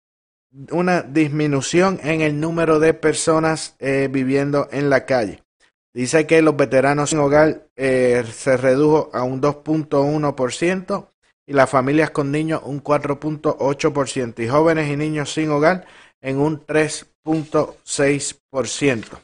una 0.71 1.03
disminución 1.03 2.01
en 2.03 2.21
el 2.21 2.41
número 2.41 2.81
de 2.81 2.95
personas 2.95 3.77
eh, 3.79 4.09
viviendo 4.11 4.69
en 4.73 4.91
la 4.91 5.07
calle. 5.07 5.45
Dice 5.93 6.27
que 6.27 6.43
los 6.43 6.57
veteranos 6.57 7.11
sin 7.11 7.19
hogar 7.19 7.69
eh, 7.77 8.25
se 8.33 8.57
redujo 8.57 9.11
a 9.13 9.23
un 9.23 9.43
2.1% 9.43 11.09
y 11.47 11.53
las 11.53 11.69
familias 11.69 12.11
con 12.11 12.31
niños 12.31 12.63
un 12.65 12.83
4.8% 12.83 14.43
y 14.43 14.49
jóvenes 14.49 14.89
y 14.89 14.97
niños 14.97 15.31
sin 15.33 15.51
hogar 15.51 15.87
en 16.21 16.39
un 16.39 16.65
3.6%. 16.65 19.05
O 19.15 19.19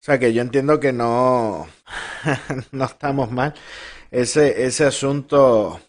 sea 0.00 0.18
que 0.18 0.32
yo 0.32 0.42
entiendo 0.42 0.80
que 0.80 0.92
no, 0.92 1.66
no 2.72 2.84
estamos 2.84 3.30
mal. 3.30 3.54
Ese, 4.10 4.66
ese 4.66 4.86
asunto 4.86 5.80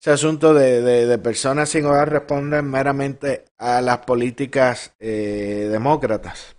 ese 0.00 0.12
asunto 0.12 0.54
de, 0.54 0.80
de, 0.80 1.18
personas 1.18 1.68
sin 1.68 1.84
hogar 1.84 2.10
responde 2.10 2.62
meramente 2.62 3.44
a 3.58 3.82
las 3.82 3.98
políticas 3.98 4.94
eh, 4.98 5.68
demócratas. 5.70 6.56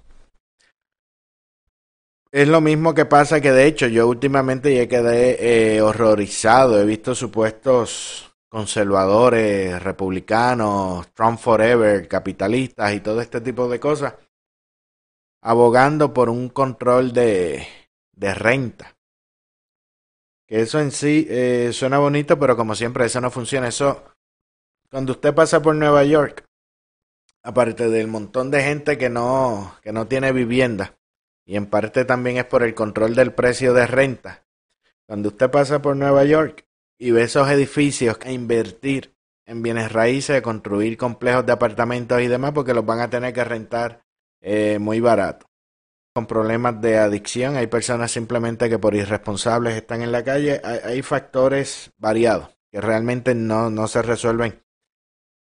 Es 2.32 2.48
lo 2.48 2.62
mismo 2.62 2.94
que 2.94 3.06
pasa 3.06 3.42
que 3.42 3.52
de 3.52 3.66
hecho 3.66 3.88
yo 3.88 4.08
últimamente 4.08 4.76
ya 4.76 4.88
quedé 4.88 5.76
eh, 5.76 5.82
horrorizado. 5.82 6.80
He 6.80 6.86
visto 6.86 7.16
supuestos 7.16 8.32
conservadores, 8.48 9.82
republicanos, 9.82 11.12
Trump 11.14 11.40
Forever, 11.40 12.08
capitalistas 12.08 12.94
y 12.94 13.00
todo 13.00 13.22
este 13.22 13.42
tipo 13.42 13.68
de 13.68 13.80
cosas 13.80 14.14
abogando 15.42 16.14
por 16.14 16.30
un 16.30 16.50
control 16.50 17.12
de, 17.12 17.66
de 18.14 18.34
renta 18.36 18.96
eso 20.60 20.82
en 20.82 20.92
sí 20.92 21.26
eh, 21.30 21.70
suena 21.72 21.98
bonito, 21.98 22.38
pero 22.38 22.58
como 22.58 22.76
siempre, 22.76 23.06
eso 23.06 23.22
no 23.22 23.32
funciona. 23.32 23.70
Eso, 23.70 24.04
cuando 24.90 25.14
usted 25.14 25.34
pasa 25.34 25.62
por 25.62 25.76
Nueva 25.76 26.04
York, 26.04 26.44
aparte 27.42 27.90
del 27.90 28.08
montón 28.08 28.52
de 28.52 28.62
gente 28.62 28.98
que 28.98 29.10
no, 29.10 29.76
que 29.82 29.94
no 29.94 30.08
tiene 30.08 30.34
vivienda, 30.34 30.98
y 31.46 31.56
en 31.56 31.68
parte 31.68 32.04
también 32.04 32.38
es 32.38 32.46
por 32.46 32.64
el 32.64 32.76
control 32.76 33.16
del 33.16 33.34
precio 33.34 33.74
de 33.74 33.88
renta, 33.88 34.44
cuando 35.08 35.30
usted 35.30 35.50
pasa 35.50 35.82
por 35.82 35.96
Nueva 35.96 36.26
York 36.26 36.66
y 36.98 37.12
ve 37.12 37.24
esos 37.24 37.50
edificios 37.50 38.18
a 38.22 38.32
invertir 38.32 39.16
en 39.46 39.62
bienes 39.62 39.92
raíces, 39.92 40.42
construir 40.42 40.98
complejos 40.98 41.46
de 41.46 41.54
apartamentos 41.54 42.22
y 42.22 42.28
demás, 42.28 42.52
porque 42.52 42.74
los 42.74 42.86
van 42.86 43.00
a 43.00 43.10
tener 43.10 43.34
que 43.34 43.44
rentar 43.44 44.04
eh, 44.42 44.80
muy 44.80 45.00
barato 45.00 45.51
con 46.14 46.26
problemas 46.26 46.82
de 46.82 46.98
adicción, 46.98 47.56
hay 47.56 47.68
personas 47.68 48.12
simplemente 48.12 48.70
que 48.70 48.80
por 48.80 48.96
irresponsables 48.96 49.76
están 49.76 50.02
en 50.02 50.12
la 50.12 50.24
calle, 50.24 50.62
hay, 50.64 51.02
factores 51.02 51.92
variados 51.98 52.50
que 52.70 52.82
realmente 52.82 53.34
no, 53.34 53.70
no 53.70 53.88
se 53.88 54.02
resuelven 54.02 54.62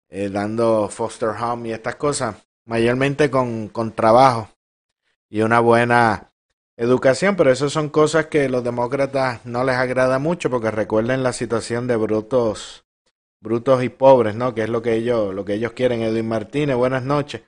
eh, 0.08 0.28
dando 0.30 0.88
foster 0.88 1.30
home 1.30 1.68
y 1.68 1.72
estas 1.72 1.96
cosas, 1.96 2.36
mayormente 2.66 3.30
con, 3.30 3.68
con 3.68 3.92
trabajo 3.92 4.50
y 5.30 5.40
una 5.42 5.60
buena 5.60 6.32
educación, 6.76 7.36
pero 7.36 7.50
eso 7.50 7.70
son 7.70 7.88
cosas 7.88 8.26
que 8.26 8.48
los 8.48 8.62
demócratas 8.62 9.44
no 9.44 9.64
les 9.64 9.76
agrada 9.76 10.18
mucho 10.18 10.50
porque 10.50 10.70
recuerden 10.70 11.22
la 11.22 11.32
situación 11.32 11.86
de 11.86 11.96
brutos 11.96 12.84
brutos 13.40 13.82
y 13.82 13.88
pobres, 13.88 14.34
¿no? 14.34 14.54
Que 14.54 14.62
es 14.62 14.68
lo 14.68 14.82
que 14.82 14.94
ellos 14.94 15.34
lo 15.34 15.44
que 15.44 15.54
ellos 15.54 15.72
quieren. 15.72 16.02
Edwin 16.02 16.28
Martínez, 16.28 16.76
buenas 16.76 17.02
noches. 17.02 17.42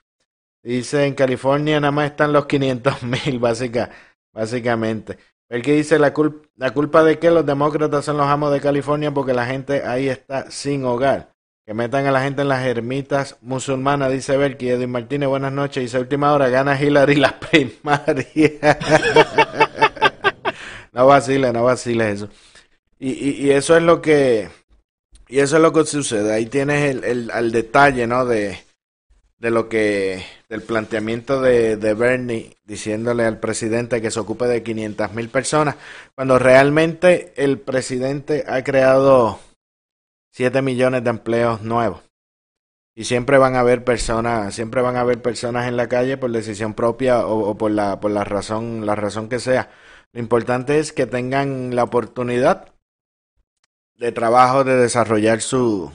Dice, 0.62 1.06
en 1.06 1.14
California 1.14 1.80
nada 1.80 1.90
más 1.90 2.10
están 2.10 2.32
los 2.32 2.46
500 2.46 3.02
mil, 3.02 3.38
básica, 3.38 3.90
básicamente. 4.32 5.18
El 5.48 5.62
que 5.62 5.74
dice 5.74 5.98
la, 5.98 6.12
la 6.56 6.70
culpa 6.72 7.02
de 7.02 7.18
que 7.18 7.30
los 7.30 7.44
demócratas 7.44 8.04
son 8.04 8.18
los 8.18 8.26
amos 8.26 8.52
de 8.52 8.60
California 8.60 9.12
porque 9.12 9.32
la 9.32 9.46
gente 9.46 9.82
ahí 9.84 10.08
está 10.08 10.50
sin 10.50 10.84
hogar. 10.84 11.32
Que 11.66 11.74
metan 11.74 12.06
a 12.06 12.12
la 12.12 12.22
gente 12.22 12.42
en 12.42 12.48
las 12.48 12.64
ermitas 12.64 13.36
musulmanas, 13.40 14.12
dice 14.12 14.36
Belki. 14.36 14.68
Edwin 14.68 14.90
Martínez, 14.90 15.28
buenas 15.28 15.52
noches. 15.52 15.84
Dice, 15.84 15.98
última 15.98 16.32
hora, 16.32 16.48
gana 16.48 16.80
Hillary 16.80 17.16
las 17.16 17.34
primarias. 17.34 18.26
no 20.92 21.06
vacile, 21.06 21.52
no 21.52 21.64
vacile 21.64 22.10
eso. 22.10 22.28
Y, 22.98 23.10
y, 23.10 23.46
y, 23.46 23.50
eso 23.50 23.76
es 23.76 23.82
lo 23.82 24.02
que... 24.02 24.48
Y 25.28 25.40
eso 25.40 25.56
es 25.56 25.62
lo 25.62 25.72
que 25.72 25.84
sucede. 25.84 26.32
Ahí 26.32 26.46
tienes 26.46 26.90
el, 26.90 27.04
el, 27.04 27.30
el 27.30 27.52
detalle, 27.52 28.06
¿no? 28.06 28.24
De 28.24 28.58
de 29.40 29.50
lo 29.50 29.68
que 29.68 30.22
del 30.48 30.62
planteamiento 30.62 31.40
de, 31.40 31.76
de, 31.76 31.94
Bernie 31.94 32.56
diciéndole 32.64 33.24
al 33.24 33.40
presidente 33.40 34.02
que 34.02 34.10
se 34.10 34.20
ocupe 34.20 34.44
de 34.44 34.62
500 34.62 35.14
mil 35.14 35.30
personas 35.30 35.76
cuando 36.14 36.38
realmente 36.38 37.32
el 37.36 37.58
presidente 37.58 38.44
ha 38.46 38.62
creado 38.62 39.40
7 40.32 40.60
millones 40.62 41.02
de 41.02 41.10
empleos 41.10 41.62
nuevos. 41.62 42.02
Y 42.94 43.04
siempre 43.04 43.38
van 43.38 43.56
a 43.56 43.60
haber 43.60 43.82
personas 43.82 44.54
siempre 44.54 44.82
van 44.82 44.96
a 44.96 45.00
haber 45.00 45.22
personas 45.22 45.66
en 45.68 45.76
la 45.76 45.88
calle 45.88 46.18
por 46.18 46.30
decisión 46.30 46.74
propia 46.74 47.26
o, 47.26 47.56
por 47.56 47.70
la 47.70 47.98
por 47.98 48.10
la 48.10 48.24
razón 48.24 48.84
la 48.84 48.94
razón 48.94 49.30
que 49.30 49.38
sea. 49.38 49.70
Lo 50.12 50.20
importante 50.20 50.78
es 50.78 50.92
que 50.92 51.06
tengan 51.06 51.74
la 51.74 51.84
oportunidad 51.84 52.74
de 53.94 54.12
trabajo 54.12 54.64
de 54.64 54.76
desarrollar 54.76 55.40
su 55.40 55.92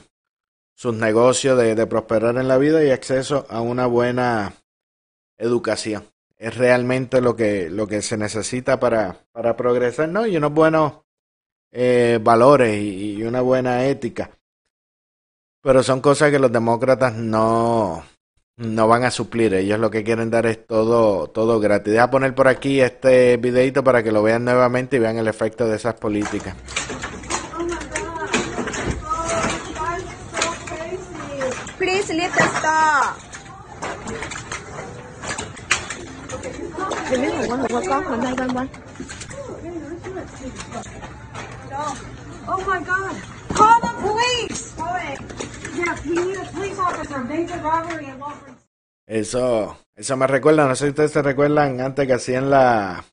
sus 0.76 0.94
negocios, 0.94 1.58
de, 1.58 1.86
prosperar 1.86 2.36
en 2.36 2.48
la 2.48 2.58
vida 2.58 2.84
y 2.84 2.90
acceso 2.90 3.46
a 3.48 3.62
una 3.62 3.86
buena 3.86 4.52
educación. 5.38 6.04
Es 6.36 6.56
realmente 6.56 7.22
lo 7.22 7.34
que, 7.34 7.70
lo 7.70 7.86
que 7.86 8.02
se 8.02 8.18
necesita 8.18 8.78
para, 8.78 9.16
para 9.32 9.56
progresar, 9.56 10.10
¿no? 10.10 10.26
Y 10.26 10.36
unos 10.36 10.52
buenos 10.52 10.92
eh, 11.72 12.18
valores 12.22 12.76
y, 12.78 13.22
una 13.22 13.40
buena 13.40 13.86
ética. 13.86 14.30
Pero 15.62 15.82
son 15.82 16.02
cosas 16.02 16.30
que 16.30 16.38
los 16.38 16.52
demócratas 16.52 17.14
no, 17.14 18.04
no 18.56 18.86
van 18.86 19.04
a 19.04 19.10
suplir. 19.10 19.54
Ellos 19.54 19.80
lo 19.80 19.90
que 19.90 20.04
quieren 20.04 20.30
dar 20.30 20.44
es 20.44 20.66
todo, 20.66 21.28
todo 21.28 21.58
gratis. 21.58 21.94
Deja 21.94 22.10
poner 22.10 22.34
por 22.34 22.48
aquí 22.48 22.82
este 22.82 23.38
videito 23.38 23.82
para 23.82 24.02
que 24.02 24.12
lo 24.12 24.22
vean 24.22 24.44
nuevamente 24.44 24.96
y 24.96 25.00
vean 25.00 25.16
el 25.16 25.26
efecto 25.26 25.66
de 25.66 25.76
esas 25.76 25.94
políticas. 25.94 26.54
Oh 42.48 42.58
my 42.58 42.80
god! 42.84 43.16
Police 46.54 46.78
officer, 46.80 47.24
major 47.24 47.60
robbery 47.62 48.06
Eso, 49.06 49.78
eso 49.94 50.16
me 50.16 50.26
recuerda, 50.26 50.66
no 50.66 50.74
sé 50.74 50.84
si 50.84 50.90
ustedes 50.90 51.12
se 51.12 51.22
recuerdan 51.22 51.80
antes 51.80 52.06
que 52.06 52.14
hacían 52.14 52.50
la, 52.50 53.04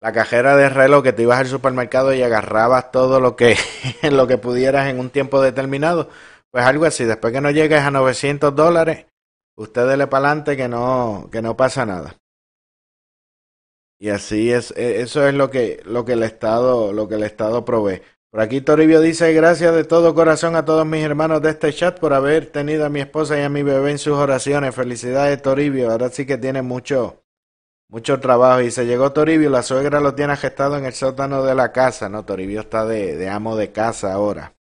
la 0.00 0.12
cajera 0.12 0.56
de 0.56 0.68
reloj 0.68 1.02
que 1.02 1.12
te 1.12 1.22
ibas 1.22 1.40
al 1.40 1.46
supermercado 1.46 2.12
y 2.14 2.22
agarrabas 2.22 2.90
todo 2.90 3.20
lo 3.20 3.36
que, 3.36 3.56
lo 4.10 4.26
que 4.26 4.38
pudieras 4.38 4.88
en 4.88 4.98
un 4.98 5.10
tiempo 5.10 5.40
determinado. 5.40 6.10
Pues 6.52 6.64
algo 6.66 6.84
así, 6.84 7.04
después 7.04 7.32
que 7.32 7.40
no 7.40 7.50
llegues 7.50 7.80
a 7.80 7.90
900 7.90 8.54
dólares, 8.54 9.06
usted 9.56 9.88
dele 9.88 10.06
para 10.06 10.28
adelante 10.28 10.56
que 10.56 10.68
no, 10.68 11.28
que 11.32 11.40
no 11.40 11.56
pasa 11.56 11.86
nada. 11.86 12.14
Y 13.98 14.10
así 14.10 14.52
es, 14.52 14.72
e, 14.76 15.00
eso 15.00 15.26
es 15.26 15.32
lo 15.32 15.50
que, 15.50 15.80
lo 15.84 16.04
que 16.04 16.12
el 16.12 16.22
Estado, 16.22 16.92
lo 16.92 17.08
que 17.08 17.14
el 17.14 17.22
Estado 17.22 17.64
provee. 17.64 18.02
Por 18.30 18.40
aquí 18.40 18.60
Toribio 18.60 19.00
dice, 19.00 19.32
gracias 19.32 19.74
de 19.74 19.84
todo 19.84 20.14
corazón 20.14 20.56
a 20.56 20.64
todos 20.64 20.84
mis 20.84 21.02
hermanos 21.04 21.40
de 21.40 21.50
este 21.50 21.72
chat 21.72 21.98
por 22.00 22.12
haber 22.12 22.46
tenido 22.46 22.84
a 22.84 22.88
mi 22.88 23.00
esposa 23.00 23.38
y 23.38 23.42
a 23.42 23.48
mi 23.48 23.62
bebé 23.62 23.92
en 23.92 23.98
sus 23.98 24.14
oraciones. 24.14 24.74
Felicidades 24.74 25.40
Toribio, 25.40 25.90
ahora 25.90 26.10
sí 26.10 26.26
que 26.26 26.36
tiene 26.36 26.62
mucho, 26.62 27.22
mucho 27.88 28.20
trabajo. 28.20 28.60
Y 28.60 28.70
se 28.70 28.86
llegó 28.86 29.12
Toribio, 29.12 29.50
la 29.50 29.62
suegra 29.62 30.00
lo 30.00 30.14
tiene 30.14 30.36
gestado 30.36 30.76
en 30.76 30.84
el 30.84 30.94
sótano 30.94 31.44
de 31.44 31.54
la 31.54 31.72
casa, 31.72 32.08
¿no? 32.08 32.24
Toribio 32.24 32.60
está 32.60 32.84
de, 32.84 33.16
de 33.16 33.28
amo 33.28 33.54
de 33.54 33.70
casa 33.70 34.12
ahora. 34.12 34.54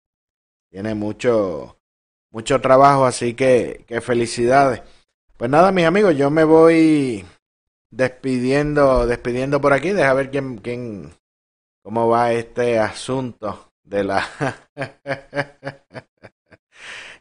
Tiene 0.70 0.94
mucho, 0.94 1.81
mucho 2.32 2.60
trabajo, 2.62 3.06
así 3.06 3.34
que, 3.34 3.84
que 3.88 4.02
felicidades. 4.02 4.82
Pues 5.38 5.50
nada, 5.50 5.72
mis 5.72 5.86
amigos, 5.86 6.16
yo 6.16 6.30
me 6.30 6.44
voy 6.44 7.26
despidiendo, 7.92 9.06
despidiendo 9.06 9.62
por 9.62 9.74
aquí. 9.74 9.92
Deja 9.92 10.14
ver 10.14 10.32
quién, 10.32 10.58
quién, 10.58 11.14
cómo 11.84 12.08
va 12.08 12.32
este 12.32 12.80
asunto 12.80 13.72
de 13.84 14.04
la. 14.04 14.28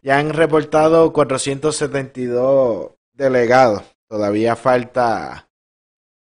ya 0.03 0.19
han 0.19 0.33
reportado 0.33 1.13
472 1.13 2.93
delegados. 3.13 3.83
Todavía 4.09 4.57
falta, 4.57 5.49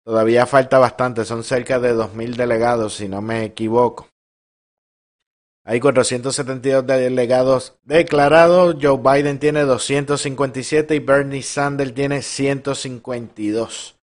todavía 0.04 0.46
falta 0.46 0.78
bastante. 0.78 1.24
Son 1.24 1.44
cerca 1.44 1.78
de 1.80 1.94
2.000 1.94 2.36
delegados, 2.36 2.94
si 2.94 3.08
no 3.08 3.20
me 3.20 3.44
equivoco. 3.44 4.08
Hay 5.68 5.80
472 5.80 6.86
delegados 6.86 7.74
declarados. 7.82 8.76
Joe 8.80 8.98
Biden 8.98 9.40
tiene 9.40 9.62
257 9.62 10.94
y 10.94 11.00
Bernie 11.00 11.42
Sanders 11.42 11.92
tiene 11.92 12.22
152. 12.22 13.98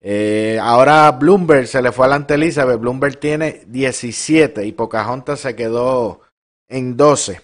Eh, 0.00 0.58
ahora 0.60 1.08
Bloomberg 1.12 1.68
se 1.68 1.80
le 1.80 1.92
fue 1.92 2.06
adelante 2.06 2.34
Elizabeth. 2.34 2.80
Bloomberg 2.80 3.20
tiene 3.20 3.62
17 3.68 4.66
y 4.66 4.72
Pocahontas 4.72 5.38
se 5.38 5.54
quedó 5.54 6.22
en 6.68 6.96
12. 6.96 7.40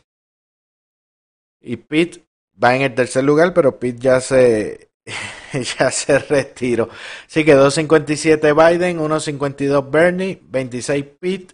Y 1.61 1.77
Pitt 1.77 2.25
va 2.61 2.75
en 2.75 2.83
el 2.83 2.95
tercer 2.97 3.23
lugar, 3.23 3.55
pero 3.55 3.79
Pitt 3.79 4.01
ya 4.01 4.21
se 4.21 4.91
ya 5.79 5.93
se 5.93 6.19
retiró. 6.19 6.89
Sí 7.29 7.45
que 7.45 7.55
257 7.55 8.53
Biden, 8.53 8.99
152 8.99 9.91
Bernie, 9.93 10.41
26 10.43 11.05
Pitt, 11.21 11.53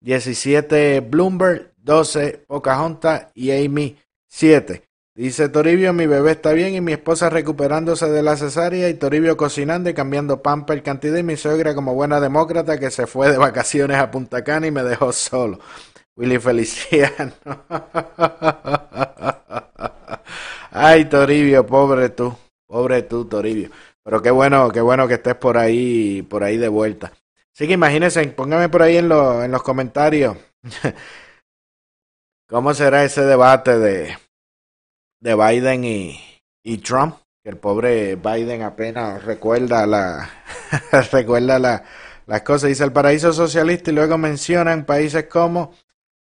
17 0.00 1.00
Bloomberg, 1.00 1.72
12 1.76 2.44
Pocahontas 2.46 3.26
y 3.34 3.52
Amy 3.52 3.98
7. 4.28 4.82
Dice 5.14 5.48
Toribio, 5.48 5.92
mi 5.92 6.06
bebé 6.06 6.30
está 6.30 6.52
bien 6.52 6.74
y 6.74 6.80
mi 6.80 6.92
esposa 6.92 7.28
recuperándose 7.28 8.08
de 8.08 8.22
la 8.22 8.36
cesárea 8.36 8.88
y 8.88 8.94
Toribio 8.94 9.36
cocinando 9.36 9.90
y 9.90 9.94
cambiando 9.94 10.40
pamper 10.40 10.82
cantidad 10.82 11.18
y 11.18 11.22
mi 11.22 11.36
suegra 11.36 11.74
como 11.74 11.94
buena 11.94 12.20
demócrata 12.20 12.78
que 12.78 12.90
se 12.90 13.06
fue 13.06 13.30
de 13.30 13.36
vacaciones 13.36 13.98
a 13.98 14.10
Punta 14.10 14.42
Cana 14.44 14.68
y 14.68 14.70
me 14.70 14.82
dejó 14.82 15.12
solo. 15.12 15.58
Willy 16.16 16.38
Feliciano. 16.38 17.32
Ay, 20.70 21.06
Toribio, 21.06 21.66
pobre 21.66 22.10
tú, 22.10 22.34
pobre 22.66 23.02
tú, 23.02 23.26
Toribio. 23.26 23.70
Pero 24.02 24.22
qué 24.22 24.30
bueno, 24.30 24.70
qué 24.70 24.80
bueno 24.80 25.08
que 25.08 25.14
estés 25.14 25.34
por 25.34 25.58
ahí, 25.58 26.22
por 26.22 26.44
ahí 26.44 26.56
de 26.56 26.68
vuelta. 26.68 27.12
Así 27.60 27.68
que 27.68 27.74
imagínense, 27.74 28.26
póngame 28.28 28.70
por 28.70 28.80
ahí 28.80 28.96
en, 28.96 29.12
en 29.12 29.50
los 29.50 29.62
comentarios 29.62 30.34
cómo 32.48 32.72
será 32.72 33.04
ese 33.04 33.20
debate 33.26 33.78
de, 33.78 34.16
de 35.20 35.34
Biden 35.34 35.84
y, 35.84 36.18
y 36.64 36.78
Trump. 36.78 37.16
Que 37.44 37.50
el 37.50 37.58
pobre 37.58 38.16
Biden 38.16 38.62
apenas 38.62 39.22
recuerda 39.26 39.86
la 39.86 40.30
recuerda 41.12 41.58
la, 41.58 41.84
las 42.24 42.40
cosas. 42.40 42.70
Dice 42.70 42.84
el 42.84 42.92
paraíso 42.92 43.30
socialista 43.34 43.90
y 43.90 43.94
luego 43.94 44.16
mencionan 44.16 44.86
países 44.86 45.26
como 45.26 45.74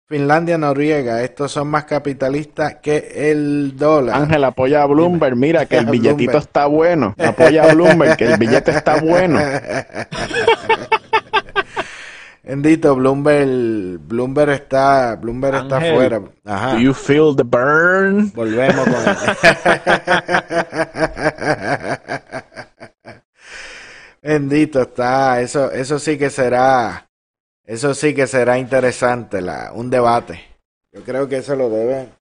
Finlandia, 0.09 0.57
Noruega, 0.57 1.23
estos 1.23 1.51
son 1.51 1.67
más 1.67 1.85
capitalistas 1.85 2.77
que 2.77 3.31
el 3.31 3.77
dólar. 3.77 4.23
Ángel 4.23 4.45
apoya 4.45 4.83
a 4.83 4.87
Bloomberg, 4.87 5.35
mira 5.37 5.67
que 5.67 5.77
el 5.79 5.87
billetito 5.87 6.39
está 6.39 6.65
bueno. 6.67 7.15
Apoya 7.19 7.65
a 7.65 7.75
Bloomberg, 7.75 8.17
que 8.17 8.25
el 8.25 8.39
billete 8.39 8.71
está 8.71 9.01
bueno. 9.01 9.41
Bendito, 12.47 12.95
Bloomberg, 12.95 13.99
Bloomberg 14.07 14.51
está, 14.51 15.17
Bloomberg 15.17 15.65
está 15.65 15.79
afuera. 15.79 16.23
Ajá. 16.45 16.75
Do 16.75 16.79
you 16.79 16.95
feel 16.95 17.35
the 17.35 17.43
burn? 17.43 18.31
Volvemos 18.37 18.87
con 18.87 18.95
Bendito 24.23 24.83
está, 24.83 25.41
eso, 25.41 25.73
eso 25.73 25.99
sí 25.99 26.17
que 26.17 26.31
será, 26.31 27.11
eso 27.65 27.95
sí 27.95 28.15
que 28.15 28.29
será 28.29 28.59
interesante, 28.59 29.41
la, 29.41 29.73
un 29.73 29.91
debate. 29.91 30.41
Yo 30.93 31.03
creo 31.03 31.29
que 31.29 31.39
eso 31.39 31.57
lo 31.57 31.69
deben, 31.69 32.13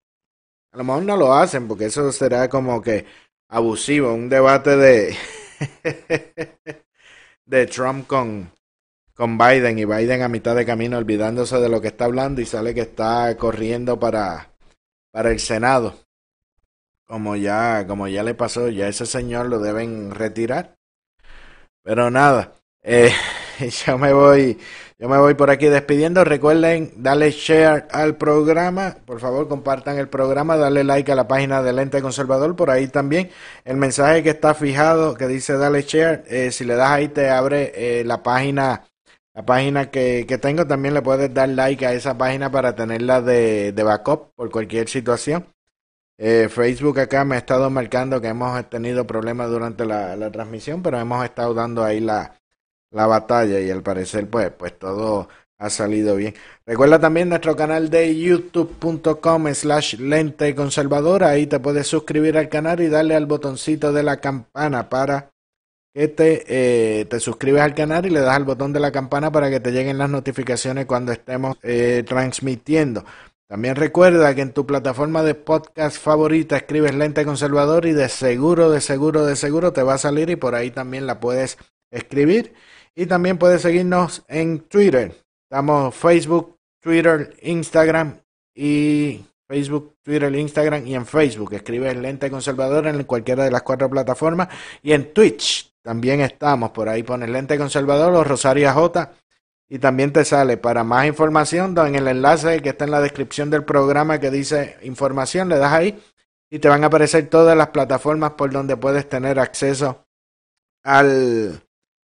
a 0.71 0.77
lo 0.77 0.83
mejor 0.83 1.03
no 1.03 1.17
lo 1.17 1.35
hacen 1.35 1.67
porque 1.67 1.85
eso 1.85 2.11
será 2.11 2.49
como 2.49 2.81
que 2.81 3.05
abusivo, 3.47 4.11
un 4.11 4.27
debate 4.27 4.75
de, 4.75 5.15
de 7.45 7.67
Trump 7.67 8.07
con, 8.07 8.54
con 9.15 9.37
Biden 9.37 9.79
y 9.79 9.85
Biden 9.85 10.21
a 10.21 10.27
mitad 10.27 10.55
de 10.55 10.65
camino 10.65 10.97
olvidándose 10.97 11.57
de 11.59 11.69
lo 11.69 11.81
que 11.81 11.87
está 11.87 12.05
hablando 12.05 12.41
y 12.41 12.45
sale 12.45 12.73
que 12.73 12.81
está 12.81 13.35
corriendo 13.37 13.99
para, 13.99 14.49
para 15.11 15.31
el 15.31 15.39
Senado. 15.39 15.95
Como 17.05 17.35
ya, 17.35 17.85
como 17.87 18.07
ya 18.07 18.23
le 18.23 18.33
pasó, 18.33 18.67
ya 18.69 18.87
ese 18.87 19.05
señor 19.05 19.45
lo 19.45 19.59
deben 19.59 20.11
retirar. 20.11 20.75
Pero 21.81 22.11
nada, 22.11 22.55
eh, 22.83 23.13
yo 23.85 23.97
me 23.97 24.11
voy, 24.11 24.59
yo 24.97 25.07
me 25.07 25.17
voy 25.17 25.35
por 25.35 25.49
aquí 25.49 25.67
despidiendo. 25.67 26.25
Recuerden 26.25 26.91
darle 26.97 27.31
share 27.31 27.87
al 27.91 28.17
programa. 28.17 28.97
Por 29.05 29.21
favor, 29.21 29.47
compartan 29.47 29.97
el 29.97 30.09
programa, 30.09 30.57
darle 30.57 30.83
like 30.83 31.09
a 31.11 31.15
la 31.15 31.27
página 31.27 31.61
del 31.61 31.79
ente 31.79 32.01
conservador. 32.01 32.55
Por 32.55 32.69
ahí 32.69 32.87
también 32.87 33.29
el 33.63 33.77
mensaje 33.77 34.23
que 34.23 34.31
está 34.31 34.55
fijado 34.55 35.13
que 35.13 35.27
dice 35.27 35.53
dale 35.57 35.83
share. 35.83 36.25
Eh, 36.27 36.51
si 36.51 36.65
le 36.65 36.75
das 36.75 36.89
ahí 36.89 37.07
te 37.07 37.29
abre 37.29 37.71
eh, 37.75 38.03
la 38.03 38.21
página 38.23 38.83
la 39.35 39.45
página 39.45 39.91
que, 39.91 40.25
que, 40.27 40.37
tengo 40.37 40.65
también 40.65 40.93
le 40.93 41.01
puedes 41.01 41.33
dar 41.33 41.49
like 41.49 41.85
a 41.85 41.93
esa 41.93 42.17
página 42.17 42.49
para 42.49 42.73
tenerla 42.73 43.21
de, 43.21 43.73
de 43.73 43.83
backup 43.83 44.33
por 44.35 44.49
cualquier 44.49 44.87
situación. 44.87 45.45
Eh, 46.17 46.47
Facebook 46.49 46.99
acá 46.99 47.25
me 47.25 47.35
ha 47.35 47.39
estado 47.39 47.69
marcando 47.69 48.21
que 48.21 48.29
hemos 48.29 48.69
tenido 48.69 49.05
problemas 49.05 49.49
durante 49.49 49.85
la, 49.85 50.15
la 50.15 50.31
transmisión, 50.31 50.81
pero 50.81 50.99
hemos 50.99 51.25
estado 51.25 51.53
dando 51.53 51.83
ahí 51.83 51.99
la, 51.99 52.39
la 52.91 53.07
batalla 53.07 53.59
y 53.59 53.69
al 53.69 53.83
parecer 53.83 54.29
pues, 54.29 54.51
pues 54.51 54.79
todo 54.79 55.27
ha 55.57 55.69
salido 55.69 56.15
bien. 56.15 56.33
Recuerda 56.65 56.99
también 56.99 57.27
nuestro 57.27 57.57
canal 57.57 57.89
de 57.89 58.17
youtube.com 58.17 59.53
slash 59.53 59.95
lente 59.99 60.55
conservadora. 60.55 61.29
Ahí 61.29 61.47
te 61.47 61.59
puedes 61.59 61.87
suscribir 61.87 62.37
al 62.37 62.47
canal 62.47 62.79
y 62.79 62.87
darle 62.87 63.15
al 63.15 63.25
botoncito 63.25 63.91
de 63.91 64.03
la 64.03 64.17
campana 64.21 64.89
para 64.89 65.31
que 65.95 66.09
te, 66.09 66.43
eh, 66.49 67.05
te 67.05 67.21
suscribes 67.21 67.61
al 67.61 67.73
canal 67.73 68.05
y 68.05 68.09
le 68.09 68.19
das 68.19 68.35
al 68.35 68.43
botón 68.43 68.73
de 68.73 68.81
la 68.81 68.91
campana 68.91 69.31
para 69.31 69.49
que 69.49 69.61
te 69.61 69.71
lleguen 69.71 69.97
las 69.97 70.09
notificaciones 70.09 70.87
cuando 70.87 71.13
estemos 71.13 71.55
eh, 71.63 72.03
transmitiendo. 72.05 73.05
También 73.47 73.77
recuerda 73.77 74.35
que 74.35 74.41
en 74.41 74.51
tu 74.51 74.65
plataforma 74.65 75.23
de 75.23 75.35
podcast 75.35 75.97
favorita 75.97 76.57
escribes 76.57 76.93
lente 76.95 77.23
conservador 77.23 77.85
y 77.85 77.93
de 77.93 78.09
seguro, 78.09 78.69
de 78.71 78.81
seguro, 78.81 79.25
de 79.25 79.37
seguro 79.37 79.71
te 79.71 79.83
va 79.83 79.93
a 79.93 79.97
salir 79.97 80.29
y 80.29 80.35
por 80.35 80.53
ahí 80.53 80.69
también 80.69 81.07
la 81.07 81.21
puedes 81.21 81.57
escribir. 81.91 82.53
Y 82.93 83.05
también 83.05 83.37
puedes 83.37 83.61
seguirnos 83.61 84.25
en 84.27 84.59
Twitter. 84.59 85.15
Estamos 85.49 85.95
Facebook, 85.95 86.57
Twitter, 86.81 87.33
Instagram 87.41 88.19
y 88.53 89.23
Facebook, 89.47 89.95
Twitter, 90.03 90.35
Instagram 90.35 90.85
y 90.85 90.95
en 90.95 91.05
Facebook. 91.05 91.53
Escribes 91.53 91.95
lente 91.95 92.29
conservador 92.29 92.85
en 92.87 93.01
cualquiera 93.05 93.45
de 93.45 93.51
las 93.51 93.61
cuatro 93.61 93.89
plataformas 93.89 94.49
y 94.83 94.91
en 94.91 95.13
Twitch 95.13 95.73
también 95.85 96.19
estamos. 96.21 96.71
Por 96.71 96.89
ahí 96.89 97.03
pones 97.03 97.29
lente 97.29 97.59
conservador 97.59 98.11
o 98.15 98.23
Rosaria 98.23 98.73
J 98.73 99.11
y 99.69 99.77
también 99.77 100.11
te 100.11 100.25
sale 100.25 100.57
para 100.57 100.83
más 100.83 101.05
información 101.05 101.77
en 101.77 101.93
el 101.93 102.07
enlace 102.07 102.59
que 102.63 102.69
está 102.69 102.85
en 102.85 102.91
la 102.91 103.01
descripción 103.01 103.51
del 103.51 103.65
programa 103.65 104.19
que 104.19 104.31
dice 104.31 104.77
información, 104.81 105.47
le 105.47 105.59
das 105.59 105.73
ahí 105.73 106.03
y 106.49 106.57
te 106.57 106.69
van 106.69 106.83
a 106.83 106.87
aparecer 106.87 107.29
todas 107.29 107.55
las 107.55 107.67
plataformas 107.67 108.31
por 108.31 108.49
donde 108.51 108.77
puedes 108.77 109.07
tener 109.07 109.37
acceso 109.37 110.07
al, 110.83 111.61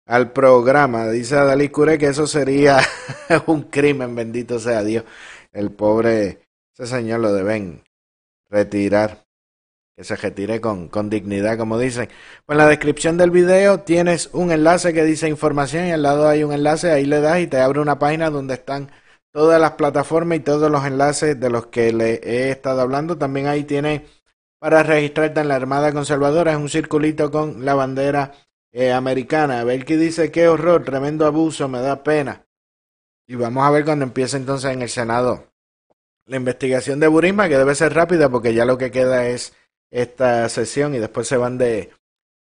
al 0.06 0.32
programa. 0.32 1.10
Dice 1.10 1.36
Dalí 1.36 1.68
Cure 1.68 1.98
que 1.98 2.08
eso 2.08 2.28
sería 2.28 2.80
un 3.48 3.64
crimen, 3.64 4.16
bendito 4.16 4.58
sea 4.58 4.84
Dios. 4.84 5.04
El 5.52 5.72
pobre, 5.72 6.48
ese 6.74 6.88
señor 6.88 7.20
lo 7.20 7.34
deben 7.34 7.84
retirar 8.50 9.25
que 9.96 10.04
se 10.04 10.16
retire 10.18 10.60
con, 10.60 10.90
con 10.90 11.10
dignidad, 11.10 11.58
como 11.58 11.80
dicen. 11.80 12.10
Pues 12.46 12.56
en 12.56 12.58
la 12.58 12.68
descripción 12.68 13.18
del 13.18 13.32
video 13.32 13.80
tienes 13.82 14.30
un 14.34 14.52
enlace 14.52 14.94
que 14.94 15.06
dice 15.06 15.30
información 15.30 15.86
y 15.88 15.92
al 15.92 16.04
lado 16.04 16.28
hay 16.28 16.44
un 16.44 16.52
enlace, 16.52 16.92
ahí 16.92 17.06
le 17.06 17.22
das 17.22 17.40
y 17.40 17.48
te 17.48 17.60
abre 17.60 17.80
una 17.80 17.98
página 17.98 18.30
donde 18.30 18.56
están 18.56 18.92
todas 19.32 19.60
las 19.60 19.72
plataformas 19.72 20.38
y 20.38 20.42
todos 20.42 20.70
los 20.70 20.86
enlaces 20.86 21.40
de 21.40 21.50
los 21.50 21.68
que 21.68 21.94
le 21.94 22.16
he 22.24 22.52
estado 22.52 22.82
hablando. 22.82 23.18
También 23.18 23.48
ahí 23.48 23.64
tienes 23.64 24.02
para 24.60 24.84
registrarte 24.84 25.42
en 25.42 25.48
la 25.48 25.56
Armada 25.56 25.94
Conservadora, 25.94 26.52
es 26.52 26.58
un 26.58 26.70
circulito 26.70 27.32
con 27.32 27.64
la 27.64 27.76
bandera 27.76 28.34
eh, 28.72 28.92
americana. 28.92 29.62
A 29.62 29.64
ver 29.64 29.86
qué 29.86 29.98
dice, 29.98 30.32
qué 30.32 30.48
horror, 30.50 30.84
tremendo 30.84 31.26
abuso, 31.26 31.70
me 31.70 31.80
da 31.80 32.04
pena. 32.04 32.46
Y 33.28 33.36
vamos 33.36 33.66
a 33.66 33.72
ver 33.72 33.86
cuando 33.86 34.04
empiece 34.06 34.38
entonces 34.38 34.72
en 34.72 34.82
el 34.82 34.90
Senado 34.90 35.56
la 36.28 36.38
investigación 36.38 37.00
de 37.00 37.08
Burisma, 37.08 37.48
que 37.48 37.58
debe 37.58 37.76
ser 37.76 37.94
rápida 37.94 38.30
porque 38.30 38.54
ya 38.54 38.66
lo 38.66 38.78
que 38.78 38.92
queda 38.92 39.28
es 39.28 39.54
esta 39.96 40.48
sesión 40.50 40.94
y 40.94 41.00
después 41.00 41.28
se 41.28 41.38
van 41.38 41.58
de, 41.58 41.90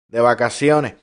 de 0.09 0.21
vacaciones. 0.21 0.97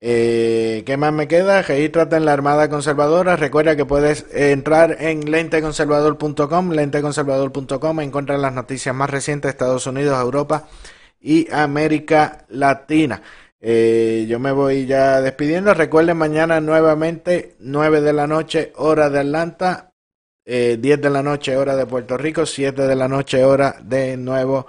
Eh, 0.00 0.82
¿Qué 0.84 0.96
más 0.96 1.12
me 1.12 1.28
queda? 1.28 1.62
Regístrate 1.62 2.16
en 2.16 2.24
la 2.24 2.32
Armada 2.32 2.68
Conservadora. 2.68 3.36
Recuerda 3.36 3.76
que 3.76 3.86
puedes 3.86 4.26
entrar 4.32 4.96
en 5.00 5.30
lenteconservador.com, 5.30 6.72
lenteconservador.com, 6.72 8.00
encontrar 8.00 8.40
las 8.40 8.52
noticias 8.52 8.94
más 8.94 9.08
recientes 9.08 9.48
de 9.48 9.50
Estados 9.50 9.86
Unidos, 9.86 10.20
Europa 10.20 10.68
y 11.20 11.50
América 11.52 12.44
Latina. 12.48 13.22
Eh, 13.60 14.26
yo 14.28 14.38
me 14.40 14.52
voy 14.52 14.86
ya 14.86 15.20
despidiendo. 15.22 15.72
Recuerden 15.72 16.18
mañana 16.18 16.60
nuevamente 16.60 17.54
9 17.60 18.00
de 18.00 18.12
la 18.12 18.26
noche 18.26 18.72
hora 18.76 19.08
de 19.08 19.20
Atlanta, 19.20 19.92
eh, 20.44 20.76
10 20.78 21.00
de 21.00 21.08
la 21.10 21.22
noche 21.22 21.56
hora 21.56 21.76
de 21.76 21.86
Puerto 21.86 22.18
Rico, 22.18 22.44
7 22.44 22.82
de 22.82 22.94
la 22.96 23.08
noche 23.08 23.42
hora 23.44 23.76
de 23.82 24.18
Nuevo 24.18 24.66